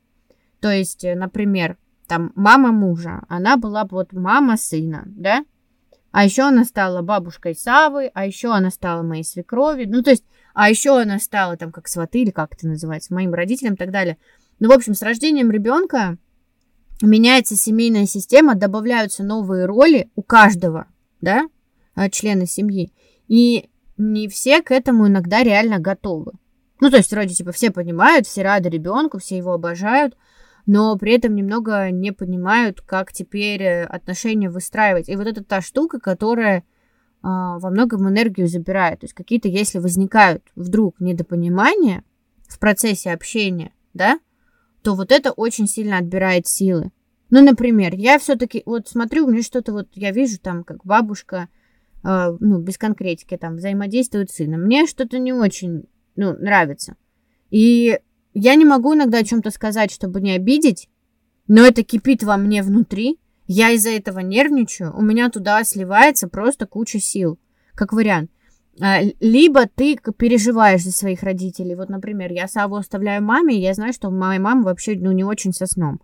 То 0.59 0.71
есть, 0.71 1.03
э, 1.03 1.15
например, 1.15 1.77
там 2.07 2.31
мама 2.35 2.71
мужа, 2.71 3.23
она 3.29 3.57
была 3.57 3.85
вот 3.89 4.13
мама 4.13 4.57
сына, 4.57 5.03
да? 5.05 5.45
А 6.11 6.25
еще 6.25 6.43
она 6.43 6.63
стала 6.63 7.01
бабушкой 7.01 7.55
Савы, 7.55 8.11
а 8.13 8.27
еще 8.27 8.53
она 8.53 8.69
стала 8.69 9.01
моей 9.01 9.23
свекровью. 9.23 9.89
Ну, 9.89 10.03
то 10.03 10.11
есть, 10.11 10.23
а 10.53 10.69
еще 10.69 11.01
она 11.01 11.17
стала 11.17 11.57
там 11.57 11.71
как 11.71 11.87
сваты, 11.87 12.19
или 12.19 12.29
как 12.29 12.53
это 12.53 12.67
называется, 12.67 13.15
моим 13.15 13.33
родителям 13.33 13.73
и 13.73 13.77
так 13.77 13.89
далее. 13.89 14.17
Ну, 14.63 14.69
в 14.69 14.71
общем, 14.71 14.93
с 14.93 15.01
рождением 15.01 15.51
ребенка 15.51 16.17
меняется 17.01 17.57
семейная 17.57 18.05
система, 18.05 18.55
добавляются 18.55 19.21
новые 19.21 19.65
роли 19.65 20.09
у 20.15 20.23
каждого, 20.23 20.87
да, 21.19 21.49
а, 21.95 22.09
члена 22.09 22.47
семьи. 22.47 22.93
И 23.27 23.69
не 23.97 24.29
все 24.29 24.61
к 24.61 24.71
этому 24.71 25.09
иногда 25.09 25.43
реально 25.43 25.79
готовы. 25.79 26.31
Ну, 26.79 26.89
то 26.89 26.95
есть, 26.95 27.11
вроде, 27.11 27.35
типа, 27.35 27.51
все 27.51 27.71
понимают, 27.71 28.25
все 28.25 28.41
рады 28.41 28.69
ребенку, 28.69 29.19
все 29.19 29.35
его 29.35 29.51
обожают, 29.51 30.15
но 30.65 30.97
при 30.97 31.11
этом 31.11 31.35
немного 31.35 31.91
не 31.91 32.13
понимают, 32.13 32.79
как 32.79 33.11
теперь 33.11 33.63
э, 33.63 33.83
отношения 33.83 34.49
выстраивать. 34.49 35.09
И 35.09 35.17
вот 35.17 35.27
это 35.27 35.43
та 35.43 35.59
штука, 35.59 35.99
которая 35.99 36.63
а, 37.21 37.59
во 37.59 37.69
многом 37.69 38.07
энергию 38.07 38.47
забирает. 38.47 39.01
То 39.01 39.07
есть 39.07 39.13
какие-то, 39.13 39.49
если 39.49 39.79
возникают 39.79 40.41
вдруг 40.55 41.01
недопонимания 41.01 42.05
в 42.47 42.59
процессе 42.59 43.11
общения, 43.11 43.73
да, 43.93 44.19
то 44.83 44.95
вот 44.95 45.11
это 45.11 45.31
очень 45.31 45.67
сильно 45.67 45.97
отбирает 45.97 46.45
силы. 46.45 46.91
Ну, 47.29 47.41
например, 47.41 47.95
я 47.95 48.19
все-таки 48.19 48.61
вот 48.65 48.87
смотрю, 48.87 49.25
мне 49.27 49.41
что-то 49.41 49.71
вот, 49.71 49.87
я 49.95 50.11
вижу 50.11 50.37
там, 50.39 50.63
как 50.63 50.85
бабушка, 50.85 51.47
э, 52.03 52.37
ну, 52.39 52.59
без 52.59 52.77
конкретики, 52.77 53.37
там, 53.37 53.55
взаимодействует 53.55 54.29
с 54.29 54.35
сыном. 54.35 54.61
Мне 54.61 54.85
что-то 54.85 55.17
не 55.17 55.33
очень, 55.33 55.85
ну, 56.15 56.33
нравится. 56.33 56.95
И 57.49 57.97
я 58.33 58.55
не 58.55 58.65
могу 58.65 58.93
иногда 58.93 59.19
о 59.19 59.23
чем-то 59.23 59.49
сказать, 59.49 59.91
чтобы 59.91 60.21
не 60.21 60.33
обидеть, 60.33 60.89
но 61.47 61.65
это 61.65 61.83
кипит 61.83 62.23
во 62.23 62.37
мне 62.37 62.61
внутри. 62.61 63.19
Я 63.47 63.71
из-за 63.71 63.89
этого 63.89 64.19
нервничаю, 64.19 64.95
у 64.95 65.01
меня 65.01 65.29
туда 65.29 65.63
сливается 65.63 66.27
просто 66.27 66.65
куча 66.67 66.99
сил, 66.99 67.39
как 67.73 67.93
вариант. 67.93 68.31
А, 68.81 69.01
Либо 69.19 69.67
ты 69.67 69.97
переживаешь 70.17 70.83
за 70.83 70.91
своих 70.91 71.23
родителей. 71.23 71.75
Вот, 71.75 71.89
например, 71.89 72.31
я 72.31 72.47
Саву 72.47 72.75
оставляю 72.75 73.23
маме, 73.23 73.55
и 73.55 73.61
я 73.61 73.73
знаю, 73.73 73.93
что 73.93 74.09
моя 74.09 74.39
мама 74.39 74.63
вообще 74.63 74.95
ну, 74.95 75.11
не 75.11 75.23
очень 75.23 75.53
со 75.53 75.67
сном. 75.67 76.01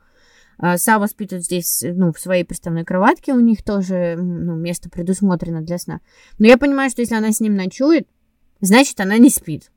А, 0.58 0.78
Сава 0.78 1.08
спит 1.08 1.32
вот 1.32 1.42
здесь, 1.42 1.84
ну, 1.84 2.12
в 2.12 2.20
своей 2.20 2.44
приставной 2.44 2.84
кроватке, 2.84 3.34
у 3.34 3.40
них 3.40 3.64
тоже 3.64 4.16
ну, 4.18 4.56
место 4.56 4.90
предусмотрено 4.90 5.62
для 5.62 5.78
сна. 5.78 6.02
Но 6.38 6.48
я 6.48 6.58
понимаю, 6.58 6.90
что 6.90 7.02
если 7.02 7.16
она 7.16 7.32
с 7.32 7.40
ним 7.40 7.56
ночует, 7.56 8.08
значит, 8.62 9.00
она 9.00 9.18
не 9.18 9.30
спит. 9.30 9.72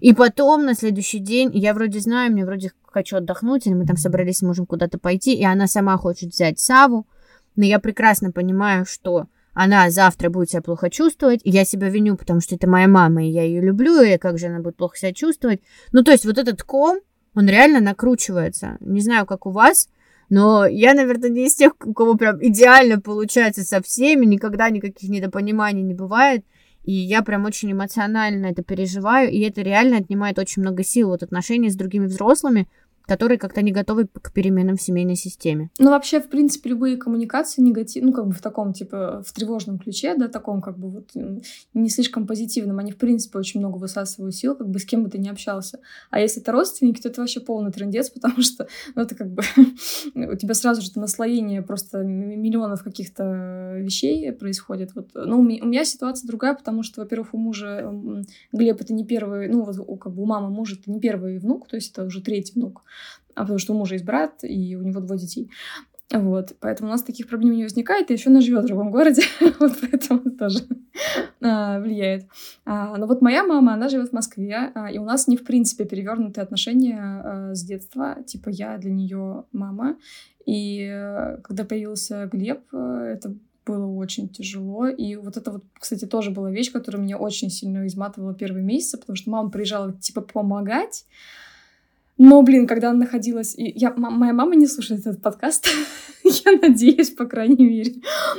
И 0.00 0.12
потом 0.12 0.64
на 0.64 0.74
следующий 0.74 1.18
день, 1.18 1.50
я 1.52 1.74
вроде 1.74 2.00
знаю, 2.00 2.32
мне 2.32 2.44
вроде 2.44 2.72
хочу 2.84 3.16
отдохнуть, 3.16 3.66
или 3.66 3.74
мы 3.74 3.86
там 3.86 3.96
собрались 3.96 4.38
с 4.38 4.42
мужем 4.42 4.66
куда-то 4.66 4.98
пойти, 4.98 5.34
и 5.34 5.44
она 5.44 5.66
сама 5.66 5.96
хочет 5.96 6.32
взять 6.32 6.58
Саву, 6.58 7.06
но 7.56 7.64
я 7.64 7.78
прекрасно 7.78 8.32
понимаю, 8.32 8.86
что 8.86 9.26
она 9.60 9.90
завтра 9.90 10.30
будет 10.30 10.50
себя 10.50 10.62
плохо 10.62 10.88
чувствовать, 10.88 11.40
и 11.42 11.50
я 11.50 11.64
себя 11.64 11.88
виню, 11.88 12.16
потому 12.16 12.40
что 12.40 12.54
это 12.54 12.68
моя 12.68 12.86
мама, 12.86 13.24
и 13.24 13.28
я 13.28 13.42
ее 13.42 13.60
люблю, 13.60 14.00
и 14.00 14.16
как 14.16 14.38
же 14.38 14.46
она 14.46 14.60
будет 14.60 14.76
плохо 14.76 14.96
себя 14.96 15.12
чувствовать. 15.12 15.60
Ну, 15.90 16.04
то 16.04 16.12
есть 16.12 16.24
вот 16.24 16.38
этот 16.38 16.62
ком, 16.62 17.00
он 17.34 17.48
реально 17.48 17.80
накручивается. 17.80 18.76
Не 18.78 19.00
знаю, 19.00 19.26
как 19.26 19.46
у 19.46 19.50
вас, 19.50 19.88
но 20.30 20.64
я, 20.64 20.94
наверное, 20.94 21.28
не 21.28 21.46
из 21.46 21.56
тех, 21.56 21.72
у 21.84 21.92
кого 21.92 22.14
прям 22.14 22.38
идеально 22.40 23.00
получается 23.00 23.64
со 23.64 23.82
всеми, 23.82 24.26
никогда 24.26 24.70
никаких 24.70 25.10
недопониманий 25.10 25.82
не 25.82 25.94
бывает. 25.94 26.44
И 26.84 26.92
я 26.92 27.22
прям 27.22 27.44
очень 27.44 27.72
эмоционально 27.72 28.46
это 28.46 28.62
переживаю, 28.62 29.28
и 29.28 29.40
это 29.40 29.62
реально 29.62 29.96
отнимает 29.96 30.38
очень 30.38 30.62
много 30.62 30.84
сил. 30.84 31.08
Вот 31.08 31.24
отношения 31.24 31.68
с 31.68 31.74
другими 31.74 32.06
взрослыми, 32.06 32.68
которые 33.08 33.38
как-то 33.38 33.62
не 33.62 33.72
готовы 33.72 34.06
к 34.06 34.32
переменам 34.32 34.76
в 34.76 34.82
семейной 34.82 35.16
системе. 35.16 35.70
Ну, 35.78 35.90
вообще, 35.90 36.20
в 36.20 36.28
принципе, 36.28 36.70
любые 36.70 36.98
коммуникации 36.98 37.62
негатив, 37.62 38.04
ну, 38.04 38.12
как 38.12 38.26
бы 38.26 38.32
в 38.34 38.42
таком, 38.42 38.74
типа, 38.74 39.22
в 39.26 39.32
тревожном 39.32 39.78
ключе, 39.78 40.14
да, 40.14 40.28
таком, 40.28 40.60
как 40.60 40.78
бы, 40.78 40.90
вот, 40.90 41.10
не 41.72 41.88
слишком 41.88 42.26
позитивном, 42.26 42.78
они, 42.78 42.92
в 42.92 42.98
принципе, 42.98 43.38
очень 43.38 43.60
много 43.60 43.78
высасывают 43.78 44.34
сил, 44.34 44.54
как 44.54 44.68
бы, 44.68 44.78
с 44.78 44.84
кем 44.84 45.04
бы 45.04 45.10
ты 45.10 45.16
ни 45.16 45.28
общался. 45.28 45.80
А 46.10 46.20
если 46.20 46.42
это 46.42 46.52
родственники, 46.52 47.00
то 47.00 47.08
это 47.08 47.22
вообще 47.22 47.40
полный 47.40 47.72
трендец, 47.72 48.10
потому 48.14 48.42
что, 48.42 48.68
ну, 48.94 49.02
это 49.02 49.14
как 49.14 49.30
бы, 49.32 49.42
у 50.14 50.36
тебя 50.36 50.52
сразу 50.52 50.82
же 50.82 50.90
наслоение 50.96 51.62
просто 51.62 52.02
миллионов 52.04 52.84
каких-то 52.84 53.78
вещей 53.78 54.30
происходит. 54.32 54.90
Вот. 54.94 55.12
Ну, 55.14 55.38
у 55.38 55.42
меня 55.42 55.86
ситуация 55.86 56.26
другая, 56.26 56.54
потому 56.54 56.82
что, 56.82 57.00
во-первых, 57.00 57.32
у 57.32 57.38
мужа 57.38 57.90
Глеб 58.52 58.82
это 58.82 58.92
не 58.92 59.06
первый, 59.06 59.48
ну, 59.48 59.62
вот, 59.62 59.98
как 59.98 60.12
бы 60.12 60.22
у 60.22 60.26
мамы 60.26 60.50
мужа 60.50 60.76
это 60.78 60.90
не 60.90 61.00
первый 61.00 61.38
внук, 61.38 61.68
то 61.68 61.76
есть 61.76 61.92
это 61.92 62.04
уже 62.04 62.20
третий 62.20 62.52
внук 62.52 62.82
а 63.38 63.42
потому 63.42 63.58
что 63.58 63.72
у 63.72 63.76
мужа 63.76 63.94
есть 63.94 64.04
брат, 64.04 64.40
и 64.42 64.74
у 64.74 64.82
него 64.82 65.00
двое 65.00 65.20
детей. 65.20 65.50
Вот, 66.10 66.56
поэтому 66.60 66.88
у 66.88 66.92
нас 66.92 67.02
таких 67.02 67.28
проблем 67.28 67.52
не 67.52 67.62
возникает, 67.62 68.10
и 68.10 68.14
еще 68.14 68.30
она 68.30 68.40
живет 68.40 68.64
в 68.64 68.66
другом 68.66 68.90
городе, 68.90 69.22
вот 69.60 69.72
поэтому 69.80 70.30
тоже 70.30 70.60
а, 71.42 71.78
влияет. 71.78 72.26
А, 72.64 72.96
но 72.96 73.06
вот 73.06 73.20
моя 73.20 73.44
мама, 73.44 73.74
она 73.74 73.88
живет 73.88 74.08
в 74.08 74.12
Москве, 74.14 74.72
а, 74.74 74.90
и 74.90 74.98
у 74.98 75.04
нас 75.04 75.28
не 75.28 75.36
в 75.36 75.44
принципе 75.44 75.84
перевернутые 75.84 76.42
отношения 76.42 76.98
а, 77.00 77.54
с 77.54 77.62
детства, 77.62 78.16
типа 78.26 78.48
я 78.48 78.78
для 78.78 78.90
нее 78.90 79.44
мама, 79.52 79.98
и 80.46 80.88
а, 80.90 81.38
когда 81.44 81.64
появился 81.64 82.26
Глеб, 82.32 82.62
а, 82.72 83.04
это 83.04 83.34
было 83.66 83.86
очень 83.86 84.30
тяжело. 84.30 84.88
И 84.88 85.14
вот 85.16 85.36
это 85.36 85.50
вот, 85.50 85.64
кстати, 85.78 86.06
тоже 86.06 86.30
была 86.30 86.50
вещь, 86.50 86.72
которая 86.72 87.02
меня 87.02 87.18
очень 87.18 87.50
сильно 87.50 87.86
изматывала 87.86 88.34
первые 88.34 88.64
месяцы, 88.64 88.96
потому 88.96 89.14
что 89.14 89.30
мама 89.30 89.50
приезжала, 89.50 89.92
типа, 89.92 90.22
помогать, 90.22 91.04
но, 92.18 92.42
блин, 92.42 92.66
когда 92.66 92.90
она 92.90 93.00
находилась... 93.00 93.54
И 93.56 93.72
я, 93.76 93.94
моя 93.96 94.32
мама 94.32 94.56
не 94.56 94.66
слушает 94.66 95.00
этот 95.00 95.22
подкаст, 95.22 95.68
я 96.46 96.52
надеюсь, 96.60 97.10
по 97.10 97.26
крайней 97.26 97.66
мере. 97.66 97.94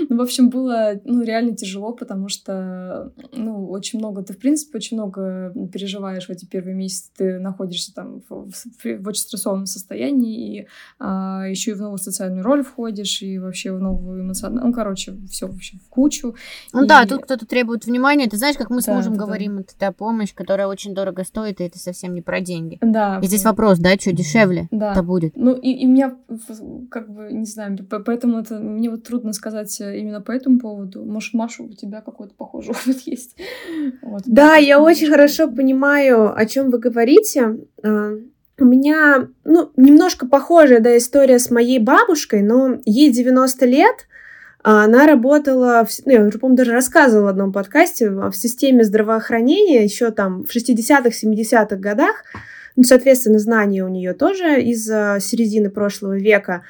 Ну, 0.09 0.17
в 0.17 0.21
общем, 0.21 0.49
было, 0.49 0.99
ну, 1.05 1.21
реально 1.21 1.55
тяжело, 1.55 1.93
потому 1.93 2.27
что, 2.29 3.13
ну, 3.31 3.69
очень 3.69 3.99
много... 3.99 4.23
Ты, 4.23 4.33
в 4.33 4.39
принципе, 4.39 4.77
очень 4.77 4.97
много 4.97 5.53
переживаешь 5.71 6.27
в 6.27 6.29
эти 6.29 6.45
первые 6.45 6.75
месяцы. 6.75 7.11
Ты 7.17 7.39
находишься 7.39 7.93
там 7.93 8.21
в, 8.27 8.49
в, 8.51 8.83
в 8.83 9.07
очень 9.07 9.21
стрессовом 9.21 9.65
состоянии, 9.65 10.61
и 10.61 10.67
а, 10.99 11.45
еще 11.47 11.71
и 11.71 11.73
в 11.75 11.81
новую 11.81 11.99
социальную 11.99 12.43
роль 12.43 12.63
входишь, 12.63 13.21
и 13.21 13.37
вообще 13.37 13.71
в 13.71 13.79
новую 13.79 14.23
эмоциональную... 14.23 14.67
Ну, 14.67 14.73
короче, 14.73 15.15
все 15.29 15.47
вообще 15.47 15.77
в 15.77 15.89
кучу. 15.89 16.35
Ну 16.73 16.83
и... 16.83 16.87
да, 16.87 17.05
тут 17.05 17.23
кто-то 17.23 17.45
требует 17.45 17.85
внимания. 17.85 18.27
Ты 18.27 18.37
знаешь, 18.37 18.57
как 18.57 18.69
мы 18.69 18.81
с 18.81 18.85
да, 18.85 18.95
мужем 18.95 19.13
да, 19.13 19.25
говорим, 19.25 19.55
да. 19.57 19.61
это 19.61 19.77
та 19.77 19.91
помощь, 19.91 20.33
которая 20.33 20.67
очень 20.67 20.93
дорого 20.93 21.23
стоит, 21.23 21.61
и 21.61 21.65
это 21.65 21.79
совсем 21.79 22.13
не 22.13 22.21
про 22.21 22.41
деньги. 22.41 22.77
Да. 22.81 23.19
И 23.21 23.27
здесь 23.27 23.45
вопрос 23.45 23.59
вопрос, 23.59 23.79
да, 23.79 23.95
что 23.99 24.13
дешевле 24.13 24.67
да. 24.71 24.91
это 24.91 25.03
будет. 25.03 25.33
Ну, 25.35 25.53
и, 25.53 25.71
и 25.71 25.85
меня, 25.85 26.15
как 26.89 27.11
бы, 27.11 27.29
не 27.31 27.45
знаю, 27.45 27.75
поэтому 27.83 28.39
это 28.39 28.55
мне 28.55 28.89
вот 28.89 29.03
трудно 29.03 29.33
сказать 29.33 29.79
э, 29.81 29.99
именно 29.99 30.21
по 30.21 30.31
этому 30.31 30.59
поводу. 30.59 31.03
Может, 31.03 31.33
Маша, 31.33 31.63
у 31.63 31.73
тебя 31.73 32.01
какой-то 32.01 32.33
похожий 32.35 32.71
опыт 32.85 32.99
есть? 33.05 33.35
Вот. 34.01 34.23
Да, 34.25 34.55
я 34.55 34.81
очень 34.81 35.09
хорошо 35.09 35.49
понимаю, 35.49 36.37
о 36.37 36.45
чем 36.45 36.69
вы 36.69 36.79
говорите. 36.79 37.57
А, 37.83 38.13
у 38.59 38.65
меня, 38.65 39.27
ну, 39.45 39.71
немножко 39.77 40.27
похожая, 40.27 40.79
да, 40.79 40.97
история 40.97 41.39
с 41.39 41.49
моей 41.49 41.79
бабушкой, 41.79 42.41
но 42.41 42.77
ей 42.85 43.11
90 43.11 43.65
лет, 43.65 44.07
а 44.61 44.83
она 44.83 45.07
работала, 45.07 45.85
в, 45.85 46.05
ну, 46.05 46.11
я 46.11 46.21
уже, 46.21 46.37
по-моему, 46.37 46.57
даже 46.57 46.73
рассказывала 46.73 47.25
в 47.25 47.29
одном 47.29 47.53
подкасте, 47.53 48.09
в 48.09 48.33
системе 48.33 48.83
здравоохранения 48.83 49.83
еще 49.83 50.11
там 50.11 50.43
в 50.43 50.53
60-х, 50.53 51.09
70-х 51.09 51.75
годах. 51.77 52.23
Ну, 52.79 52.85
соответственно, 52.85 53.39
знания 53.39 53.83
у 53.83 53.89
нее 53.89 54.13
тоже 54.13 54.61
из 54.61 54.89
э, 54.89 55.17
середины 55.19 55.69
прошлого 55.69 56.17
века. 56.17 56.61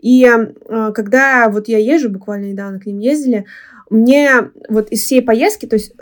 И 0.00 0.24
э, 0.24 0.92
когда 0.94 1.48
вот 1.48 1.66
я 1.66 1.78
езжу, 1.78 2.08
буквально 2.08 2.44
недавно 2.44 2.78
к 2.78 2.86
ним 2.86 3.00
ездили, 3.00 3.46
мне 3.90 4.52
вот 4.68 4.90
из 4.90 5.02
всей 5.02 5.22
поездки, 5.22 5.66
то 5.66 5.74
есть 5.74 5.92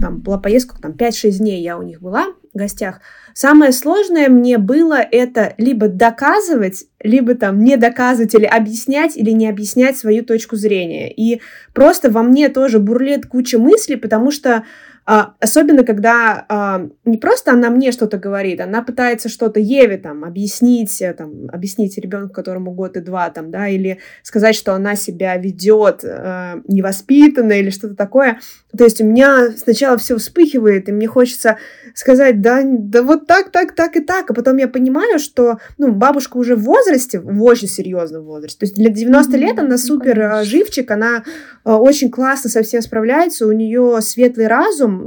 там 0.00 0.20
была 0.20 0.38
поездка, 0.38 0.80
там 0.80 0.92
5-6 0.92 1.38
дней 1.38 1.62
я 1.64 1.78
у 1.78 1.82
них 1.82 2.00
была 2.00 2.26
в 2.54 2.58
гостях, 2.58 3.00
самое 3.34 3.72
сложное 3.72 4.28
мне 4.28 4.56
было 4.56 5.00
это 5.00 5.52
либо 5.58 5.88
доказывать, 5.88 6.84
либо 7.02 7.34
там 7.34 7.64
не 7.64 7.76
доказывать, 7.76 8.36
или 8.36 8.44
объяснять, 8.44 9.16
или 9.16 9.32
не 9.32 9.48
объяснять 9.48 9.98
свою 9.98 10.24
точку 10.24 10.54
зрения. 10.54 11.12
И 11.12 11.40
просто 11.74 12.08
во 12.08 12.22
мне 12.22 12.50
тоже 12.50 12.78
бурлит 12.78 13.26
куча 13.26 13.58
мыслей, 13.58 13.96
потому 13.96 14.30
что 14.30 14.62
особенно, 15.08 15.84
когда 15.84 16.44
а, 16.50 16.86
не 17.06 17.16
просто 17.16 17.52
она 17.52 17.70
мне 17.70 17.92
что-то 17.92 18.18
говорит, 18.18 18.60
она 18.60 18.82
пытается 18.82 19.30
что-то 19.30 19.58
Еве 19.58 19.96
там 19.96 20.22
объяснить, 20.22 21.00
э, 21.00 21.14
там, 21.14 21.48
объяснить 21.50 21.96
ребенку, 21.96 22.34
которому 22.34 22.72
год 22.72 22.98
и 22.98 23.00
два, 23.00 23.30
там, 23.30 23.50
да, 23.50 23.68
или 23.68 24.00
сказать, 24.22 24.54
что 24.54 24.74
она 24.74 24.96
себя 24.96 25.34
ведет 25.38 26.04
а, 26.04 26.60
невоспитанно 26.68 27.52
или 27.52 27.70
что-то 27.70 27.94
такое. 27.94 28.38
То 28.76 28.84
есть 28.84 29.00
у 29.00 29.06
меня 29.06 29.50
сначала 29.56 29.96
все 29.96 30.18
вспыхивает, 30.18 30.90
и 30.90 30.92
мне 30.92 31.06
хочется 31.06 31.56
сказать, 31.94 32.42
да, 32.42 32.60
да 32.62 33.02
вот 33.02 33.26
так, 33.26 33.50
так, 33.50 33.74
так 33.74 33.96
и 33.96 34.00
так, 34.00 34.30
а 34.30 34.34
потом 34.34 34.58
я 34.58 34.68
понимаю, 34.68 35.18
что, 35.18 35.56
ну, 35.78 35.90
бабушка 35.90 36.36
уже 36.36 36.54
в 36.54 36.64
возрасте, 36.64 37.18
в 37.18 37.42
очень 37.44 37.68
серьезном 37.68 38.24
возрасте, 38.24 38.58
то 38.58 38.66
есть 38.66 38.74
для 38.74 38.90
90 38.90 39.32
mm-hmm. 39.32 39.40
лет 39.40 39.58
она 39.58 39.68
ну, 39.70 39.78
супер 39.78 40.14
конечно. 40.16 40.44
живчик, 40.44 40.90
она 40.90 41.24
очень 41.64 42.10
классно 42.10 42.50
со 42.50 42.62
всем 42.62 42.82
справляется, 42.82 43.46
у 43.46 43.52
нее 43.52 44.00
светлый 44.02 44.48
разум, 44.48 44.97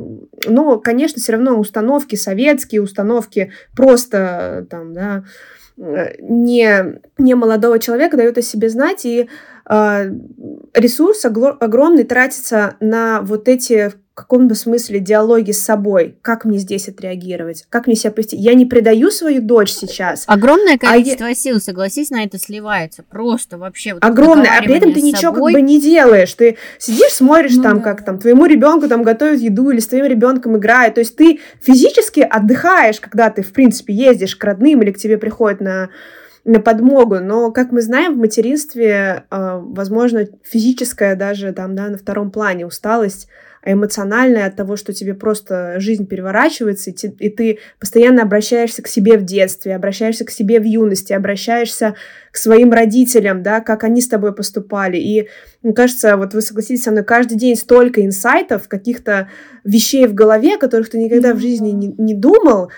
но, 0.47 0.80
конечно, 0.80 1.21
все 1.21 1.34
равно 1.34 1.60
установки 1.60 2.15
советские, 2.15 2.82
установки 2.82 3.51
просто 3.75 4.65
там, 4.69 4.93
да, 4.93 5.23
не, 5.77 6.99
не 7.17 7.36
молодого 7.36 7.80
человека 7.80 8.17
дают 8.17 8.38
о 8.38 8.41
себе 8.41 8.69
знать, 8.69 9.06
и 9.06 9.30
э, 9.69 10.12
ресурс 10.73 11.25
огромный 11.25 12.04
тратится 12.04 12.75
на 12.80 13.21
вот 13.21 13.47
эти 13.47 13.93
каком-то 14.13 14.56
смысле 14.56 15.00
диалоги 15.00 15.52
с 15.52 15.63
собой. 15.63 16.17
Как 16.21 16.43
мне 16.43 16.58
здесь 16.58 16.89
отреагировать? 16.89 17.65
Как 17.69 17.88
мне 17.88 17.95
себя 17.95 18.12
повести? 18.12 18.36
Я 18.36 18.54
не 18.56 18.65
предаю 18.65 19.10
свою 19.10 19.41
дочь 19.41 19.71
сейчас. 19.71 20.26
Огромное 20.28 20.78
количество 20.78 21.28
а 21.28 21.30
я... 21.30 21.36
сил, 21.36 21.62
согласись, 21.62 22.10
на 22.10 22.24
это 22.24 22.38
сливается. 22.38 23.04
Просто 23.04 23.58
вообще. 23.58 23.93
Вот 23.93 24.04
Огромное. 24.04 24.58
А 24.60 24.62
при 24.62 24.76
этом 24.76 24.93
ты 24.93 25.02
ничего 25.02 25.34
собой... 25.34 25.54
как 25.54 25.62
бы 25.62 25.67
не 25.67 25.80
делаешь. 25.80 26.34
Ты 26.34 26.58
сидишь, 26.78 27.13
смотришь 27.13 27.56
ну, 27.56 27.63
там, 27.63 27.78
да. 27.78 27.84
как 27.84 28.04
там 28.04 28.19
твоему 28.19 28.45
ребенку 28.45 28.89
там 28.89 29.04
готовят 29.04 29.39
еду 29.39 29.69
или 29.69 29.80
с 29.80 29.88
твоим 29.88 30.06
ребенком 30.06 30.58
играют. 30.58 30.95
То 30.95 31.00
есть 31.00 31.15
ты 31.15 31.39
физически 31.62 32.19
отдыхаешь, 32.19 33.00
когда 33.00 33.30
ты, 33.30 33.43
в 33.43 33.54
принципе, 33.54 33.93
ездишь 33.93 34.36
к 34.36 34.43
родным 34.43 34.82
или 34.82 34.91
к 34.91 34.97
тебе 34.97 35.17
приходят 35.17 35.62
на 35.62 35.89
на 36.43 36.60
подмогу, 36.60 37.19
но, 37.19 37.52
как 37.52 37.71
мы 37.71 37.82
знаем, 37.82 38.15
в 38.15 38.17
материнстве, 38.17 39.26
э, 39.30 39.60
возможно, 39.62 40.26
физическая 40.43 41.15
даже 41.15 41.54
там, 41.54 41.76
да, 41.76 41.88
на 41.89 42.00
втором 42.00 42.32
плане 42.32 42.65
усталость 42.65 43.28
а 43.63 43.74
эмоциональное 43.74 44.47
от 44.47 44.56
того, 44.56 44.76
что 44.76 44.91
тебе 44.91 45.13
просто 45.13 45.80
жизнь 45.80 46.08
переворачивается, 46.08 46.89
и, 46.89 46.93
и 47.19 47.30
ты 47.30 47.60
постоянно 47.80 48.24
обращаешься 48.24 48.82
к 48.82 48.88
себе 48.88 49.17
в 49.17 49.24
детстве, 49.24 49.76
обращаешься 49.76 50.26
к 50.26 50.32
себе 50.32 50.60
в 50.60 50.63
юности, 50.63 51.13
обращаешься 51.13 51.95
к 52.32 52.38
своим 52.38 52.71
родителям, 52.71 53.43
да, 53.43 53.60
как 53.60 53.84
они 53.84 54.02
с 54.02 54.08
тобой 54.08 54.34
поступали. 54.34 54.97
И 54.97 55.28
мне 55.62 55.74
кажется, 55.74 56.17
вот 56.17 56.34
вы 56.34 56.41
согласитесь 56.41 56.84
со 56.84 56.91
мной, 56.91 57.04
каждый 57.04 57.38
день 57.38 57.56
столько 57.56 58.04
инсайтов, 58.04 58.67
каких-то 58.67 59.30
вещей 59.63 60.08
в 60.08 60.13
голове, 60.13 60.58
которых 60.58 60.89
ты 60.89 60.97
никогда 60.97 61.34
в 61.34 61.39
жизни 61.39 61.69
не, 61.69 61.93
не 61.97 62.15
думал, 62.15 62.71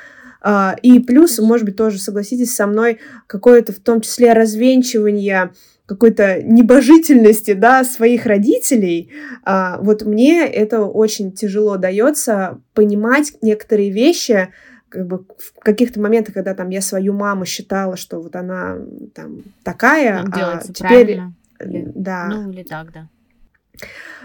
Uh, 0.46 0.78
и 0.82 1.00
плюс, 1.00 1.39
может 1.39 1.65
быть, 1.65 1.78
тоже 1.78 2.00
согласитесь 2.00 2.54
со 2.54 2.67
мной, 2.67 3.00
какое-то 3.28 3.72
в 3.72 3.80
том 3.80 4.02
числе 4.02 4.34
развенчивание 4.34 5.52
какой-то 5.86 6.41
небожительности, 6.41 7.54
да, 7.54 7.84
своих 7.84 8.26
родителей, 8.26 9.12
а, 9.43 9.78
вот 9.80 10.04
мне 10.04 10.48
это 10.48 10.82
очень 10.82 11.34
тяжело 11.34 11.78
дается 11.78 12.62
понимать 12.74 13.34
некоторые 13.41 13.91
вещи, 13.91 14.50
как 14.88 15.08
бы 15.08 15.26
в 15.38 15.60
каких-то 15.60 16.00
моментах, 16.00 16.36
когда 16.36 16.54
там 16.54 16.69
я 16.69 16.82
свою 16.82 17.13
маму 17.13 17.46
считала, 17.46 17.98
что 17.98 18.22
вот 18.22 18.36
она 18.36 18.78
там 19.13 19.43
такая, 19.63 20.24
а 20.32 20.62
теперь, 20.62 21.19
или, 21.60 21.91
да, 21.96 22.28
ну 22.28 22.52
или 22.52 22.63
так, 22.63 22.91
да. 22.93 23.10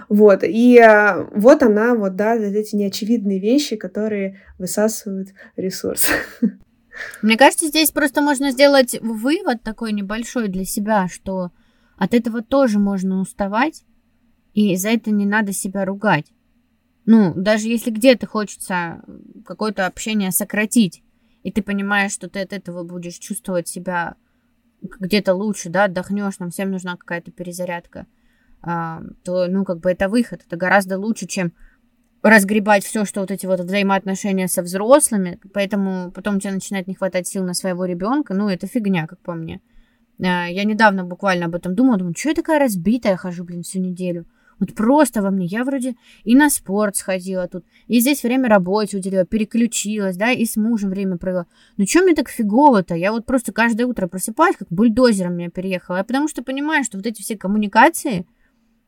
Вот, 0.09 0.45
и 0.45 0.79
а, 0.79 1.29
вот 1.33 1.63
она, 1.63 1.95
вот, 1.95 2.15
да, 2.17 2.37
эти 2.37 2.77
неочевидные 2.77 3.41
вещи, 3.41 3.77
которые 3.77 4.41
высасывают 4.59 5.31
ресурс. 5.57 6.09
Мне 7.23 7.37
кажется, 7.37 7.67
здесь 7.67 7.91
просто 7.91 8.21
можно 8.21 8.51
сделать 8.51 8.99
вывод 9.01 9.63
такой 9.63 9.93
небольшой 9.93 10.49
для 10.49 10.65
себя, 10.65 11.09
что 11.09 11.51
от 11.97 12.15
этого 12.15 12.43
тоже 12.43 12.79
можно 12.79 13.21
уставать, 13.21 13.85
и 14.55 14.77
за 14.77 14.91
это 14.91 15.11
не 15.11 15.27
надо 15.27 15.53
себя 15.53 15.85
ругать. 15.85 16.27
Ну, 17.07 17.33
даже 17.35 17.69
если 17.69 17.91
где-то 17.91 18.27
хочется 18.27 19.03
какое-то 19.45 19.87
общение 19.87 20.31
сократить, 20.31 21.03
и 21.43 21.51
ты 21.51 21.63
понимаешь, 21.63 22.13
что 22.13 22.29
ты 22.29 22.41
от 22.41 22.53
этого 22.53 22.85
будешь 22.85 23.19
чувствовать 23.19 23.69
себя 23.69 24.17
где-то 24.83 25.35
лучше, 25.35 25.71
да, 25.71 25.85
отдохнешь, 25.85 26.39
нам 26.39 26.51
всем 26.51 26.71
нужна 26.71 26.97
какая-то 26.97 27.31
перезарядка, 27.31 28.07
а, 28.61 29.03
то, 29.25 29.47
ну, 29.49 29.65
как 29.65 29.81
бы 29.81 29.91
это 29.91 30.09
выход, 30.09 30.43
это 30.47 30.57
гораздо 30.57 30.99
лучше, 30.99 31.27
чем 31.27 31.53
разгребать 32.23 32.85
все, 32.85 33.05
что 33.05 33.21
вот 33.21 33.31
эти 33.31 33.47
вот 33.47 33.61
взаимоотношения 33.61 34.49
со 34.49 34.63
взрослыми, 34.63 35.39
поэтому 35.53 36.11
потом 36.13 36.37
у 36.37 36.41
тебя 36.41 36.53
начинает 36.53 36.89
не 36.89 36.95
хватать 36.95 37.29
сил 37.29 37.45
на 37.45 37.55
своего 37.55 37.85
ребенка, 37.85 38.35
ну, 38.35 38.49
это 38.49 38.67
фигня, 38.67 39.07
как 39.07 39.21
по 39.21 39.35
мне. 39.35 39.61
А, 40.21 40.47
я 40.47 40.65
недавно 40.65 41.05
буквально 41.05 41.47
об 41.47 41.55
этом 41.55 41.75
думала, 41.75 41.99
думаю, 41.99 42.15
что 42.17 42.31
я 42.31 42.35
такая 42.35 42.59
разбитая 42.59 43.17
хожу, 43.17 43.45
блин, 43.45 43.63
всю 43.63 43.81
неделю. 43.81 44.27
Вот 44.59 44.75
просто 44.75 45.23
во 45.23 45.31
мне. 45.31 45.47
Я 45.47 45.63
вроде 45.63 45.95
и 46.25 46.35
на 46.35 46.51
спорт 46.51 46.97
сходила 46.97 47.47
тут, 47.47 47.65
и 47.87 48.01
здесь 48.01 48.25
время 48.25 48.49
работе 48.49 48.97
уделила, 48.97 49.25
переключилась, 49.25 50.17
да, 50.17 50.33
и 50.33 50.45
с 50.45 50.57
мужем 50.57 50.91
время 50.91 51.17
провела. 51.17 51.47
Ну 51.77 51.87
что 51.87 52.03
мне 52.03 52.15
так 52.15 52.29
фигово-то? 52.29 52.97
Я 52.97 53.13
вот 53.13 53.25
просто 53.25 53.53
каждое 53.53 53.87
утро 53.87 54.09
просыпаюсь, 54.09 54.57
как 54.57 54.69
бульдозером 54.69 55.37
меня 55.37 55.51
переехала. 55.51 55.99
Я 55.99 56.05
потому 56.05 56.27
что 56.27 56.43
понимаю, 56.43 56.83
что 56.83 56.97
вот 56.97 57.07
эти 57.07 57.23
все 57.23 57.37
коммуникации 57.37 58.27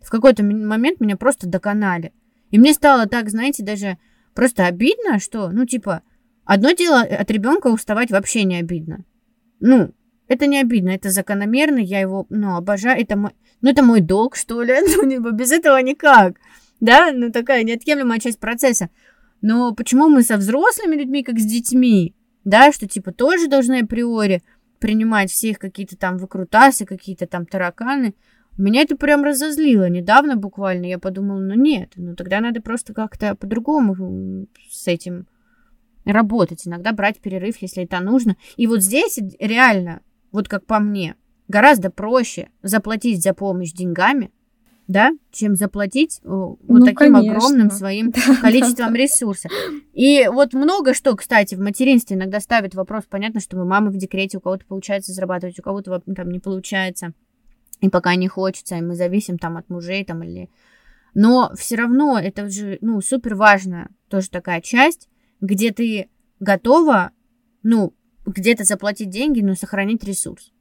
в 0.01 0.11
какой-то 0.11 0.43
момент 0.43 0.99
меня 1.01 1.17
просто 1.17 1.49
доконали. 1.49 2.13
И 2.51 2.59
мне 2.59 2.75
стало 2.75 3.07
так, 3.07 3.31
знаете, 3.31 3.63
даже 3.63 3.99
просто 4.35 4.67
обидно, 4.67 5.19
что, 5.19 5.51
ну, 5.51 5.65
типа, 5.67 6.03
одно 6.45 6.73
дело 6.73 7.01
от 7.03 7.31
ребенка 7.31 7.69
уставать 7.69 8.11
вообще 8.11 8.45
не 8.45 8.57
обидно. 8.57 9.05
Ну, 9.61 9.93
это 10.29 10.47
не 10.47 10.61
обидно, 10.61 10.91
это 10.91 11.11
закономерно, 11.11 11.79
я 11.79 12.01
его, 12.01 12.27
ну, 12.29 12.57
обожаю, 12.57 13.01
это 13.01 13.17
мой, 13.17 13.33
ну, 13.61 13.71
это 13.71 13.83
мой 13.83 14.01
долг, 14.01 14.37
что 14.37 14.63
ли, 14.63 14.75
ну, 14.97 15.33
без 15.33 15.53
этого 15.53 15.81
никак, 15.83 16.37
да, 16.81 17.11
ну, 17.13 17.31
такая 17.31 17.65
неотъемлемая 17.65 18.21
часть 18.21 18.39
процесса. 18.39 18.91
Но 19.43 19.75
почему 19.75 20.09
мы 20.09 20.23
со 20.23 20.37
взрослыми 20.37 20.97
людьми, 20.97 21.23
как 21.23 21.39
с 21.39 21.45
детьми, 21.45 22.15
да, 22.45 22.73
что, 22.73 22.87
типа, 22.87 23.13
тоже 23.13 23.49
должны 23.49 23.81
априори 23.81 24.43
принимать 24.79 25.31
всех 25.31 25.59
какие-то 25.59 25.97
там 25.97 26.17
выкрутасы, 26.17 26.87
какие-то 26.87 27.27
там 27.27 27.47
тараканы, 27.47 28.15
меня 28.63 28.83
это 28.83 28.97
прям 28.97 29.25
разозлило. 29.25 29.89
Недавно 29.89 30.37
буквально 30.37 30.87
я 30.87 30.99
подумала, 30.99 31.41
ну 31.41 31.55
нет, 31.55 31.93
ну 31.97 32.15
тогда 32.15 32.41
надо 32.41 32.61
просто 32.61 32.93
как-то 32.93 33.35
по-другому 33.35 34.47
с 34.71 34.87
этим 34.87 35.27
работать. 36.05 36.67
Иногда 36.67 36.93
брать 36.93 37.21
перерыв, 37.21 37.57
если 37.61 37.85
это 37.85 38.01
нужно. 38.01 38.37
И 38.57 38.67
вот 38.67 38.83
здесь 38.83 39.19
реально, 39.39 40.01
вот 40.33 40.49
как 40.49 40.67
по 40.67 40.79
мне, 40.79 41.15
гораздо 41.49 41.91
проще 41.91 42.49
заплатить 42.63 43.23
за 43.23 43.35
помощь 43.35 43.73
деньгами, 43.73 44.31
да, 44.89 45.13
чем 45.31 45.55
заплатить 45.55 46.21
вот 46.25 46.59
ну, 46.67 46.81
таким 46.81 47.15
конечно. 47.15 47.33
огромным 47.33 47.71
своим 47.71 48.13
количеством 48.43 48.95
ресурсов. 48.95 49.53
И 49.93 50.27
вот 50.27 50.53
много 50.53 50.95
что, 50.95 51.15
кстати, 51.15 51.55
в 51.55 51.61
материнстве 51.61 52.17
иногда 52.17 52.41
ставит 52.41 52.75
вопрос, 52.75 53.05
понятно, 53.09 53.41
что 53.41 53.57
мы 53.57 53.65
мамы 53.65 53.91
в 53.91 53.97
декрете, 53.97 54.39
у 54.39 54.41
кого-то 54.41 54.67
получается 54.67 55.13
зарабатывать, 55.13 55.59
у 55.61 55.63
кого-то 55.63 56.03
там 56.15 56.31
не 56.31 56.41
получается 56.41 57.15
и 57.81 57.89
пока 57.89 58.15
не 58.15 58.29
хочется, 58.29 58.77
и 58.77 58.83
мы 58.83 58.95
зависим 58.95 59.39
там 59.39 59.57
от 59.57 59.69
мужей 59.71 60.05
там 60.05 60.23
или... 60.23 60.51
Но 61.15 61.53
все 61.57 61.77
равно 61.77 62.19
это 62.19 62.49
же, 62.49 62.79
ну, 62.81 63.01
супер 63.01 63.35
важная 63.35 63.89
тоже 64.09 64.31
такая 64.31 64.61
часть, 64.61 65.09
где 65.41 65.73
ты 65.73 66.09
готова, 66.39 67.11
ну, 67.63 67.95
где-то 68.27 68.65
заплатить 68.65 69.11
деньги, 69.11 69.41
но 69.41 69.55
сохранить 69.55 70.05
ресурс. 70.05 70.53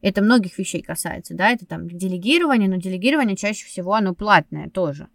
Это 0.00 0.22
многих 0.22 0.56
вещей 0.58 0.82
касается, 0.82 1.34
да, 1.34 1.50
это 1.50 1.66
там 1.66 1.88
делегирование, 1.88 2.68
но 2.68 2.76
делегирование 2.76 3.36
чаще 3.36 3.66
всего 3.66 3.94
оно 3.94 4.14
платное 4.14 4.70
тоже. 4.70 5.08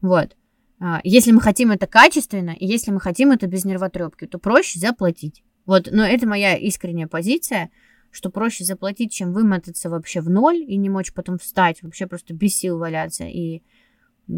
Вот. 0.00 0.36
А, 0.80 1.00
если 1.04 1.32
мы 1.32 1.40
хотим 1.40 1.70
это 1.70 1.86
качественно, 1.86 2.50
и 2.50 2.66
если 2.66 2.90
мы 2.90 3.00
хотим 3.00 3.30
это 3.30 3.46
без 3.46 3.64
нервотрепки, 3.64 4.26
то 4.26 4.38
проще 4.38 4.80
заплатить. 4.80 5.44
Вот, 5.64 5.88
но 5.90 6.04
это 6.04 6.26
моя 6.26 6.56
искренняя 6.56 7.06
позиция– 7.06 7.70
что 8.16 8.30
проще 8.30 8.64
заплатить, 8.64 9.12
чем 9.12 9.32
вымотаться 9.32 9.90
вообще 9.90 10.20
в 10.20 10.30
ноль 10.30 10.56
и 10.56 10.76
не 10.76 10.88
мочь 10.88 11.12
потом 11.12 11.38
встать, 11.38 11.82
вообще 11.82 12.06
просто 12.06 12.32
без 12.34 12.56
сил 12.56 12.78
валяться 12.78 13.24
и 13.24 13.62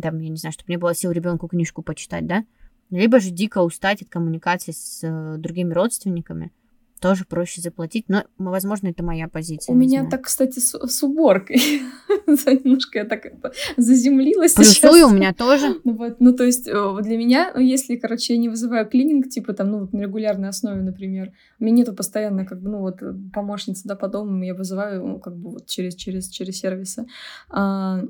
там, 0.02 0.18
я 0.18 0.28
не 0.28 0.36
знаю, 0.36 0.52
чтобы 0.52 0.70
не 0.70 0.76
было 0.76 0.94
сил 0.94 1.12
ребенку 1.12 1.48
книжку 1.48 1.82
почитать, 1.82 2.26
да? 2.26 2.44
Либо 2.90 3.20
же 3.20 3.30
дико 3.30 3.62
устать 3.62 4.02
от 4.02 4.08
коммуникации 4.08 4.72
с 4.72 5.00
э, 5.02 5.36
другими 5.38 5.72
родственниками 5.72 6.52
тоже 6.98 7.24
проще 7.24 7.60
заплатить, 7.60 8.06
но, 8.08 8.24
возможно, 8.38 8.88
это 8.88 9.02
моя 9.02 9.28
позиция. 9.28 9.72
У 9.72 9.76
меня 9.76 10.00
знаю. 10.00 10.10
так, 10.10 10.22
кстати, 10.22 10.58
с, 10.58 10.74
с 10.74 11.02
уборкой. 11.02 11.60
Немножко 12.26 12.98
я 12.98 13.04
так 13.04 13.26
заземлилась 13.76 14.54
Плюсую 14.54 15.08
у 15.08 15.10
меня 15.10 15.32
тоже. 15.32 15.76
Ну, 15.84 15.94
вот, 15.94 16.16
ну, 16.18 16.34
то 16.34 16.44
есть 16.44 16.68
э, 16.68 16.98
для 17.02 17.16
меня, 17.16 17.52
ну, 17.54 17.60
если, 17.60 17.96
короче, 17.96 18.34
я 18.34 18.38
не 18.38 18.48
вызываю 18.48 18.86
клининг, 18.86 19.28
типа 19.28 19.54
там, 19.54 19.70
ну, 19.70 19.78
вот 19.80 19.92
на 19.92 20.02
регулярной 20.02 20.48
основе, 20.48 20.82
например, 20.82 21.32
у 21.58 21.64
меня 21.64 21.76
нету 21.76 21.94
постоянно, 21.94 22.44
как 22.44 22.60
бы, 22.60 22.68
ну, 22.68 22.80
вот 22.80 23.00
помощницы, 23.32 23.82
да, 23.86 23.94
по 23.94 24.08
дому 24.08 24.42
я 24.42 24.54
вызываю, 24.54 25.06
ну, 25.06 25.18
как 25.18 25.36
бы, 25.36 25.50
вот 25.50 25.66
через, 25.66 25.94
через, 25.94 26.28
через 26.28 26.58
сервисы, 26.58 27.06
а, 27.48 28.02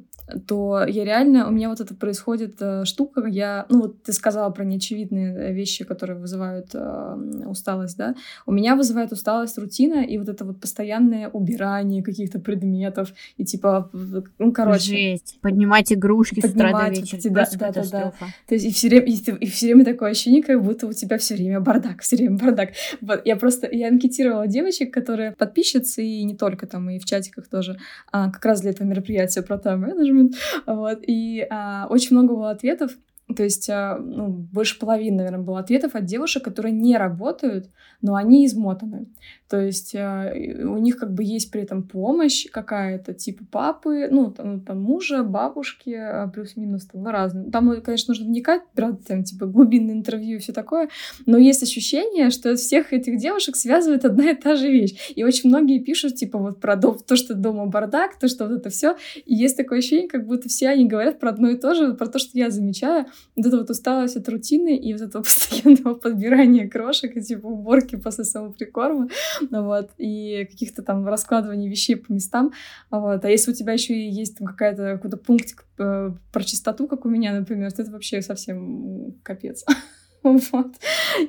то 0.47 0.85
я 0.87 1.05
реально, 1.05 1.49
у 1.49 1.51
меня 1.51 1.69
вот 1.69 1.81
это 1.81 1.95
происходит 1.95 2.57
а, 2.61 2.85
штука, 2.85 3.27
я, 3.27 3.67
ну, 3.69 3.83
вот 3.83 4.03
ты 4.03 4.13
сказала 4.13 4.51
про 4.51 4.65
неочевидные 4.65 5.53
вещи, 5.53 5.85
которые 5.85 6.19
вызывают 6.19 6.71
а, 6.75 7.19
усталость, 7.47 7.97
да, 7.97 8.15
у 8.47 8.53
меня 8.53 8.77
вызывает 8.79 9.13
усталость 9.13 9.59
рутина 9.59 10.05
и 10.05 10.17
вот 10.17 10.29
это 10.29 10.45
вот 10.45 10.61
постоянное 10.61 11.29
убирание 11.29 12.03
каких-то 12.03 12.41
предметов 12.41 13.13
и 13.37 13.45
типа, 13.45 13.91
ну, 14.39 14.53
короче. 14.53 14.79
Жесть. 14.79 15.39
Поднимать 15.43 15.93
игрушки 15.93 16.41
поднимать, 16.41 16.53
с 16.53 16.55
утра 16.55 16.89
до 16.89 16.91
вечера. 16.91 17.21
Вот, 17.25 17.59
да, 17.59 17.73
да, 17.73 17.83
да, 17.83 17.91
да. 17.91 18.13
То 18.47 18.55
есть 18.55 18.67
и 18.67 18.73
все 18.73 18.89
время, 18.89 19.07
и, 19.07 19.15
и 19.15 19.47
все 19.47 19.67
время 19.67 19.85
такое 19.85 20.11
ощущение, 20.11 20.43
как 20.43 20.63
будто 20.63 20.87
у 20.87 20.93
тебя 20.93 21.19
все 21.19 21.35
время 21.35 21.61
бардак, 21.61 22.01
все 22.01 22.17
время 22.17 22.39
бардак. 22.39 22.71
Вот, 23.01 23.23
я 23.25 23.37
просто, 23.37 23.69
я 23.71 23.89
анкетировала 23.89 24.47
девочек, 24.47 24.93
которые 24.93 25.33
подписчицы, 25.33 26.05
и 26.05 26.25
не 26.25 26.37
только 26.37 26.67
там, 26.67 26.89
и 26.91 26.99
в 26.99 27.05
чатиках 27.05 27.49
тоже, 27.49 27.79
а, 28.13 28.31
как 28.31 28.45
раз 28.45 28.61
для 28.61 28.71
этого 28.71 28.87
мероприятия 28.87 29.43
про 29.43 29.59
тайм-менеджмент, 29.59 30.35
вот, 30.67 31.01
и 31.07 31.47
а, 31.51 31.87
очень 31.91 32.17
много 32.17 32.35
было 32.35 32.51
ответов, 32.51 32.93
то 33.37 33.43
есть, 33.43 33.69
а, 33.69 33.99
ну, 33.99 34.29
больше 34.29 34.79
половины, 34.79 35.19
наверное, 35.19 35.41
было 35.41 35.61
ответов 35.61 35.95
от 35.95 36.07
девушек, 36.07 36.43
которые 36.43 36.73
не 36.73 36.97
работают, 36.97 37.69
но 38.01 38.15
они 38.15 38.47
измотаны. 38.47 39.07
То 39.49 39.61
есть 39.61 39.95
а, 39.95 40.33
у 40.35 40.79
них 40.79 40.97
как 40.97 41.13
бы 41.13 41.25
есть 41.25 41.51
при 41.51 41.63
этом 41.63 41.83
помощь 41.83 42.47
какая-то, 42.51 43.13
типа 43.13 43.45
папы, 43.51 44.09
ну, 44.11 44.31
там, 44.31 44.61
там 44.61 44.81
мужа, 44.83 45.23
бабушки, 45.23 45.91
а, 45.91 46.29
плюс-минус, 46.29 46.87
там, 46.87 47.03
ну, 47.03 47.11
разные. 47.11 47.51
Там, 47.51 47.83
конечно, 47.83 48.13
нужно 48.13 48.27
вникать, 48.27 48.63
правда, 48.75 48.99
там, 49.07 49.25
типа, 49.25 49.47
глубинное 49.47 49.95
интервью 49.95 50.37
и 50.37 50.41
все 50.41 50.53
такое, 50.53 50.89
но 51.27 51.37
есть 51.37 51.63
ощущение, 51.63 52.31
что 52.31 52.57
всех 52.57 52.95
этих 52.95 53.19
девушек 53.19 53.57
связывает 53.57 54.05
одна 54.07 54.31
и 54.31 54.35
та 54.35 54.57
же 54.57 54.69
вещь. 54.69 55.13
И 55.15 55.23
очень 55.23 55.51
многие 55.51 55.81
пишут, 55.81 56.15
типа, 56.15 56.39
вот 56.39 56.61
про 56.61 56.77
дом, 56.77 56.99
то, 57.07 57.17
что 57.17 57.35
дома 57.35 57.67
бардак, 57.67 58.19
то, 58.19 58.29
что 58.29 58.47
вот 58.47 58.59
это 58.59 58.71
все. 58.71 58.97
И 59.27 59.35
есть 59.35 59.57
такое 59.57 59.81
ощущение, 59.81 60.09
как 60.09 60.27
будто 60.27 60.49
все 60.49 60.69
они 60.69 60.87
говорят 60.87 61.19
про 61.19 61.31
одно 61.31 61.51
и 61.51 61.57
то 61.57 61.75
же, 61.75 61.95
про 61.95 62.07
то, 62.07 62.19
что 62.19 62.39
я 62.39 62.51
замечаю. 62.51 63.07
Вот 63.37 63.47
это 63.47 63.57
вот 63.57 63.71
усталость 63.71 64.17
от 64.17 64.29
рутины 64.29 64.77
и 64.77 64.93
вот 64.93 65.03
этого 65.03 65.23
постоянного 65.25 65.95
подбирания 65.95 66.69
крошек 66.69 67.17
и, 67.17 67.23
типа, 67.23 67.47
уборки 67.47 67.97
после 67.97 68.25
самоприкорма. 68.25 69.09
вот, 69.51 69.91
и 69.99 70.47
каких-то 70.51 70.83
там 70.83 71.07
раскладываний 71.07 71.69
вещей 71.69 71.97
по 71.97 72.13
местам, 72.13 72.53
вот, 72.91 73.25
а 73.25 73.31
если 73.31 73.53
у 73.53 73.55
тебя 73.55 73.73
еще 73.73 73.95
и 73.95 74.11
есть 74.11 74.39
там 74.39 74.47
какая-то 74.47 74.95
какой-то 74.95 75.17
пунктик 75.17 75.65
э, 75.79 76.11
про 76.33 76.43
чистоту, 76.43 76.89
как 76.89 77.05
у 77.05 77.09
меня, 77.09 77.33
например, 77.33 77.73
то 77.73 77.83
это 77.83 77.91
вообще 77.91 78.23
совсем 78.23 79.15
капец. 79.23 79.65
Вот. 80.53 80.75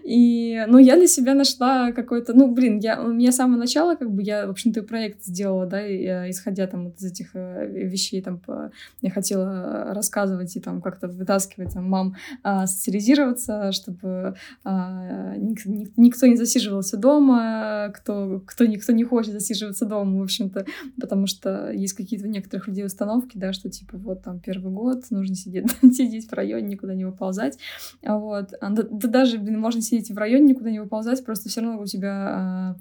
И, 0.03 0.63
ну, 0.67 0.77
я 0.77 0.95
для 0.95 1.07
себя 1.07 1.33
нашла 1.33 1.91
какой-то, 1.91 2.33
ну, 2.33 2.51
блин, 2.51 2.79
я, 2.79 3.01
у 3.01 3.11
меня 3.11 3.31
с 3.31 3.35
самого 3.35 3.57
начала, 3.57 3.95
как 3.95 4.11
бы, 4.11 4.21
я, 4.21 4.47
в 4.47 4.49
общем-то, 4.49 4.83
проект 4.83 5.23
сделала, 5.23 5.65
да, 5.65 5.85
и, 5.85 6.03
э, 6.05 6.29
исходя 6.29 6.67
там 6.67 6.85
вот 6.85 6.97
из 6.97 7.05
этих 7.05 7.35
э, 7.35 7.67
вещей, 7.67 8.21
там, 8.21 8.39
по, 8.39 8.71
я 9.01 9.11
хотела 9.11 9.93
рассказывать 9.93 10.55
и 10.55 10.59
там 10.59 10.81
как-то 10.81 11.07
вытаскивать 11.07 11.73
там 11.73 11.89
мам 11.89 12.15
а, 12.43 12.67
социализироваться, 12.67 13.71
чтобы 13.71 14.35
а, 14.63 15.35
ник, 15.37 15.65
ник, 15.65 15.91
никто 15.97 16.27
не 16.27 16.35
засиживался 16.35 16.97
дома, 16.97 17.91
кто, 17.95 18.41
кто 18.45 18.65
никто 18.65 18.93
не 18.93 19.03
хочет 19.03 19.33
засиживаться 19.33 19.85
дома, 19.85 20.19
в 20.19 20.23
общем-то, 20.23 20.65
потому 20.99 21.27
что 21.27 21.71
есть 21.71 21.93
какие-то 21.93 22.27
у 22.27 22.29
некоторых 22.29 22.67
людей 22.67 22.85
установки, 22.85 23.37
да, 23.37 23.53
что, 23.53 23.69
типа, 23.69 23.97
вот 23.97 24.23
там 24.23 24.39
первый 24.39 24.71
год, 24.71 25.05
нужно 25.09 25.35
сидеть, 25.35 25.65
сидеть 25.81 26.29
в 26.29 26.33
районе, 26.33 26.67
никуда 26.67 26.93
не 26.93 27.05
выползать, 27.05 27.57
вот, 28.03 28.53
да, 28.89 29.07
да 29.07 29.19
даже, 29.19 29.37
блин, 29.37 29.59
можно 29.59 29.81
сидеть 29.81 30.11
в 30.11 30.17
районе, 30.17 30.49
никуда 30.49 30.71
не 30.71 30.79
выползать, 30.79 31.23
просто 31.25 31.49
все 31.49 31.61
равно 31.61 31.81
у 31.81 31.85
тебя 31.85 32.11
а, 32.11 32.75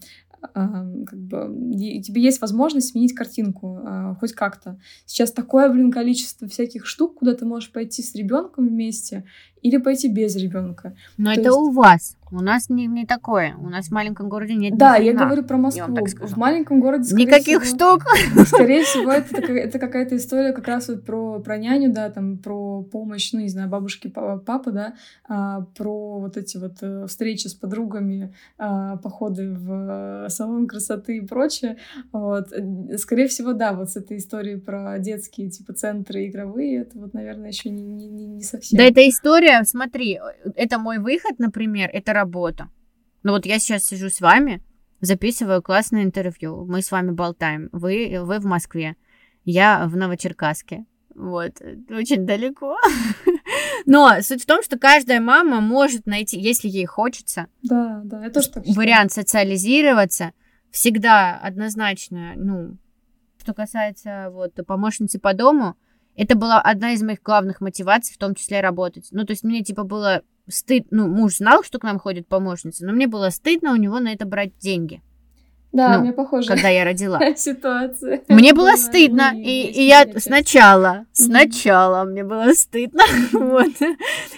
а, 0.55 0.87
как 1.07 1.19
бы, 1.19 1.49
у 1.49 2.03
тебя 2.03 2.21
есть 2.21 2.41
возможность 2.41 2.91
сменить 2.91 3.15
картинку 3.15 3.81
а, 3.83 4.15
хоть 4.15 4.33
как-то. 4.33 4.79
Сейчас 5.05 5.33
такое, 5.33 5.69
блин, 5.69 5.91
количество 5.91 6.49
всяких 6.49 6.87
штук, 6.87 7.17
куда 7.17 7.35
ты 7.35 7.45
можешь 7.45 7.73
пойти 7.73 8.03
с 8.03 8.15
ребенком 8.15 8.69
вместе, 8.69 9.25
или 9.63 9.77
пойти 9.79 10.09
без 10.09 10.37
ребенка. 10.37 10.95
Но 11.17 11.33
это 11.33 11.43
есть... 11.43 11.57
у 11.57 11.71
вас. 11.71 12.17
У 12.31 12.43
нас 12.43 12.69
не, 12.69 12.87
не 12.87 13.07
такое. 13.07 13.55
У 13.59 13.69
нас 13.69 13.87
в 13.87 13.91
маленьком 13.91 14.29
городе 14.29 14.55
нет 14.55 14.77
Да, 14.77 14.97
я 14.97 15.15
говорю 15.15 15.45
про 15.45 15.57
Москву. 15.57 15.97
В 16.05 16.37
маленьком 16.37 16.81
городе, 16.81 17.15
Никаких 17.15 17.63
всего, 17.63 17.99
штук. 17.99 18.05
Скорее 18.47 18.83
всего, 18.85 19.11
это, 19.11 19.53
это 19.53 19.79
какая-то 19.79 20.17
история 20.17 20.53
как 20.53 20.69
раз 20.69 20.89
вот 20.89 21.05
про, 21.05 21.41
про 21.41 21.57
няню, 21.57 21.93
да, 21.93 22.11
там, 22.11 22.37
про 22.37 22.83
помощь, 22.83 23.33
ну, 23.33 23.41
не 23.41 23.49
знаю, 23.49 23.69
бабушки, 23.69 24.09
папы, 24.09 24.73
да, 24.73 24.95
а, 25.27 25.63
про 25.77 26.19
вот 26.19 26.37
эти 26.37 26.59
вот 26.59 26.77
э, 26.83 27.07
встречи 27.07 27.47
с 27.47 27.55
подругами, 27.55 28.35
а, 28.59 28.97
походы 28.97 29.55
в 29.55 30.27
э, 30.27 30.29
салон 30.29 30.67
красоты 30.67 31.19
и 31.19 31.21
прочее. 31.27 31.79
Вот. 32.13 32.49
Скорее 32.99 33.29
всего, 33.29 33.55
да, 33.55 33.73
вот 33.73 33.91
с 33.91 33.97
этой 33.97 34.19
историей 34.19 34.57
про 34.57 34.99
детские, 34.99 35.49
типа, 35.51 35.73
центры 35.73 36.27
игровые, 36.27 36.83
это 36.83 36.99
вот, 36.99 37.15
наверное, 37.15 37.49
еще 37.49 37.71
не, 37.71 37.83
не, 37.83 38.27
не 38.27 38.43
совсем. 38.43 38.79
Да, 38.79 38.85
эта 38.85 39.09
история, 39.09 39.48
смотри, 39.65 40.21
это 40.55 40.79
мой 40.79 40.99
выход, 40.99 41.39
например, 41.39 41.91
это 41.93 42.13
работа. 42.13 42.69
Ну 43.23 43.33
вот 43.33 43.47
я 43.47 43.59
сейчас 43.59 43.85
сижу 43.85 44.11
с 44.11 44.21
вами, 44.21 44.63
записываю 45.01 45.63
классное 45.63 46.03
интервью, 46.03 46.65
мы 46.67 46.83
с 46.83 46.91
вами 46.91 47.11
болтаем, 47.11 47.69
вы, 47.73 48.19
вы 48.23 48.39
в 48.39 48.45
Москве, 48.45 48.97
я 49.45 49.87
в 49.87 49.97
Новочеркасске. 49.97 50.85
Вот, 51.15 51.61
очень 51.91 52.27
далеко. 52.27 52.77
Но 53.87 54.21
суть 54.21 54.45
в 54.45 54.47
том, 54.47 54.63
что 54.63 54.79
каждая 54.79 55.21
мама 55.21 55.61
может 55.61 56.07
найти, 56.07 56.39
если 56.39 56.69
ей 56.69 56.87
хочется, 56.87 57.49
да, 57.63 58.03
да, 58.05 58.31
тоже 58.31 58.51
так 58.51 58.65
вариант 58.67 59.13
социализироваться, 59.13 60.33
всегда 60.71 61.37
однозначно, 61.39 62.35
ну, 62.37 62.77
что 63.41 63.53
касается 63.53 64.29
вот 64.31 64.55
помощницы 64.67 65.19
по 65.19 65.35
дому, 65.35 65.77
это 66.19 66.35
была 66.35 66.61
одна 66.61 66.93
из 66.93 67.03
моих 67.03 67.23
главных 67.23 67.61
мотиваций, 67.61 68.13
в 68.13 68.19
том 68.19 68.35
числе 68.35 68.61
работать. 68.61 69.07
Ну, 69.13 69.25
то 69.25 69.31
есть 69.33 69.45
мне, 69.45 69.63
типа, 69.63 69.85
было 69.85 70.23
стыд, 70.49 70.89
ну, 70.91 71.07
муж 71.07 71.37
знал, 71.37 71.63
что 71.63 71.79
к 71.79 71.85
нам 71.85 72.01
ходит 72.01 72.27
помощница, 72.27 72.85
но 72.85 72.93
мне 72.93 73.07
было 73.07 73.31
стыдно 73.31 73.73
у 73.73 73.77
него 73.77 74.01
на 74.01 74.13
это 74.13 74.27
брать 74.27 74.59
деньги. 74.59 75.01
Да, 75.71 75.97
ну, 75.97 76.01
мне 76.01 76.13
похоже. 76.13 76.49
Когда 76.49 76.71
я 76.71 76.85
родила. 76.85 77.21
Ситуация. 77.37 78.23
Мне 78.29 78.53
было 78.53 78.75
стыдно, 78.75 79.33
и, 79.33 79.67
и 79.67 79.87
я 79.87 80.07
сначала, 80.17 81.05
сначала 81.13 82.05
мне 82.05 82.25
было 82.25 82.53
стыдно, 82.53 83.05
вот. 83.33 83.73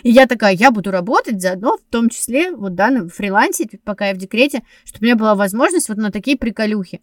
И 0.02 0.10
я 0.10 0.26
такая, 0.26 0.54
я 0.54 0.70
буду 0.72 0.90
работать 0.90 1.40
заодно, 1.40 1.78
в 1.78 1.90
том 1.90 2.10
числе, 2.10 2.50
вот, 2.50 2.74
да, 2.74 2.90
на 2.90 3.08
фрилансе, 3.08 3.68
пока 3.84 4.08
я 4.08 4.14
в 4.14 4.18
декрете, 4.18 4.64
чтобы 4.84 5.04
у 5.04 5.06
меня 5.06 5.16
была 5.16 5.34
возможность 5.34 5.88
вот 5.88 5.96
на 5.96 6.10
такие 6.10 6.36
приколюхи. 6.36 7.00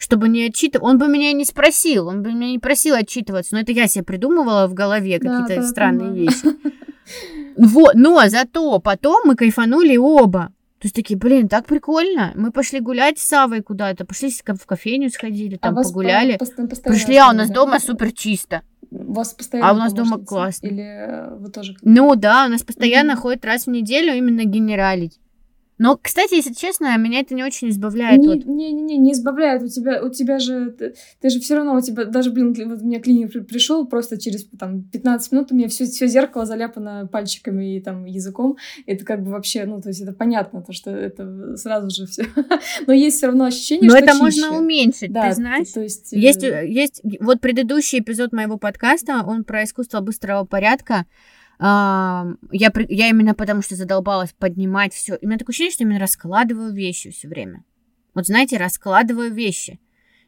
Чтобы 0.00 0.30
не 0.30 0.46
отчитывать. 0.46 0.82
Он 0.82 0.98
бы 0.98 1.08
меня 1.08 1.32
не 1.32 1.44
спросил, 1.44 2.08
он 2.08 2.22
бы 2.22 2.32
меня 2.32 2.50
не 2.52 2.58
просил 2.58 2.94
отчитываться, 2.94 3.54
но 3.54 3.60
это 3.60 3.72
я 3.72 3.86
себе 3.86 4.02
придумывала 4.02 4.66
в 4.66 4.72
голове 4.72 5.18
какие-то 5.20 5.62
странные 5.62 6.12
вещи. 6.12 6.46
Вот, 7.56 7.94
но 7.94 8.22
зато 8.28 8.78
потом 8.78 9.22
мы 9.26 9.34
кайфанули 9.34 9.96
оба. 9.96 10.52
То 10.78 10.86
есть 10.86 10.94
такие, 10.94 11.18
блин, 11.18 11.48
так 11.48 11.66
прикольно. 11.66 12.32
Мы 12.36 12.52
пошли 12.52 12.80
гулять 12.80 13.18
с 13.18 13.24
Савой 13.24 13.60
куда-то, 13.60 14.06
пошли 14.06 14.30
в 14.30 14.66
кофейню 14.66 15.10
сходили, 15.10 15.56
там 15.56 15.76
а 15.76 15.82
погуляли. 15.82 16.38
По, 16.38 16.46
Пришли, 16.46 17.16
а 17.16 17.28
у 17.28 17.32
нас 17.32 17.50
дома 17.50 17.80
супер 17.80 18.12
чисто. 18.12 18.62
У 18.90 19.12
вас 19.12 19.34
постоянно 19.34 19.70
А 19.70 19.74
у 19.74 19.76
нас 19.76 19.92
дома 19.92 20.18
классно. 20.18 20.68
Или 20.68 21.38
вы 21.38 21.50
тоже? 21.50 21.76
Ну 21.82 22.14
да, 22.14 22.46
у 22.46 22.48
нас 22.48 22.62
постоянно 22.62 23.12
mm-hmm. 23.12 23.16
ходит 23.16 23.44
раз 23.44 23.66
в 23.66 23.70
неделю 23.70 24.14
именно 24.14 24.44
генералить. 24.44 25.19
Но, 25.80 25.96
кстати, 25.96 26.34
если 26.34 26.52
честно, 26.52 26.94
меня 26.98 27.20
это 27.20 27.34
не 27.34 27.42
очень 27.42 27.70
избавляет 27.70 28.20
не, 28.20 28.34
от... 28.34 28.44
Не-не-не, 28.44 28.98
не 28.98 29.12
избавляет. 29.12 29.62
У 29.62 29.66
тебя, 29.68 30.04
у 30.04 30.10
тебя 30.10 30.38
же... 30.38 30.72
Ты, 30.72 30.94
ты 31.22 31.30
же 31.30 31.40
все 31.40 31.54
равно, 31.54 31.74
у 31.74 31.80
тебя 31.80 32.04
даже, 32.04 32.30
блин, 32.30 32.52
вот 32.68 32.82
у 32.82 32.84
меня 32.84 33.00
клиник 33.00 33.32
при, 33.32 33.40
пришел 33.40 33.86
просто 33.86 34.20
через 34.20 34.44
там 34.58 34.82
15 34.82 35.32
минут, 35.32 35.52
у 35.52 35.54
меня 35.54 35.68
все, 35.68 35.86
все 35.86 36.06
зеркало 36.06 36.44
заляпано 36.44 37.08
пальчиками 37.10 37.76
и 37.76 37.80
там 37.80 38.04
языком. 38.04 38.58
Это 38.84 39.06
как 39.06 39.24
бы 39.24 39.30
вообще, 39.30 39.64
ну, 39.64 39.80
то 39.80 39.88
есть 39.88 40.02
это 40.02 40.12
понятно, 40.12 40.60
то, 40.60 40.74
что 40.74 40.90
это 40.90 41.56
сразу 41.56 41.88
же 41.88 42.06
все. 42.06 42.26
Но 42.86 42.92
есть 42.92 43.16
все 43.16 43.28
равно 43.28 43.46
ощущение, 43.46 43.88
Но 43.88 43.96
что 43.96 44.04
это 44.04 44.12
чище. 44.12 44.22
можно 44.22 44.58
уменьшить, 44.58 45.10
да, 45.10 45.30
ты 45.30 45.34
знаешь? 45.34 45.68
То 45.70 45.80
есть... 45.80 46.12
Есть, 46.12 46.44
э, 46.44 46.68
есть... 46.68 47.00
Вот 47.20 47.40
предыдущий 47.40 48.00
эпизод 48.00 48.32
моего 48.34 48.58
подкаста, 48.58 49.24
он 49.26 49.44
про 49.44 49.64
искусство 49.64 50.00
быстрого 50.00 50.44
порядка 50.44 51.06
я, 51.62 52.72
я 52.88 53.08
именно 53.08 53.34
потому 53.34 53.60
что 53.60 53.76
задолбалась 53.76 54.32
поднимать 54.32 54.94
все. 54.94 55.16
И 55.16 55.26
у 55.26 55.28
меня 55.28 55.38
такое 55.38 55.52
ощущение, 55.52 55.72
что 55.72 55.84
я 55.84 55.88
именно 55.88 56.00
раскладываю 56.00 56.72
вещи 56.72 57.10
все 57.10 57.28
время. 57.28 57.64
Вот 58.14 58.26
знаете, 58.26 58.56
раскладываю 58.56 59.32
вещи. 59.32 59.78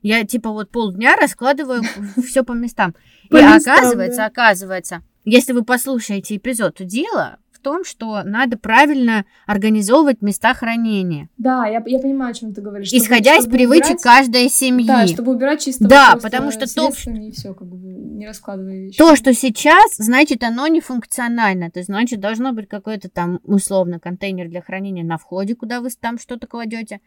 Я 0.02 0.24
типа 0.24 0.50
вот 0.50 0.70
полдня 0.70 1.16
раскладываю 1.16 1.82
все 2.26 2.44
по 2.44 2.52
местам. 2.52 2.94
И 3.30 3.36
оказывается, 3.36 4.26
оказывается, 4.26 5.02
если 5.24 5.52
вы 5.52 5.64
послушаете 5.64 6.36
эпизод, 6.36 6.76
дело 6.80 7.38
том, 7.62 7.84
что 7.84 8.22
надо 8.24 8.58
правильно 8.58 9.24
организовывать 9.46 10.20
места 10.20 10.52
хранения. 10.54 11.28
Да, 11.38 11.66
я, 11.66 11.82
я 11.86 11.98
понимаю, 11.98 12.32
о 12.32 12.34
чем 12.34 12.52
ты 12.52 12.60
говоришь. 12.60 12.88
Чтобы, 12.88 13.02
Исходя 13.02 13.34
чтобы 13.34 13.48
из 13.48 13.52
привычек 13.52 13.84
убирать, 13.84 14.02
каждой 14.02 14.48
семьи. 14.48 14.86
Да, 14.86 15.06
чтобы 15.06 15.32
убирать 15.32 15.64
чисто 15.64 15.88
Да, 15.88 16.18
потому 16.20 16.50
что 16.50 16.72
то, 16.72 16.88
и 16.88 17.30
все, 17.30 17.54
как 17.54 17.68
бы, 17.68 17.76
не 17.76 18.26
раскладывая 18.26 18.74
вещи. 18.74 18.98
То, 18.98 19.16
что 19.16 19.32
сейчас, 19.32 19.96
значит, 19.96 20.42
оно 20.42 20.66
не 20.66 20.80
функционально. 20.80 21.70
То 21.70 21.78
есть, 21.78 21.88
значит, 21.88 22.20
должно 22.20 22.52
быть 22.52 22.68
какой-то 22.68 23.08
там, 23.08 23.40
условно, 23.44 23.98
контейнер 23.98 24.48
для 24.48 24.60
хранения 24.60 25.04
на 25.04 25.16
входе, 25.16 25.54
куда 25.54 25.80
вы 25.80 25.88
там 25.98 26.18
что-то 26.18 26.46
кладете 26.46 27.00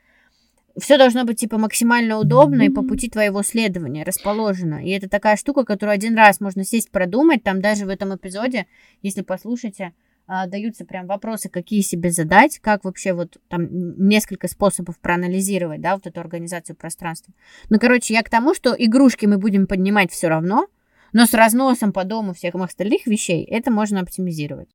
все 0.77 0.97
должно 0.97 1.23
быть 1.23 1.39
типа 1.39 1.57
максимально 1.57 2.19
удобно 2.19 2.63
mm-hmm. 2.63 2.71
и 2.71 2.73
по 2.73 2.81
пути 2.83 3.09
твоего 3.09 3.43
следования 3.43 4.03
расположено. 4.03 4.83
И 4.85 4.89
это 4.89 5.07
такая 5.09 5.37
штука, 5.37 5.63
которую 5.63 5.93
один 5.93 6.15
раз 6.15 6.41
можно 6.41 6.63
сесть 6.63 6.91
продумать. 6.91 7.43
Там 7.43 7.61
даже 7.61 7.85
в 7.85 7.89
этом 7.89 8.15
эпизоде, 8.15 8.67
если 9.01 9.21
послушайте, 9.21 9.93
а, 10.27 10.47
даются 10.47 10.85
прям 10.85 11.05
вопросы, 11.07 11.49
какие 11.49 11.81
себе 11.81 12.09
задать, 12.09 12.59
как 12.59 12.83
вообще 12.83 13.13
вот 13.13 13.37
там 13.47 13.67
несколько 14.07 14.47
способов 14.47 14.99
проанализировать, 14.99 15.81
да, 15.81 15.93
вот 15.95 16.07
эту 16.07 16.19
организацию 16.19 16.75
пространства. 16.75 17.33
Ну, 17.69 17.79
короче, 17.79 18.13
я 18.13 18.23
к 18.23 18.29
тому, 18.29 18.53
что 18.53 18.75
игрушки 18.77 19.25
мы 19.25 19.37
будем 19.37 19.67
поднимать 19.67 20.11
все 20.11 20.27
равно, 20.27 20.67
но 21.13 21.25
с 21.25 21.33
разносом 21.33 21.93
по 21.93 22.03
дому 22.03 22.33
всех 22.33 22.55
остальных 22.55 23.05
вещей 23.05 23.43
это 23.43 23.71
можно 23.71 24.01
оптимизировать. 24.01 24.69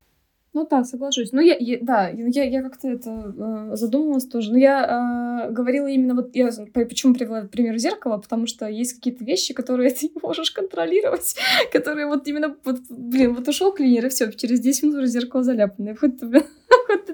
Ну 0.53 0.67
да, 0.69 0.83
соглашусь. 0.83 1.31
Ну 1.31 1.39
я, 1.39 1.55
я 1.57 1.77
да, 1.81 2.09
я, 2.09 2.43
я 2.43 2.61
как-то 2.61 2.89
это 2.89 3.33
э, 3.37 3.75
задумалась 3.75 4.25
тоже. 4.25 4.51
Но 4.51 4.57
я 4.57 5.47
э, 5.47 5.51
говорила 5.51 5.87
именно 5.87 6.13
вот 6.13 6.35
я 6.35 6.49
почему 6.73 7.13
привела 7.13 7.43
пример 7.43 7.77
зеркала, 7.77 8.17
потому 8.17 8.47
что 8.47 8.67
есть 8.67 8.95
какие-то 8.95 9.23
вещи, 9.23 9.53
которые 9.53 9.89
ты 9.91 10.07
не 10.07 10.19
можешь 10.21 10.51
контролировать, 10.51 11.35
которые 11.71 12.07
вот 12.07 12.27
именно 12.27 12.55
вот, 12.65 12.79
блин, 12.89 13.35
вот 13.35 13.47
ушел 13.47 13.71
клинер 13.71 14.07
и 14.07 14.09
все, 14.09 14.29
через 14.33 14.59
10 14.59 14.83
минут 14.83 14.97
уже 14.97 15.07
зеркало 15.07 15.43
заляпанное. 15.43 15.95
Блин, 16.01 16.43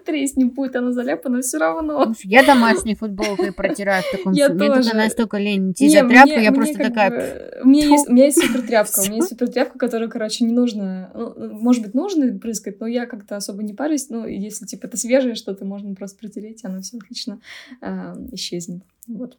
тресни, 0.07 0.45
будет 0.45 0.75
оно 0.75 0.91
заляпано, 0.91 1.41
все 1.41 1.57
равно. 1.57 2.13
Я 2.23 2.45
домашней 2.45 2.95
футболкой 2.95 3.51
протираю 3.51 4.03
в 4.03 4.11
таком 4.11 4.33
я 4.33 4.49
Мне 4.49 4.67
тоже. 4.67 4.83
только 4.83 4.97
настолько 4.97 5.37
лень 5.37 5.71
идти 5.71 5.89
за 5.89 6.07
тряпку, 6.07 6.39
я 6.39 6.51
просто 6.51 6.77
такая... 6.77 7.61
У 7.63 7.67
меня 7.67 7.85
есть, 7.85 8.07
у 8.07 8.13
меня 8.13 8.25
есть 8.25 8.41
супер 8.41 8.61
тряпка, 8.61 9.01
у 9.01 9.03
меня 9.03 9.15
есть 9.17 9.29
супер 9.29 9.49
тряпка, 9.49 9.77
которую, 9.77 10.09
короче, 10.09 10.45
не 10.45 10.53
нужно, 10.53 11.11
ну, 11.13 11.59
может 11.59 11.83
быть, 11.83 11.93
нужно 11.93 12.39
прыскать, 12.39 12.79
но 12.79 12.87
я 12.87 13.05
как 13.05 13.17
как-то 13.17 13.35
особо 13.35 13.63
не 13.63 13.73
парюсь. 13.73 14.09
Ну, 14.09 14.25
если, 14.25 14.65
типа, 14.65 14.85
это 14.85 14.97
свежее 14.97 15.35
что-то, 15.35 15.65
можно 15.65 15.93
просто 15.95 16.17
протереть, 16.19 16.63
оно 16.63 16.81
все 16.81 16.97
отлично 16.97 17.39
э, 17.81 18.13
исчезнет. 18.31 18.83
Вот. 19.07 19.37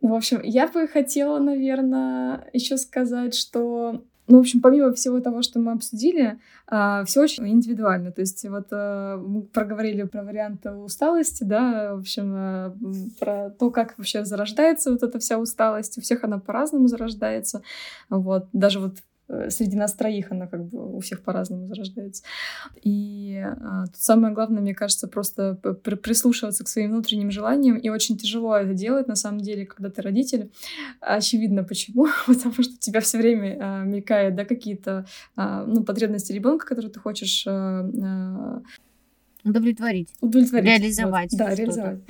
В 0.00 0.12
общем, 0.12 0.40
я 0.42 0.66
бы 0.66 0.88
хотела, 0.88 1.38
наверное, 1.38 2.48
еще 2.52 2.76
сказать, 2.76 3.34
что 3.34 4.02
ну, 4.30 4.36
в 4.36 4.40
общем, 4.40 4.60
помимо 4.60 4.92
всего 4.92 5.20
того, 5.20 5.42
что 5.42 5.58
мы 5.58 5.72
обсудили, 5.72 6.38
а, 6.68 7.04
все 7.04 7.22
очень 7.22 7.48
индивидуально. 7.48 8.12
То 8.12 8.20
есть 8.20 8.48
вот 8.48 8.68
э, 8.70 9.16
мы 9.16 9.42
проговорили 9.42 10.04
про 10.04 10.22
варианты 10.22 10.70
усталости, 10.70 11.42
да, 11.42 11.96
в 11.96 11.98
общем, 11.98 12.32
э, 12.36 12.72
про 13.18 13.50
то, 13.50 13.70
как 13.72 13.98
вообще 13.98 14.24
зарождается 14.24 14.92
вот 14.92 15.02
эта 15.02 15.18
вся 15.18 15.36
усталость. 15.36 15.98
У 15.98 16.00
всех 16.00 16.22
она 16.22 16.38
по-разному 16.38 16.86
зарождается. 16.86 17.62
Вот. 18.08 18.46
Даже 18.52 18.78
вот 18.78 18.98
среди 19.48 19.76
нас 19.76 19.94
троих 19.94 20.32
она 20.32 20.46
как 20.46 20.64
бы 20.66 20.96
у 20.96 21.00
всех 21.00 21.22
по-разному 21.22 21.66
зарождается. 21.66 22.22
И 22.82 23.42
а, 23.44 23.86
тут 23.86 23.96
самое 23.96 24.34
главное, 24.34 24.60
мне 24.60 24.74
кажется, 24.74 25.08
просто 25.08 25.54
при 25.54 25.94
прислушиваться 25.94 26.64
к 26.64 26.68
своим 26.68 26.90
внутренним 26.90 27.30
желаниям. 27.30 27.76
И 27.76 27.88
очень 27.88 28.16
тяжело 28.16 28.56
это 28.56 28.74
делать, 28.74 29.08
на 29.08 29.16
самом 29.16 29.40
деле, 29.40 29.66
когда 29.66 29.90
ты 29.90 30.02
родитель. 30.02 30.50
Очевидно, 31.00 31.64
почему. 31.64 32.08
Потому 32.26 32.54
что 32.62 32.74
у 32.74 32.78
тебя 32.78 33.00
все 33.00 33.18
время 33.18 33.58
а, 33.60 33.84
мелькают 33.84 34.34
да, 34.34 34.44
какие-то 34.44 35.06
а, 35.36 35.64
ну, 35.64 35.84
потребности 35.84 36.32
ребенка, 36.32 36.66
которые 36.66 36.90
ты 36.90 37.00
хочешь 37.00 37.44
а, 37.46 37.88
а, 38.02 38.62
Удовлетворить. 39.44 40.14
Удовлетворить. 40.20 40.66
Реализовать. 40.66 41.32
Вот. 41.32 41.38
Да, 41.38 41.54
реализовать. 41.54 42.00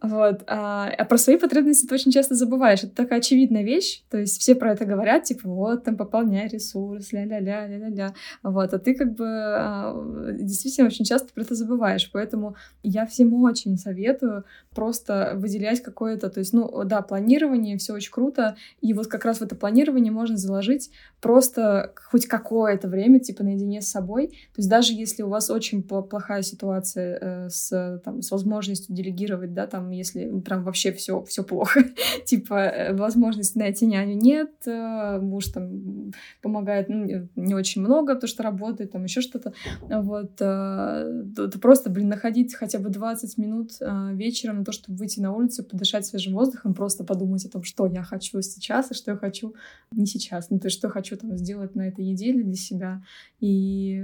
Вот. 0.00 0.42
А, 0.46 0.90
а 0.90 1.04
про 1.04 1.18
свои 1.18 1.36
потребности 1.36 1.86
ты 1.86 1.94
очень 1.94 2.12
часто 2.12 2.34
забываешь. 2.34 2.84
Это 2.84 2.94
такая 2.94 3.20
очевидная 3.20 3.62
вещь. 3.62 4.02
То 4.10 4.18
есть 4.18 4.40
все 4.40 4.54
про 4.54 4.72
это 4.72 4.84
говорят, 4.84 5.24
типа, 5.24 5.48
вот, 5.48 5.84
там, 5.84 5.96
пополняй 5.96 6.48
ресурс, 6.48 7.12
ля-ля-ля, 7.12 7.66
ля-ля-ля. 7.66 8.14
Вот. 8.42 8.74
А 8.74 8.78
ты 8.78 8.94
как 8.94 9.14
бы 9.14 9.26
а, 9.26 10.32
действительно 10.32 10.88
очень 10.88 11.04
часто 11.04 11.32
про 11.32 11.42
это 11.42 11.54
забываешь. 11.54 12.10
Поэтому 12.12 12.56
я 12.82 13.06
всем 13.06 13.32
очень 13.42 13.76
советую 13.76 14.44
просто 14.74 15.34
выделять 15.36 15.82
какое-то, 15.82 16.30
то 16.30 16.40
есть, 16.40 16.52
ну, 16.52 16.84
да, 16.84 17.02
планирование, 17.02 17.76
все 17.76 17.92
очень 17.92 18.12
круто. 18.12 18.56
И 18.80 18.92
вот 18.92 19.06
как 19.06 19.24
раз 19.24 19.38
в 19.38 19.42
это 19.42 19.54
планирование 19.54 20.12
можно 20.12 20.36
заложить 20.36 20.90
просто 21.20 21.92
хоть 22.10 22.26
какое-то 22.26 22.88
время, 22.88 23.20
типа, 23.20 23.44
наедине 23.44 23.80
с 23.80 23.88
собой. 23.88 24.28
То 24.28 24.58
есть 24.58 24.68
даже 24.68 24.92
если 24.92 25.22
у 25.22 25.28
вас 25.28 25.50
очень 25.50 25.82
плохая 25.82 26.42
ситуация, 26.42 26.71
ситуации 26.72 27.18
э, 27.20 27.48
с, 27.48 28.00
там, 28.04 28.22
с 28.22 28.30
возможностью 28.30 28.94
делегировать, 28.94 29.52
да, 29.54 29.66
там, 29.66 29.90
если 29.90 30.40
прям 30.40 30.64
вообще 30.64 30.92
все, 30.92 31.22
все 31.24 31.42
плохо, 31.42 31.84
типа 32.24 32.54
э, 32.54 32.94
возможности 32.94 33.58
найти 33.58 33.86
няню 33.86 34.14
нет, 34.14 34.50
э, 34.66 35.18
муж 35.20 35.48
там 35.48 36.12
помогает 36.40 36.88
ну, 36.88 37.28
не 37.36 37.54
очень 37.54 37.82
много, 37.82 38.14
потому 38.14 38.28
что 38.28 38.42
работает, 38.42 38.92
там 38.92 39.04
еще 39.04 39.20
что-то, 39.20 39.52
вот, 39.88 40.32
э, 40.40 41.24
то 41.36 41.58
просто, 41.60 41.90
блин, 41.90 42.08
находить 42.08 42.54
хотя 42.54 42.78
бы 42.78 42.88
20 42.88 43.38
минут 43.38 43.72
вечером 44.12 44.58
на 44.58 44.64
то, 44.64 44.72
чтобы 44.72 44.98
выйти 44.98 45.20
на 45.20 45.32
улицу, 45.32 45.64
подышать 45.64 46.06
свежим 46.06 46.34
воздухом, 46.34 46.74
просто 46.74 47.04
подумать 47.04 47.44
о 47.44 47.50
том, 47.50 47.62
что 47.62 47.86
я 47.86 48.02
хочу 48.02 48.40
сейчас 48.42 48.90
и 48.90 48.94
что 48.94 49.12
я 49.12 49.16
хочу 49.16 49.54
не 49.92 50.06
сейчас, 50.06 50.50
ну, 50.50 50.58
то 50.58 50.66
есть 50.66 50.78
что 50.78 50.88
хочу 50.88 51.16
там 51.16 51.36
сделать 51.36 51.74
на 51.74 51.88
этой 51.88 52.04
неделе 52.04 52.42
для 52.42 52.54
себя 52.54 53.02
и, 53.40 53.94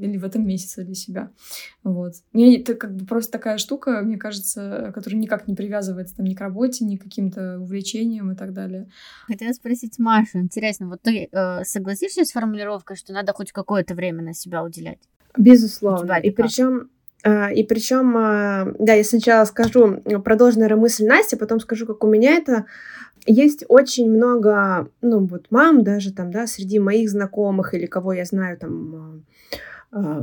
или 0.00 0.16
в 0.16 0.24
этом 0.24 0.46
месяце 0.46 0.84
для 0.84 0.94
себя, 0.94 1.30
вот. 1.82 2.05
Мне 2.32 2.60
это 2.60 2.74
как 2.74 2.94
бы 2.94 3.06
просто 3.06 3.32
такая 3.32 3.58
штука, 3.58 4.00
мне 4.02 4.16
кажется, 4.16 4.92
которая 4.94 5.20
никак 5.20 5.46
не 5.46 5.54
привязывается 5.54 6.16
там 6.16 6.26
ни 6.26 6.34
к 6.34 6.40
работе, 6.40 6.84
ни 6.84 6.96
к 6.96 7.02
каким-то 7.02 7.58
увлечениям 7.60 8.32
и 8.32 8.36
так 8.36 8.52
далее. 8.52 8.88
Хотела 9.26 9.52
спросить 9.52 9.98
Машу, 9.98 10.38
интересно, 10.38 10.88
вот 10.88 11.02
ты 11.02 11.28
э, 11.30 11.64
согласишься 11.64 12.24
с 12.24 12.32
формулировкой, 12.32 12.96
что 12.96 13.12
надо 13.12 13.32
хоть 13.32 13.52
какое-то 13.52 13.94
время 13.94 14.22
на 14.22 14.34
себя 14.34 14.62
уделять? 14.62 15.00
Безусловно. 15.36 16.14
И 16.14 16.30
причем 16.30 16.88
а, 17.26 17.50
и 17.50 17.64
причем, 17.64 18.16
а, 18.16 18.72
да, 18.78 18.92
я 18.92 19.02
сначала 19.02 19.44
скажу, 19.46 20.00
продолженная 20.24 20.76
мысль 20.76 21.06
Насти, 21.06 21.34
потом 21.34 21.58
скажу, 21.58 21.84
как 21.84 22.04
у 22.04 22.06
меня 22.06 22.36
это. 22.36 22.66
Есть 23.26 23.64
очень 23.68 24.08
много, 24.08 24.88
ну 25.00 25.26
вот 25.26 25.46
мам 25.50 25.82
даже 25.82 26.12
там, 26.12 26.30
да, 26.30 26.46
среди 26.46 26.78
моих 26.78 27.10
знакомых 27.10 27.74
или 27.74 27.86
кого 27.86 28.12
я 28.12 28.24
знаю 28.24 28.56
там 28.56 28.94
а, 28.94 29.20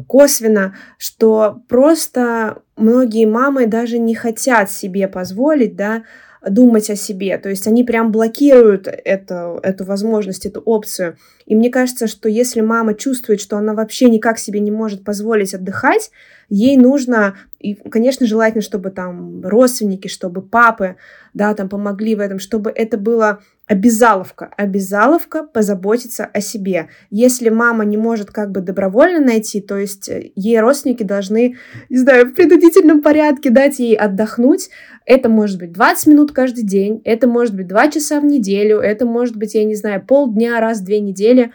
косвенно, 0.08 0.76
что 0.98 1.62
просто 1.68 2.62
многие 2.76 3.26
мамы 3.26 3.66
даже 3.68 3.98
не 3.98 4.16
хотят 4.16 4.72
себе 4.72 5.08
позволить, 5.08 5.76
да, 5.76 6.04
думать 6.50 6.90
о 6.90 6.96
себе. 6.96 7.38
То 7.38 7.50
есть 7.50 7.68
они 7.68 7.84
прям 7.84 8.12
блокируют 8.12 8.88
это, 8.88 9.60
эту 9.64 9.86
возможность, 9.86 10.46
эту 10.46 10.60
опцию. 10.62 11.18
И 11.46 11.56
мне 11.56 11.70
кажется, 11.70 12.08
что 12.08 12.30
если 12.30 12.62
мама 12.62 12.94
чувствует, 12.94 13.40
что 13.40 13.58
она 13.58 13.74
вообще 13.74 14.10
никак 14.10 14.38
себе 14.38 14.60
не 14.60 14.72
может 14.72 15.04
позволить 15.04 15.54
отдыхать, 15.54 16.12
ей 16.50 16.78
нужно, 16.78 17.36
и, 17.60 17.76
конечно, 17.76 18.28
желательно, 18.28 18.62
чтобы 18.62 18.92
там 18.92 19.46
родственники, 19.46 20.08
чтобы 20.08 20.42
папы, 20.42 20.98
да, 21.34 21.54
там 21.54 21.70
помогли 21.70 22.16
в 22.16 22.20
этом, 22.20 22.40
чтобы 22.40 22.72
это 22.72 22.98
было 22.98 23.40
обязаловка, 23.68 24.52
обязаловка 24.58 25.44
позаботиться 25.44 26.26
о 26.26 26.42
себе. 26.42 26.90
Если 27.10 27.50
мама 27.50 27.86
не 27.86 27.98
может 27.98 28.30
как 28.30 28.52
бы 28.52 28.62
добровольно 28.62 29.20
найти, 29.20 29.62
то 29.62 29.78
есть 29.78 30.10
э, 30.10 30.32
ей 30.36 30.60
родственники 30.60 31.04
должны, 31.04 31.56
не 31.90 31.98
знаю, 31.98 32.28
в 32.28 32.34
принудительном 32.34 33.02
порядке 33.02 33.50
дать 33.50 33.80
ей 33.80 33.96
отдохнуть. 33.96 34.70
Это 35.06 35.30
может 35.30 35.60
быть 35.60 35.72
20 35.72 36.08
минут 36.08 36.32
каждый 36.34 36.64
день, 36.64 37.02
это 37.06 37.28
может 37.28 37.56
быть 37.56 37.68
2 37.68 37.92
часа 37.92 38.20
в 38.20 38.26
неделю, 38.26 38.80
это 38.80 39.06
может 39.06 39.38
быть, 39.38 39.56
я 39.56 39.64
не 39.64 39.76
знаю, 39.76 40.06
полдня 40.06 40.60
раз 40.60 40.80
в 40.80 40.86
две 40.86 41.00
недели. 41.00 41.52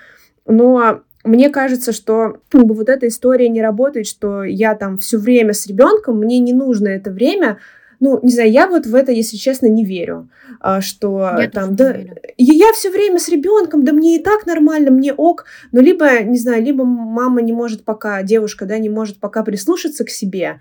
Но 0.46 1.02
мне 1.24 1.50
кажется, 1.50 1.92
что 1.92 2.38
как 2.48 2.64
бы, 2.64 2.74
вот 2.74 2.88
эта 2.88 3.06
история 3.08 3.50
не 3.50 3.60
работает, 3.60 4.06
что 4.06 4.44
я 4.44 4.74
там 4.74 4.96
все 4.96 5.18
время 5.18 5.52
с 5.52 5.66
ребенком, 5.66 6.18
мне 6.18 6.38
не 6.38 6.54
нужно 6.54 6.88
это 6.88 7.10
время, 7.10 7.58
ну, 8.00 8.20
не 8.22 8.30
знаю, 8.30 8.50
я 8.50 8.68
вот 8.68 8.86
в 8.86 8.94
это, 8.94 9.12
если 9.12 9.36
честно, 9.36 9.66
не 9.66 9.84
верю, 9.84 10.28
а, 10.60 10.80
что 10.80 11.36
я 11.38 11.50
там, 11.50 11.74
да, 11.74 11.96
я, 12.36 12.54
я 12.54 12.72
все 12.72 12.90
время 12.90 13.18
с 13.18 13.28
ребенком, 13.28 13.84
да 13.84 13.92
мне 13.92 14.16
и 14.16 14.22
так 14.22 14.46
нормально, 14.46 14.90
мне 14.90 15.12
ок, 15.12 15.44
но 15.72 15.80
либо, 15.80 16.20
не 16.22 16.38
знаю, 16.38 16.62
либо 16.62 16.84
мама 16.84 17.42
не 17.42 17.52
может 17.52 17.84
пока, 17.84 18.22
девушка, 18.22 18.66
да, 18.66 18.78
не 18.78 18.88
может 18.88 19.18
пока 19.18 19.42
прислушаться 19.42 20.04
к 20.04 20.10
себе, 20.10 20.60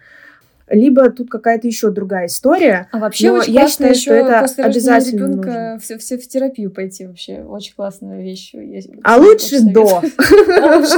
либо 0.69 1.09
тут 1.09 1.29
какая-то 1.29 1.67
еще 1.67 1.91
другая 1.91 2.27
история. 2.27 2.89
А 2.91 2.99
вообще 2.99 3.31
очень 3.31 3.53
я 3.53 3.67
считаю, 3.67 3.95
что 3.95 4.13
это 4.13 4.41
после 4.41 4.63
обязательно 4.63 5.25
ребенка 5.25 5.79
все, 5.81 5.97
все 5.97 6.17
в 6.17 6.27
терапию 6.27 6.71
пойти 6.71 7.05
вообще. 7.07 7.41
Очень 7.43 7.73
классная 7.75 8.21
вещь. 8.21 8.53
а 9.03 9.17
лучше 9.17 9.61
до. 9.61 10.01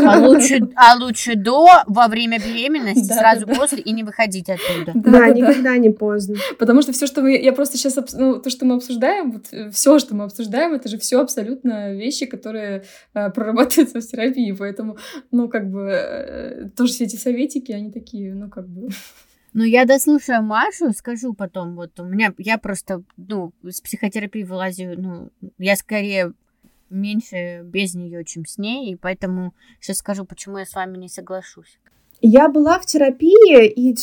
А 0.04 0.20
лучше, 0.20 0.60
а 0.76 0.96
лучше 0.96 1.36
до, 1.36 1.68
во 1.88 2.08
время 2.08 2.40
беременности, 2.40 3.14
сразу 3.14 3.48
после 3.48 3.80
и 3.80 3.92
не 3.92 4.04
выходить 4.04 4.50
оттуда. 4.50 4.92
Да, 4.96 5.30
никогда 5.30 5.78
не 5.78 5.90
поздно. 5.90 6.36
Потому 6.58 6.82
что 6.82 6.92
все, 6.92 7.08
что 7.08 7.22
мы, 7.22 7.38
я 7.38 7.54
просто 7.54 7.78
сейчас, 7.78 7.98
ну, 8.14 8.40
то, 8.40 8.50
что 8.50 8.66
мы 8.66 8.76
обсуждаем, 8.76 9.32
вот 9.32 9.48
э, 9.52 9.70
все, 9.72 10.00
что 10.00 10.16
мы 10.16 10.24
обсуждаем, 10.26 10.74
это 10.74 10.90
же 10.90 10.98
все 10.98 11.20
абсолютно 11.20 11.94
вещи, 11.94 12.26
которые 12.26 12.84
э, 13.14 13.30
прорабатываются 13.30 14.00
в 14.00 14.06
терапии, 14.06 14.52
поэтому, 14.52 14.98
ну, 15.32 15.48
как 15.50 15.70
бы, 15.70 15.90
э, 15.92 16.70
тоже 16.76 16.94
все 16.94 17.06
эти 17.06 17.16
советики, 17.16 17.72
они 17.72 17.92
такие, 17.92 18.34
ну, 18.34 18.50
как 18.50 18.68
бы... 18.68 18.90
Ну, 19.54 19.64
я 19.64 19.86
дослушаю 19.86 20.44
Машу, 20.44 20.92
скажу 20.94 21.34
потом, 21.34 21.76
вот 21.76 22.00
у 22.00 22.04
меня, 22.04 22.34
я 22.38 22.58
просто, 22.58 23.04
ну, 23.18 23.52
с 23.64 23.82
психотерапией 23.82 24.46
вылазю, 24.46 24.94
ну, 24.98 25.30
я 25.58 25.76
скорее 25.76 26.34
меньше 26.90 27.62
без 27.64 27.96
нее, 27.96 28.24
чем 28.26 28.46
с 28.46 28.58
ней, 28.58 28.92
и 28.92 28.96
поэтому 28.96 29.54
сейчас 29.80 29.98
скажу, 29.98 30.26
почему 30.26 30.58
я 30.58 30.66
с 30.66 30.74
вами 30.74 30.98
не 30.98 31.10
соглашусь. 31.10 31.80
Я 32.22 32.50
была 32.50 32.80
в 32.80 32.86
терапии, 32.86 33.68
и 33.68 33.96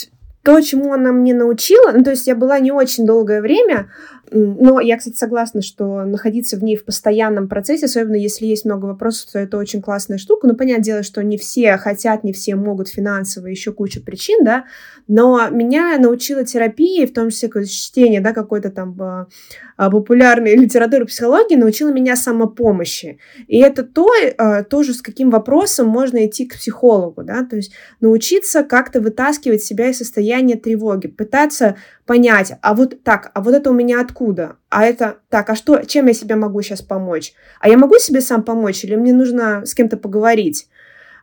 то, 0.42 0.60
чему 0.60 0.92
она 0.92 1.12
мне 1.12 1.34
научила, 1.34 1.92
ну, 1.92 2.04
то 2.04 2.10
есть 2.10 2.26
я 2.26 2.36
была 2.36 2.58
не 2.60 2.72
очень 2.72 3.04
долгое 3.04 3.40
время, 3.40 3.90
но 4.30 4.80
я, 4.80 4.96
кстати, 4.96 5.16
согласна, 5.16 5.62
что 5.62 6.04
находиться 6.04 6.56
в 6.56 6.64
ней 6.64 6.76
в 6.76 6.84
постоянном 6.84 7.48
процессе, 7.48 7.86
особенно 7.86 8.16
если 8.16 8.46
есть 8.46 8.64
много 8.64 8.86
вопросов, 8.86 9.32
то 9.32 9.38
это 9.38 9.56
очень 9.58 9.82
классная 9.82 10.18
штука. 10.18 10.46
Ну, 10.46 10.54
понятное 10.54 10.84
дело, 10.84 11.02
что 11.02 11.22
не 11.22 11.38
все 11.38 11.76
хотят, 11.76 12.24
не 12.24 12.32
все 12.32 12.56
могут 12.56 12.88
финансово, 12.88 13.46
еще 13.46 13.72
куча 13.72 14.00
причин, 14.00 14.44
да, 14.44 14.64
но 15.08 15.48
меня 15.50 15.96
научила 15.98 16.44
терапии, 16.44 17.06
в 17.06 17.12
том 17.12 17.30
числе 17.30 17.50
чтение, 17.66 18.20
да, 18.20 18.32
какой-то 18.32 18.70
там 18.70 18.96
а, 19.00 19.26
а, 19.76 19.90
популярной 19.90 20.56
литературы 20.56 21.06
психологии, 21.06 21.54
научила 21.54 21.90
меня 21.90 22.16
самопомощи. 22.16 23.18
И 23.46 23.58
это 23.58 23.84
то, 23.84 24.08
а, 24.38 24.64
тоже 24.64 24.94
с 24.94 25.02
каким 25.02 25.30
вопросом 25.30 25.86
можно 25.88 26.26
идти 26.26 26.46
к 26.46 26.56
психологу, 26.56 27.22
да, 27.22 27.44
то 27.44 27.56
есть 27.56 27.72
научиться 28.00 28.64
как-то 28.64 29.00
вытаскивать 29.00 29.62
себя 29.62 29.90
из 29.90 29.98
состояния 29.98 30.56
тревоги, 30.56 31.06
пытаться 31.06 31.76
понять, 32.06 32.52
а 32.62 32.74
вот 32.74 33.02
так, 33.02 33.30
а 33.34 33.42
вот 33.42 33.54
это 33.54 33.70
у 33.70 33.74
меня 33.74 34.00
откуда? 34.00 34.15
А 34.70 34.84
это 34.84 35.18
так, 35.28 35.50
а 35.50 35.54
что, 35.54 35.84
чем 35.84 36.06
я 36.06 36.14
себе 36.14 36.36
могу 36.36 36.62
сейчас 36.62 36.82
помочь? 36.82 37.34
А 37.60 37.68
я 37.68 37.76
могу 37.76 37.98
себе 37.98 38.20
сам 38.20 38.42
помочь 38.42 38.84
или 38.84 38.96
мне 38.96 39.12
нужно 39.12 39.66
с 39.66 39.74
кем-то 39.74 39.96
поговорить? 39.96 40.68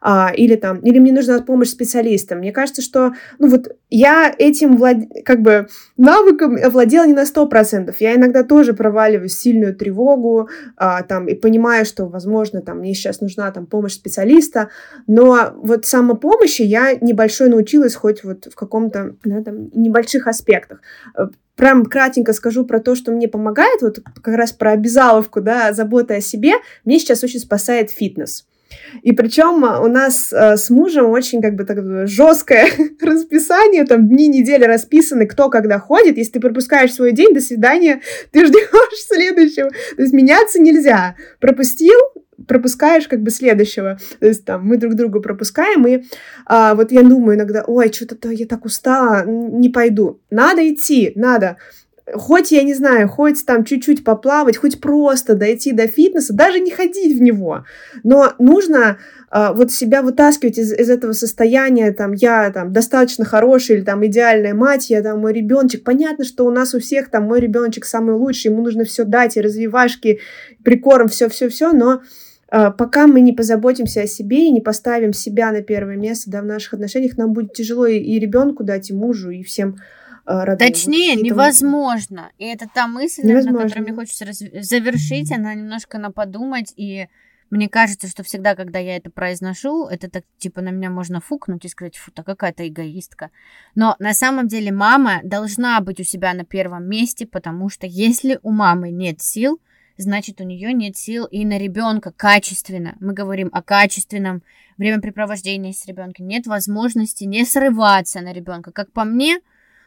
А, 0.06 0.34
или 0.36 0.56
там, 0.56 0.80
или 0.80 1.00
мне 1.00 1.14
нужна 1.14 1.42
помощь 1.42 1.70
специалиста. 1.70 2.36
Мне 2.36 2.52
кажется, 2.52 2.82
что, 2.82 3.14
ну 3.40 3.48
вот, 3.48 3.70
я 3.90 4.36
этим 4.38 4.76
влад... 4.76 4.98
как 5.24 5.42
бы 5.42 5.68
навыком 5.96 6.58
владела 6.70 7.08
не 7.08 7.14
на 7.14 7.26
сто 7.26 7.48
процентов. 7.48 8.02
Я 8.02 8.16
иногда 8.16 8.44
тоже 8.44 8.74
проваливаю 8.74 9.30
сильную 9.30 9.74
тревогу, 9.74 10.50
а, 10.76 11.04
там, 11.04 11.28
и 11.28 11.36
понимаю, 11.36 11.86
что, 11.86 12.06
возможно, 12.06 12.62
там, 12.62 12.80
мне 12.80 12.94
сейчас 12.94 13.22
нужна 13.22 13.50
там 13.52 13.66
помощь 13.66 13.94
специалиста, 13.94 14.70
но 15.08 15.54
вот 15.56 15.86
самопомощи 15.86 16.64
я 16.64 16.96
небольшой 17.00 17.48
научилась 17.48 17.96
хоть 17.96 18.26
вот 18.26 18.50
в 18.52 18.56
каком-то, 18.56 19.16
да, 19.24 19.42
там, 19.42 19.70
небольших 19.74 20.28
аспектах 20.28 20.82
э, 21.18 21.28
прям 21.56 21.86
кратенько 21.86 22.34
скажу 22.34 22.66
про 22.66 22.82
то, 22.82 22.96
что 22.96 23.14
мне 23.14 23.30
помогает, 23.30 23.82
вот 23.82 24.00
как 24.22 24.36
раз 24.36 24.52
про 24.52 24.72
обязаловку, 24.72 25.40
да, 25.40 25.72
забота 25.72 26.16
о 26.16 26.22
себе, 26.22 26.56
мне 26.84 27.00
сейчас 27.00 27.24
очень 27.24 27.40
спасает 27.40 27.90
фитнес. 27.90 28.46
И 29.02 29.12
причем 29.12 29.64
у 29.64 29.88
нас 29.88 30.32
э, 30.32 30.58
с 30.58 30.70
мужем 30.70 31.10
очень 31.10 31.42
как 31.42 31.56
бы 31.56 31.66
так 31.66 32.08
жесткое 32.08 32.68
расписание, 33.02 33.86
там 33.86 34.08
дни 34.08 34.28
недели 34.28 34.64
расписаны, 34.64 35.26
кто 35.26 35.50
когда 35.50 35.80
ходит. 35.80 36.18
Если 36.18 36.34
ты 36.34 36.40
пропускаешь 36.40 36.94
свой 36.94 37.12
день, 37.12 37.34
до 37.34 37.42
свидания, 37.42 38.02
ты 38.32 38.46
ждешь 38.46 38.70
следующего. 39.08 39.70
То 39.96 40.02
есть 40.02 40.14
меняться 40.14 40.60
нельзя. 40.60 41.16
Пропустил, 41.40 42.00
пропускаешь 42.48 43.08
как 43.08 43.22
бы 43.22 43.32
следующего. 43.32 43.98
То 44.20 44.28
есть 44.28 44.46
там 44.46 44.66
мы 44.66 44.78
друг 44.78 44.96
друга 44.96 45.20
пропускаем, 45.20 45.86
и 45.88 46.04
а, 46.46 46.76
вот 46.76 46.92
я 46.92 47.04
думаю 47.04 47.38
иногда, 47.38 47.64
ой, 47.66 47.92
что-то 47.92 48.30
я 48.30 48.46
так 48.46 48.66
устала, 48.66 49.26
не 49.26 49.70
пойду. 49.70 50.22
Надо 50.30 50.68
идти, 50.68 51.14
надо 51.16 51.58
хоть, 52.12 52.52
я 52.52 52.64
не 52.64 52.74
знаю, 52.74 53.08
хоть 53.08 53.46
там 53.46 53.64
чуть-чуть 53.64 54.04
поплавать, 54.04 54.58
хоть 54.58 54.82
просто 54.82 55.36
дойти 55.36 55.72
до 55.72 55.88
фитнеса, 55.88 56.34
даже 56.34 56.60
не 56.60 56.72
ходить 56.72 57.18
в 57.18 57.22
него, 57.22 57.66
но 58.04 58.34
нужно 58.40 58.98
э, 59.32 59.54
вот 59.54 59.72
себя 59.72 60.02
вытаскивать 60.02 60.58
из, 60.58 60.74
из 60.74 60.90
этого 60.90 61.14
состояния, 61.14 61.92
там, 61.94 62.12
я 62.14 62.52
там 62.52 62.74
достаточно 62.74 63.24
хорошая 63.24 63.78
или 63.78 63.84
там 63.86 64.06
идеальная 64.06 64.54
мать, 64.54 64.90
я 64.90 65.02
там 65.02 65.22
мой 65.22 65.34
ребеночек, 65.34 65.84
понятно, 65.84 66.26
что 66.26 66.46
у 66.46 66.52
нас 66.52 66.74
у 66.74 66.80
всех 66.80 67.10
там 67.10 67.24
мой 67.24 67.40
ребеночек 67.40 67.86
самый 67.86 68.16
лучший, 68.16 68.52
ему 68.52 68.62
нужно 68.64 68.84
все 68.84 69.06
дать, 69.06 69.38
и 69.38 69.42
развивашки, 69.42 70.20
прикорм, 70.64 71.08
все-все-все, 71.08 71.72
но 71.72 72.02
э, 72.52 72.72
пока 72.78 73.08
мы 73.08 73.22
не 73.22 73.32
позаботимся 73.32 74.02
о 74.02 74.08
себе 74.08 74.48
и 74.48 74.52
не 74.52 74.60
поставим 74.60 75.14
себя 75.14 75.54
на 75.54 75.62
первое 75.62 75.96
место, 75.96 76.30
да, 76.30 76.42
в 76.42 76.46
наших 76.46 76.74
отношениях, 76.74 77.18
нам 77.18 77.32
будет 77.32 77.54
тяжело 77.54 77.86
и, 77.86 77.98
и 77.98 78.20
ребенку 78.20 78.66
дать, 78.66 78.90
и 78.90 78.94
мужу, 78.94 79.30
и 79.30 79.42
всем 79.42 79.78
Э, 80.26 80.44
родные. 80.44 80.72
Точнее, 80.72 81.16
вот 81.16 81.24
невозможно. 81.24 82.32
И 82.38 82.46
это 82.46 82.68
та 82.74 82.88
мысль, 82.88 83.24
невозможно. 83.24 83.60
на 83.60 83.64
которой 83.64 83.82
мне 83.82 83.94
хочется 83.94 84.26
раз... 84.26 84.38
завершить, 84.40 85.32
она 85.32 85.54
немножко 85.54 85.98
на 85.98 86.12
подумать. 86.12 86.74
И 86.78 87.08
мне 87.50 87.70
кажется, 87.70 88.08
что 88.08 88.24
всегда, 88.24 88.56
когда 88.56 88.80
я 88.80 88.96
это 88.96 89.12
произношу, 89.12 89.86
это 89.86 90.10
так, 90.10 90.24
типа, 90.38 90.62
на 90.62 90.70
меня 90.70 90.90
можно 90.90 91.20
фукнуть 91.20 91.66
и 91.66 91.70
сказать, 91.70 91.98
фу, 91.98 92.12
та 92.12 92.24
какая-то 92.24 92.68
эгоистка. 92.68 93.32
Но 93.76 93.96
на 94.00 94.14
самом 94.14 94.48
деле 94.48 94.72
мама 94.72 95.20
должна 95.24 95.80
быть 95.82 96.00
у 96.00 96.04
себя 96.04 96.34
на 96.34 96.46
первом 96.46 96.86
месте, 96.88 97.28
потому 97.28 97.70
что 97.70 97.86
если 97.86 98.40
у 98.44 98.52
мамы 98.52 98.92
нет 98.92 99.22
сил, 99.22 99.60
значит, 99.98 100.42
у 100.42 100.46
нее 100.46 100.74
нет 100.74 100.98
сил 100.98 101.26
и 101.26 101.46
на 101.46 101.60
ребенка 101.60 102.12
качественно. 102.12 102.96
Мы 103.00 103.14
говорим 103.14 103.50
о 103.52 103.62
качественном 103.62 104.42
времяпрепровождении 104.78 105.74
с 105.74 105.86
ребенком. 105.86 106.28
Нет 106.28 106.48
возможности 106.48 107.26
не 107.26 107.46
срываться 107.46 108.22
на 108.22 108.34
ребенка. 108.34 108.72
Как 108.72 108.92
по 108.92 109.04
мне, 109.04 109.40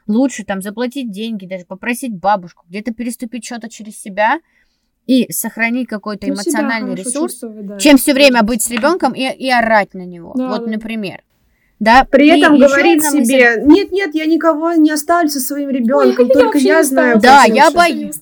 лучше 0.07 0.45
там 0.45 0.63
заплатить 0.63 1.11
деньги, 1.11 1.47
даже 1.47 1.65
попросить 1.65 2.15
бабушку, 2.15 2.65
где-то 2.69 2.93
переступить 2.93 3.45
что-то 3.45 3.69
через 3.69 4.01
себя 4.01 4.41
и 5.07 5.31
сохранить 5.33 5.89
какой-то 5.89 6.27
ну, 6.27 6.35
эмоциональный 6.35 6.95
ресурс, 6.95 7.41
да, 7.43 7.79
чем 7.79 7.97
все 7.97 8.13
время 8.13 8.43
быть 8.43 8.63
с 8.63 8.71
ребенком 8.71 9.13
и, 9.13 9.23
и 9.23 9.51
орать 9.51 9.95
на 9.95 10.05
него. 10.05 10.35
Да, 10.37 10.49
вот, 10.49 10.65
да. 10.65 10.71
например. 10.71 11.23
Да, 11.79 12.07
При 12.11 12.29
этом 12.29 12.59
говорить 12.59 13.05
себе, 13.05 13.57
мысль... 13.57 13.67
нет, 13.67 13.93
нет, 13.93 14.15
я 14.15 14.25
никого 14.25 14.73
не 14.73 14.91
оставлю 14.91 15.29
со 15.29 15.41
своим 15.41 15.69
ребенком, 15.69 16.27
Ой, 16.27 16.33
только 16.33 16.59
я, 16.59 16.79
я 16.79 16.85
знаю. 16.85 17.21
Да, 17.21 17.45
я 17.45 17.71
боюсь. 17.71 18.17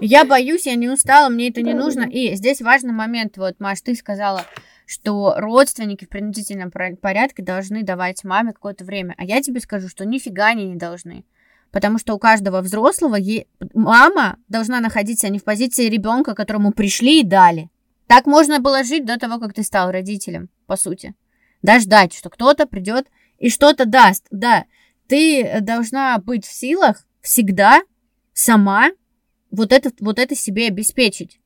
Я 0.00 0.24
боюсь, 0.24 0.66
я 0.66 0.74
не 0.76 0.88
устала, 0.88 1.28
мне 1.28 1.50
это 1.50 1.60
не 1.62 1.74
нужно. 1.74 2.02
И 2.02 2.34
здесь 2.36 2.62
важный 2.62 2.92
момент, 2.92 3.36
вот, 3.36 3.56
Маш, 3.58 3.82
ты 3.82 3.94
сказала, 3.94 4.44
что 4.86 5.34
родственники 5.36 6.04
в 6.04 6.08
принудительном 6.08 6.70
порядке 6.70 7.42
должны 7.42 7.82
давать 7.82 8.24
маме 8.24 8.52
какое-то 8.52 8.84
время. 8.84 9.14
А 9.18 9.24
я 9.24 9.42
тебе 9.42 9.60
скажу, 9.60 9.88
что 9.88 10.06
нифига 10.06 10.46
они 10.46 10.66
не 10.66 10.76
должны. 10.76 11.24
Потому 11.72 11.98
что 11.98 12.14
у 12.14 12.18
каждого 12.18 12.60
взрослого 12.60 13.16
е... 13.16 13.46
мама 13.74 14.38
должна 14.48 14.80
находиться 14.80 15.28
не 15.28 15.40
в 15.40 15.44
позиции 15.44 15.88
ребенка, 15.88 16.34
которому 16.34 16.72
пришли 16.72 17.20
и 17.20 17.26
дали. 17.26 17.68
Так 18.06 18.26
можно 18.26 18.60
было 18.60 18.84
жить 18.84 19.04
до 19.04 19.18
того, 19.18 19.40
как 19.40 19.52
ты 19.52 19.64
стал 19.64 19.90
родителем, 19.90 20.48
по 20.66 20.76
сути. 20.76 21.14
Да, 21.62 21.80
ждать, 21.80 22.14
что 22.14 22.30
кто-то 22.30 22.66
придет 22.66 23.08
и 23.38 23.50
что-то 23.50 23.84
даст. 23.84 24.26
Да, 24.30 24.64
ты 25.08 25.58
должна 25.60 26.18
быть 26.18 26.46
в 26.46 26.52
силах 26.52 27.04
всегда 27.20 27.82
сама 28.32 28.90
вот 29.50 29.72
это, 29.72 29.90
вот 29.98 30.20
это 30.20 30.36
себе 30.36 30.68
обеспечить. 30.68 31.40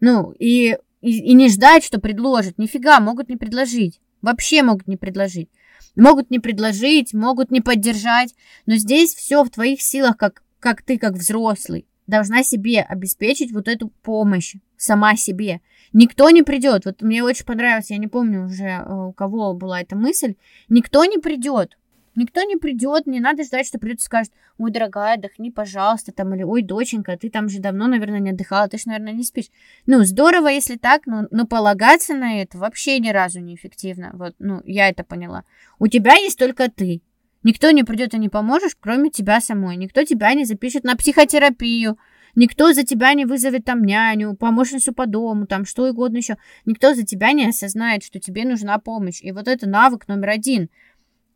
Ну, 0.00 0.34
и 0.38 0.76
и, 1.04 1.30
и 1.30 1.34
не 1.34 1.48
ждать, 1.50 1.84
что 1.84 2.00
предложат. 2.00 2.58
Нифига, 2.58 2.98
могут 2.98 3.28
не 3.28 3.36
предложить. 3.36 4.00
Вообще 4.22 4.62
могут 4.62 4.88
не 4.88 4.96
предложить. 4.96 5.50
Могут 5.96 6.30
не 6.30 6.38
предложить, 6.38 7.12
могут 7.12 7.50
не 7.50 7.60
поддержать. 7.60 8.34
Но 8.64 8.76
здесь 8.76 9.14
все 9.14 9.44
в 9.44 9.50
твоих 9.50 9.82
силах, 9.82 10.16
как, 10.16 10.42
как 10.60 10.82
ты, 10.82 10.98
как 10.98 11.14
взрослый. 11.14 11.86
Должна 12.06 12.42
себе 12.42 12.80
обеспечить 12.80 13.52
вот 13.52 13.68
эту 13.68 13.88
помощь 14.02 14.54
сама 14.76 15.14
себе. 15.16 15.60
Никто 15.92 16.30
не 16.30 16.42
придет. 16.42 16.86
Вот 16.86 17.02
мне 17.02 17.22
очень 17.22 17.44
понравилось, 17.44 17.90
я 17.90 17.98
не 17.98 18.08
помню 18.08 18.46
уже, 18.46 18.64
э, 18.64 18.94
у 19.08 19.12
кого 19.12 19.52
была 19.52 19.80
эта 19.80 19.96
мысль. 19.96 20.34
Никто 20.68 21.04
не 21.04 21.18
придет 21.18 21.76
Никто 22.16 22.42
не 22.42 22.56
придет, 22.56 23.06
не 23.06 23.18
надо 23.18 23.42
ждать, 23.42 23.66
что 23.66 23.78
придет 23.78 23.98
и 23.98 24.02
скажет, 24.02 24.32
ой, 24.58 24.70
дорогая, 24.70 25.14
отдохни, 25.14 25.50
пожалуйста, 25.50 26.12
там, 26.12 26.34
или, 26.34 26.44
ой, 26.44 26.62
доченька, 26.62 27.16
ты 27.16 27.28
там 27.28 27.48
же 27.48 27.58
давно, 27.58 27.88
наверное, 27.88 28.20
не 28.20 28.30
отдыхала, 28.30 28.68
ты 28.68 28.78
же, 28.78 28.84
наверное, 28.86 29.12
не 29.12 29.24
спишь. 29.24 29.50
Ну, 29.86 30.04
здорово, 30.04 30.48
если 30.48 30.76
так, 30.76 31.06
но, 31.06 31.26
но 31.30 31.46
полагаться 31.46 32.14
на 32.14 32.40
это 32.40 32.58
вообще 32.58 33.00
ни 33.00 33.10
разу 33.10 33.40
не 33.40 33.56
эффективно. 33.56 34.10
Вот, 34.14 34.34
ну, 34.38 34.62
я 34.64 34.88
это 34.88 35.02
поняла. 35.02 35.44
У 35.80 35.88
тебя 35.88 36.14
есть 36.14 36.38
только 36.38 36.70
ты. 36.70 37.02
Никто 37.42 37.70
не 37.72 37.82
придет 37.82 38.14
и 38.14 38.18
не 38.18 38.28
поможешь, 38.28 38.76
кроме 38.78 39.10
тебя 39.10 39.40
самой. 39.40 39.76
Никто 39.76 40.04
тебя 40.04 40.32
не 40.34 40.44
запишет 40.44 40.84
на 40.84 40.96
психотерапию. 40.96 41.98
Никто 42.36 42.72
за 42.72 42.82
тебя 42.82 43.14
не 43.14 43.26
вызовет 43.26 43.64
там 43.64 43.84
няню, 43.84 44.34
помощницу 44.34 44.92
по 44.92 45.06
дому, 45.06 45.46
там 45.46 45.64
что 45.64 45.84
угодно 45.84 46.16
еще. 46.16 46.36
Никто 46.64 46.94
за 46.94 47.04
тебя 47.04 47.30
не 47.32 47.46
осознает, 47.46 48.02
что 48.02 48.18
тебе 48.18 48.44
нужна 48.44 48.78
помощь. 48.78 49.20
И 49.22 49.30
вот 49.30 49.46
это 49.46 49.68
навык 49.68 50.08
номер 50.08 50.30
один– 50.30 50.68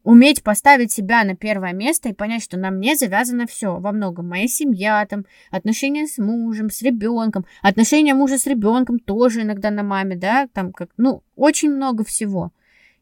уметь 0.08 0.42
поставить 0.42 0.90
себя 0.90 1.22
на 1.22 1.36
первое 1.36 1.74
место 1.74 2.08
и 2.08 2.14
понять, 2.14 2.42
что 2.42 2.56
на 2.56 2.70
мне 2.70 2.96
завязано 2.96 3.46
все 3.46 3.78
во 3.78 3.92
многом. 3.92 4.26
Моя 4.26 4.48
семья, 4.48 5.04
там, 5.04 5.26
отношения 5.50 6.06
с 6.06 6.16
мужем, 6.16 6.70
с 6.70 6.80
ребенком, 6.80 7.44
отношения 7.60 8.14
мужа 8.14 8.38
с 8.38 8.46
ребенком 8.46 9.00
тоже 9.00 9.42
иногда 9.42 9.70
на 9.70 9.82
маме, 9.82 10.16
да, 10.16 10.48
там 10.54 10.72
как, 10.72 10.88
ну, 10.96 11.22
очень 11.36 11.70
много 11.70 12.04
всего. 12.04 12.52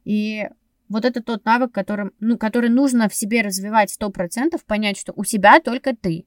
И 0.04 0.48
вот 0.88 1.04
это 1.04 1.22
тот 1.22 1.44
навык, 1.44 1.70
который, 1.70 2.10
ну, 2.18 2.36
который 2.38 2.70
нужно 2.70 3.08
в 3.08 3.14
себе 3.14 3.42
развивать 3.42 3.90
сто 3.90 4.10
процентов, 4.10 4.64
понять, 4.64 4.98
что 4.98 5.12
у 5.14 5.22
себя 5.22 5.60
только 5.60 5.94
ты. 5.94 6.26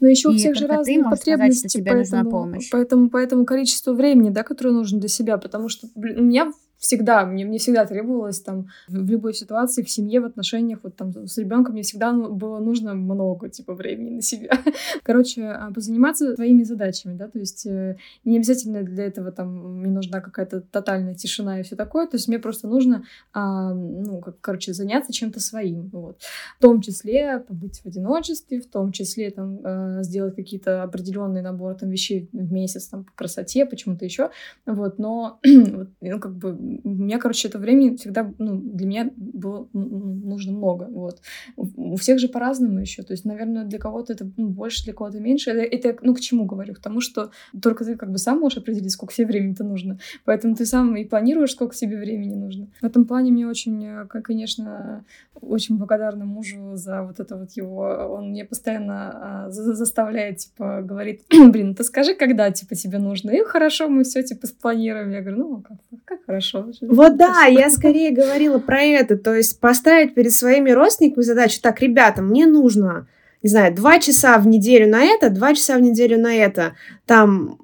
Но 0.00 0.08
еще 0.08 0.28
у 0.28 0.34
всех 0.34 0.54
же 0.54 0.66
разные 0.66 1.02
потребности, 1.02 1.60
сказать, 1.60 1.72
тебе 1.72 1.92
поэтому, 1.92 2.00
нужна 2.00 2.30
помощь. 2.30 2.68
Поэтому, 2.70 3.08
поэтому 3.08 3.46
количество 3.46 3.94
времени, 3.94 4.28
да, 4.28 4.42
которое 4.42 4.72
нужно 4.72 5.00
для 5.00 5.08
себя, 5.08 5.38
потому 5.38 5.70
что 5.70 5.88
блин, 5.94 6.20
у 6.20 6.22
меня 6.24 6.52
всегда, 6.80 7.26
мне, 7.26 7.44
мне 7.44 7.58
всегда 7.58 7.84
требовалось 7.84 8.40
там 8.40 8.68
в, 8.88 8.94
в 8.94 9.10
любой 9.10 9.34
ситуации, 9.34 9.82
в 9.82 9.90
семье, 9.90 10.20
в 10.20 10.24
отношениях, 10.24 10.80
вот 10.82 10.96
там 10.96 11.26
с 11.26 11.36
ребенком 11.36 11.74
мне 11.74 11.82
всегда 11.82 12.12
было 12.12 12.58
нужно 12.58 12.94
много, 12.94 13.50
типа, 13.50 13.74
времени 13.74 14.16
на 14.16 14.22
себя. 14.22 14.58
Короче, 15.02 15.44
а, 15.44 15.70
позаниматься 15.72 16.34
своими 16.34 16.62
задачами, 16.62 17.16
да, 17.16 17.28
то 17.28 17.38
есть 17.38 17.66
э, 17.66 17.96
не 18.24 18.38
обязательно 18.38 18.82
для 18.82 19.04
этого 19.04 19.30
там 19.30 19.80
мне 19.80 19.90
нужна 19.92 20.20
какая-то 20.20 20.62
тотальная 20.62 21.14
тишина 21.14 21.60
и 21.60 21.62
все 21.62 21.76
такое, 21.76 22.06
то 22.06 22.16
есть 22.16 22.28
мне 22.28 22.38
просто 22.38 22.66
нужно, 22.66 23.04
а, 23.32 23.74
ну, 23.74 24.20
как, 24.20 24.40
короче, 24.40 24.72
заняться 24.72 25.12
чем-то 25.12 25.38
своим, 25.38 25.90
вот. 25.92 26.22
В 26.58 26.62
том 26.62 26.80
числе 26.80 27.40
побыть 27.46 27.80
в 27.80 27.86
одиночестве, 27.86 28.60
в 28.60 28.66
том 28.66 28.92
числе 28.92 29.30
там 29.30 29.60
э, 29.62 30.02
сделать 30.02 30.34
какие-то 30.34 30.82
определенные 30.82 31.42
наборы 31.42 31.74
там 31.74 31.90
вещей 31.90 32.30
в 32.32 32.52
месяц 32.52 32.86
там 32.86 33.04
по 33.04 33.12
красоте, 33.12 33.66
почему-то 33.66 34.06
еще, 34.06 34.30
вот, 34.64 34.98
но 34.98 35.40
ну, 35.44 36.18
как 36.18 36.34
бы 36.36 36.69
у 36.84 36.88
меня, 36.88 37.18
короче, 37.18 37.48
это 37.48 37.58
времени 37.58 37.96
всегда, 37.96 38.32
ну, 38.38 38.56
для 38.56 38.86
меня 38.86 39.10
было 39.16 39.68
нужно 39.72 40.52
много, 40.52 40.88
вот. 40.90 41.20
У 41.56 41.96
всех 41.96 42.18
же 42.18 42.28
по-разному 42.28 42.80
еще, 42.80 43.02
то 43.02 43.12
есть, 43.12 43.24
наверное, 43.24 43.64
для 43.64 43.78
кого-то 43.78 44.12
это 44.12 44.30
ну, 44.36 44.48
больше, 44.48 44.84
для 44.84 44.92
кого-то 44.92 45.20
меньше. 45.20 45.50
Это, 45.50 45.88
это, 45.88 45.98
ну, 46.02 46.14
к 46.14 46.20
чему 46.20 46.44
говорю? 46.44 46.74
К 46.74 46.80
тому, 46.80 47.00
что 47.00 47.30
только 47.60 47.84
ты 47.84 47.96
как 47.96 48.10
бы 48.10 48.18
сам 48.18 48.40
можешь 48.40 48.58
определить, 48.58 48.92
сколько 48.92 49.14
тебе 49.14 49.26
времени-то 49.26 49.64
нужно, 49.64 49.98
поэтому 50.24 50.54
ты 50.54 50.66
сам 50.66 50.96
и 50.96 51.04
планируешь, 51.04 51.52
сколько 51.52 51.74
тебе 51.74 51.98
времени 51.98 52.34
нужно. 52.34 52.68
В 52.80 52.84
этом 52.84 53.04
плане 53.04 53.32
мне 53.32 53.46
очень, 53.46 53.84
э, 53.84 54.06
конечно, 54.06 55.04
очень 55.40 55.78
благодарна 55.78 56.24
мужу 56.24 56.76
за 56.76 57.02
вот 57.02 57.20
это 57.20 57.36
вот 57.36 57.50
его, 57.52 57.80
он 58.10 58.30
мне 58.30 58.44
постоянно 58.44 59.46
а, 59.46 59.50
заставляет, 59.50 60.38
типа, 60.38 60.82
говорит, 60.82 61.22
блин, 61.50 61.74
ты 61.74 61.84
скажи, 61.84 62.14
когда, 62.14 62.50
типа, 62.50 62.74
тебе 62.74 62.98
нужно, 62.98 63.30
и 63.30 63.44
хорошо, 63.44 63.88
мы 63.88 64.04
все, 64.04 64.22
типа, 64.22 64.46
спланируем. 64.46 65.10
Я 65.10 65.20
говорю, 65.20 65.38
ну, 65.38 65.62
как, 65.62 65.78
как 66.04 66.24
хорошо, 66.24 66.59
вот 66.80 67.16
да, 67.16 67.44
я 67.44 67.70
скорее 67.70 68.10
говорила 68.10 68.58
про 68.58 68.82
это, 68.82 69.16
то 69.16 69.34
есть 69.34 69.60
поставить 69.60 70.14
перед 70.14 70.32
своими 70.32 70.70
родственниками 70.70 71.22
задачу, 71.22 71.60
так, 71.62 71.80
ребята, 71.80 72.22
мне 72.22 72.46
нужно, 72.46 73.06
не 73.42 73.50
знаю, 73.50 73.74
два 73.74 73.98
часа 73.98 74.38
в 74.38 74.46
неделю 74.46 74.88
на 74.88 75.02
это, 75.02 75.30
два 75.30 75.54
часа 75.54 75.76
в 75.76 75.80
неделю 75.80 76.18
на 76.18 76.34
это, 76.34 76.74
там, 77.06 77.58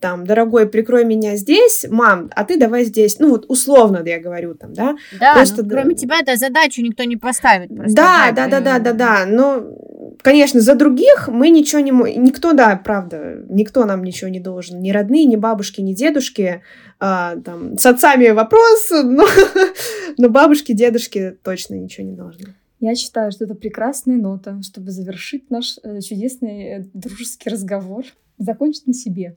там, 0.00 0.26
дорогой, 0.26 0.68
прикрой 0.68 1.04
меня 1.04 1.36
здесь, 1.36 1.86
мам, 1.90 2.30
а 2.34 2.44
ты 2.44 2.58
давай 2.58 2.84
здесь, 2.84 3.18
ну 3.18 3.30
вот 3.30 3.46
условно 3.48 4.02
я 4.04 4.20
говорю 4.20 4.54
там, 4.54 4.72
да. 4.72 4.96
Да, 5.18 5.34
Просто... 5.34 5.62
ну, 5.62 5.70
кроме 5.70 5.94
тебя 5.94 6.20
эту 6.20 6.36
задачу 6.38 6.82
никто 6.82 7.04
не 7.04 7.16
поставит. 7.16 7.74
Просто, 7.74 7.94
да, 7.94 8.32
да, 8.32 8.46
да, 8.48 8.60
да, 8.60 8.78
да, 8.78 8.92
да, 8.92 9.26
но 9.26 9.64
Конечно, 10.22 10.60
за 10.60 10.74
других 10.74 11.28
мы 11.28 11.50
ничего 11.50 11.80
не 11.80 11.92
можем. 11.92 12.24
Никто, 12.24 12.52
да, 12.52 12.76
правда, 12.76 13.44
никто 13.48 13.84
нам 13.84 14.04
ничего 14.04 14.30
не 14.30 14.40
должен. 14.40 14.80
Ни 14.80 14.90
родные, 14.90 15.24
ни 15.24 15.36
бабушки, 15.36 15.80
ни 15.80 15.92
дедушки. 15.92 16.62
А, 17.00 17.36
там, 17.36 17.78
с 17.78 17.86
отцами 17.86 18.28
вопрос, 18.30 18.90
но, 18.90 19.26
но 20.18 20.28
бабушки, 20.28 20.72
дедушки 20.72 21.36
точно 21.42 21.74
ничего 21.74 22.06
не 22.06 22.14
должны. 22.14 22.54
Я 22.80 22.94
считаю, 22.94 23.32
что 23.32 23.44
это 23.44 23.54
прекрасная 23.54 24.16
нота, 24.16 24.60
чтобы 24.62 24.90
завершить 24.90 25.50
наш 25.50 25.78
э, 25.82 26.00
чудесный 26.00 26.64
э, 26.64 26.84
дружеский 26.92 27.48
разговор. 27.48 28.04
Закончить 28.36 28.86
на 28.86 28.92
себе. 28.92 29.36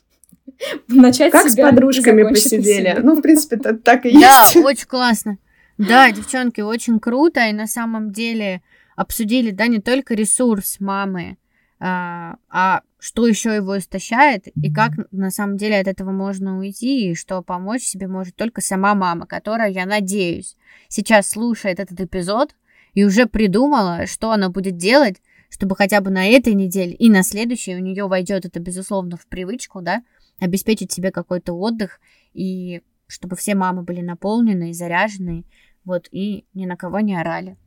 Начать 0.88 1.32
как 1.32 1.48
с 1.48 1.56
подружками 1.56 2.22
посидели. 2.22 2.96
Ну, 3.02 3.16
в 3.16 3.22
принципе, 3.22 3.56
так 3.56 4.06
и 4.06 4.10
есть. 4.10 4.20
Да, 4.54 4.60
очень 4.60 4.86
классно. 4.86 5.38
Да, 5.78 6.10
девчонки, 6.10 6.60
очень 6.60 7.00
круто. 7.00 7.46
И 7.48 7.52
на 7.52 7.66
самом 7.66 8.12
деле 8.12 8.62
обсудили, 8.96 9.50
да, 9.50 9.66
не 9.66 9.80
только 9.80 10.14
ресурс 10.14 10.80
мамы, 10.80 11.36
а, 11.80 12.36
а 12.48 12.82
что 12.98 13.26
еще 13.26 13.54
его 13.54 13.76
истощает, 13.76 14.46
и 14.48 14.72
как 14.72 14.92
на 15.10 15.30
самом 15.30 15.56
деле 15.56 15.78
от 15.78 15.88
этого 15.88 16.10
можно 16.12 16.58
уйти, 16.58 17.10
и 17.10 17.14
что 17.14 17.42
помочь 17.42 17.82
себе 17.82 18.08
может 18.08 18.36
только 18.36 18.60
сама 18.60 18.94
мама, 18.94 19.26
которая, 19.26 19.70
я 19.70 19.84
надеюсь, 19.84 20.56
сейчас 20.88 21.28
слушает 21.28 21.80
этот 21.80 22.00
эпизод 22.00 22.54
и 22.94 23.04
уже 23.04 23.26
придумала, 23.26 24.06
что 24.06 24.30
она 24.30 24.48
будет 24.48 24.76
делать, 24.76 25.20
чтобы 25.50 25.76
хотя 25.76 26.00
бы 26.00 26.10
на 26.10 26.26
этой 26.26 26.54
неделе 26.54 26.92
и 26.94 27.10
на 27.10 27.22
следующей 27.22 27.76
у 27.76 27.80
нее 27.80 28.06
войдет 28.06 28.46
это, 28.46 28.60
безусловно, 28.60 29.16
в 29.16 29.26
привычку, 29.26 29.82
да, 29.82 30.02
обеспечить 30.40 30.90
себе 30.90 31.10
какой-то 31.10 31.52
отдых, 31.52 32.00
и 32.32 32.82
чтобы 33.06 33.36
все 33.36 33.54
мамы 33.54 33.82
были 33.82 34.00
наполнены 34.00 34.70
и 34.70 34.72
заряжены, 34.72 35.44
вот, 35.84 36.08
и 36.10 36.46
ни 36.54 36.66
на 36.66 36.76
кого 36.76 37.00
не 37.00 37.14
орали. 37.14 37.58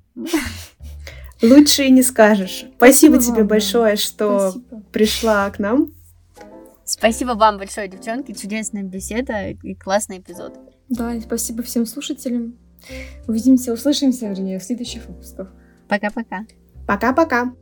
Лучше 1.41 1.83
и 1.85 1.91
не 1.91 2.03
скажешь. 2.03 2.65
Спасибо, 2.77 3.15
Спасибо 3.15 3.19
тебе 3.19 3.41
вам, 3.41 3.47
большое, 3.47 3.95
что 3.95 4.51
Спасибо. 4.51 4.81
пришла 4.91 5.49
к 5.51 5.59
нам. 5.59 5.93
Спасибо 6.83 7.31
вам 7.31 7.57
большое, 7.57 7.87
девчонки. 7.87 8.33
Чудесная 8.33 8.83
беседа 8.83 9.49
и 9.49 9.75
классный 9.75 10.19
эпизод. 10.19 10.53
Да, 10.89 11.13
и 11.13 11.21
спасибо 11.21 11.61
всем 11.63 11.85
слушателям. 11.85 12.55
Увидимся, 13.27 13.73
услышимся, 13.73 14.27
вернее, 14.27 14.59
в 14.59 14.63
следующих 14.63 15.05
выпусках. 15.05 15.53
Пока-пока. 15.87 16.45
Пока-пока. 16.87 17.53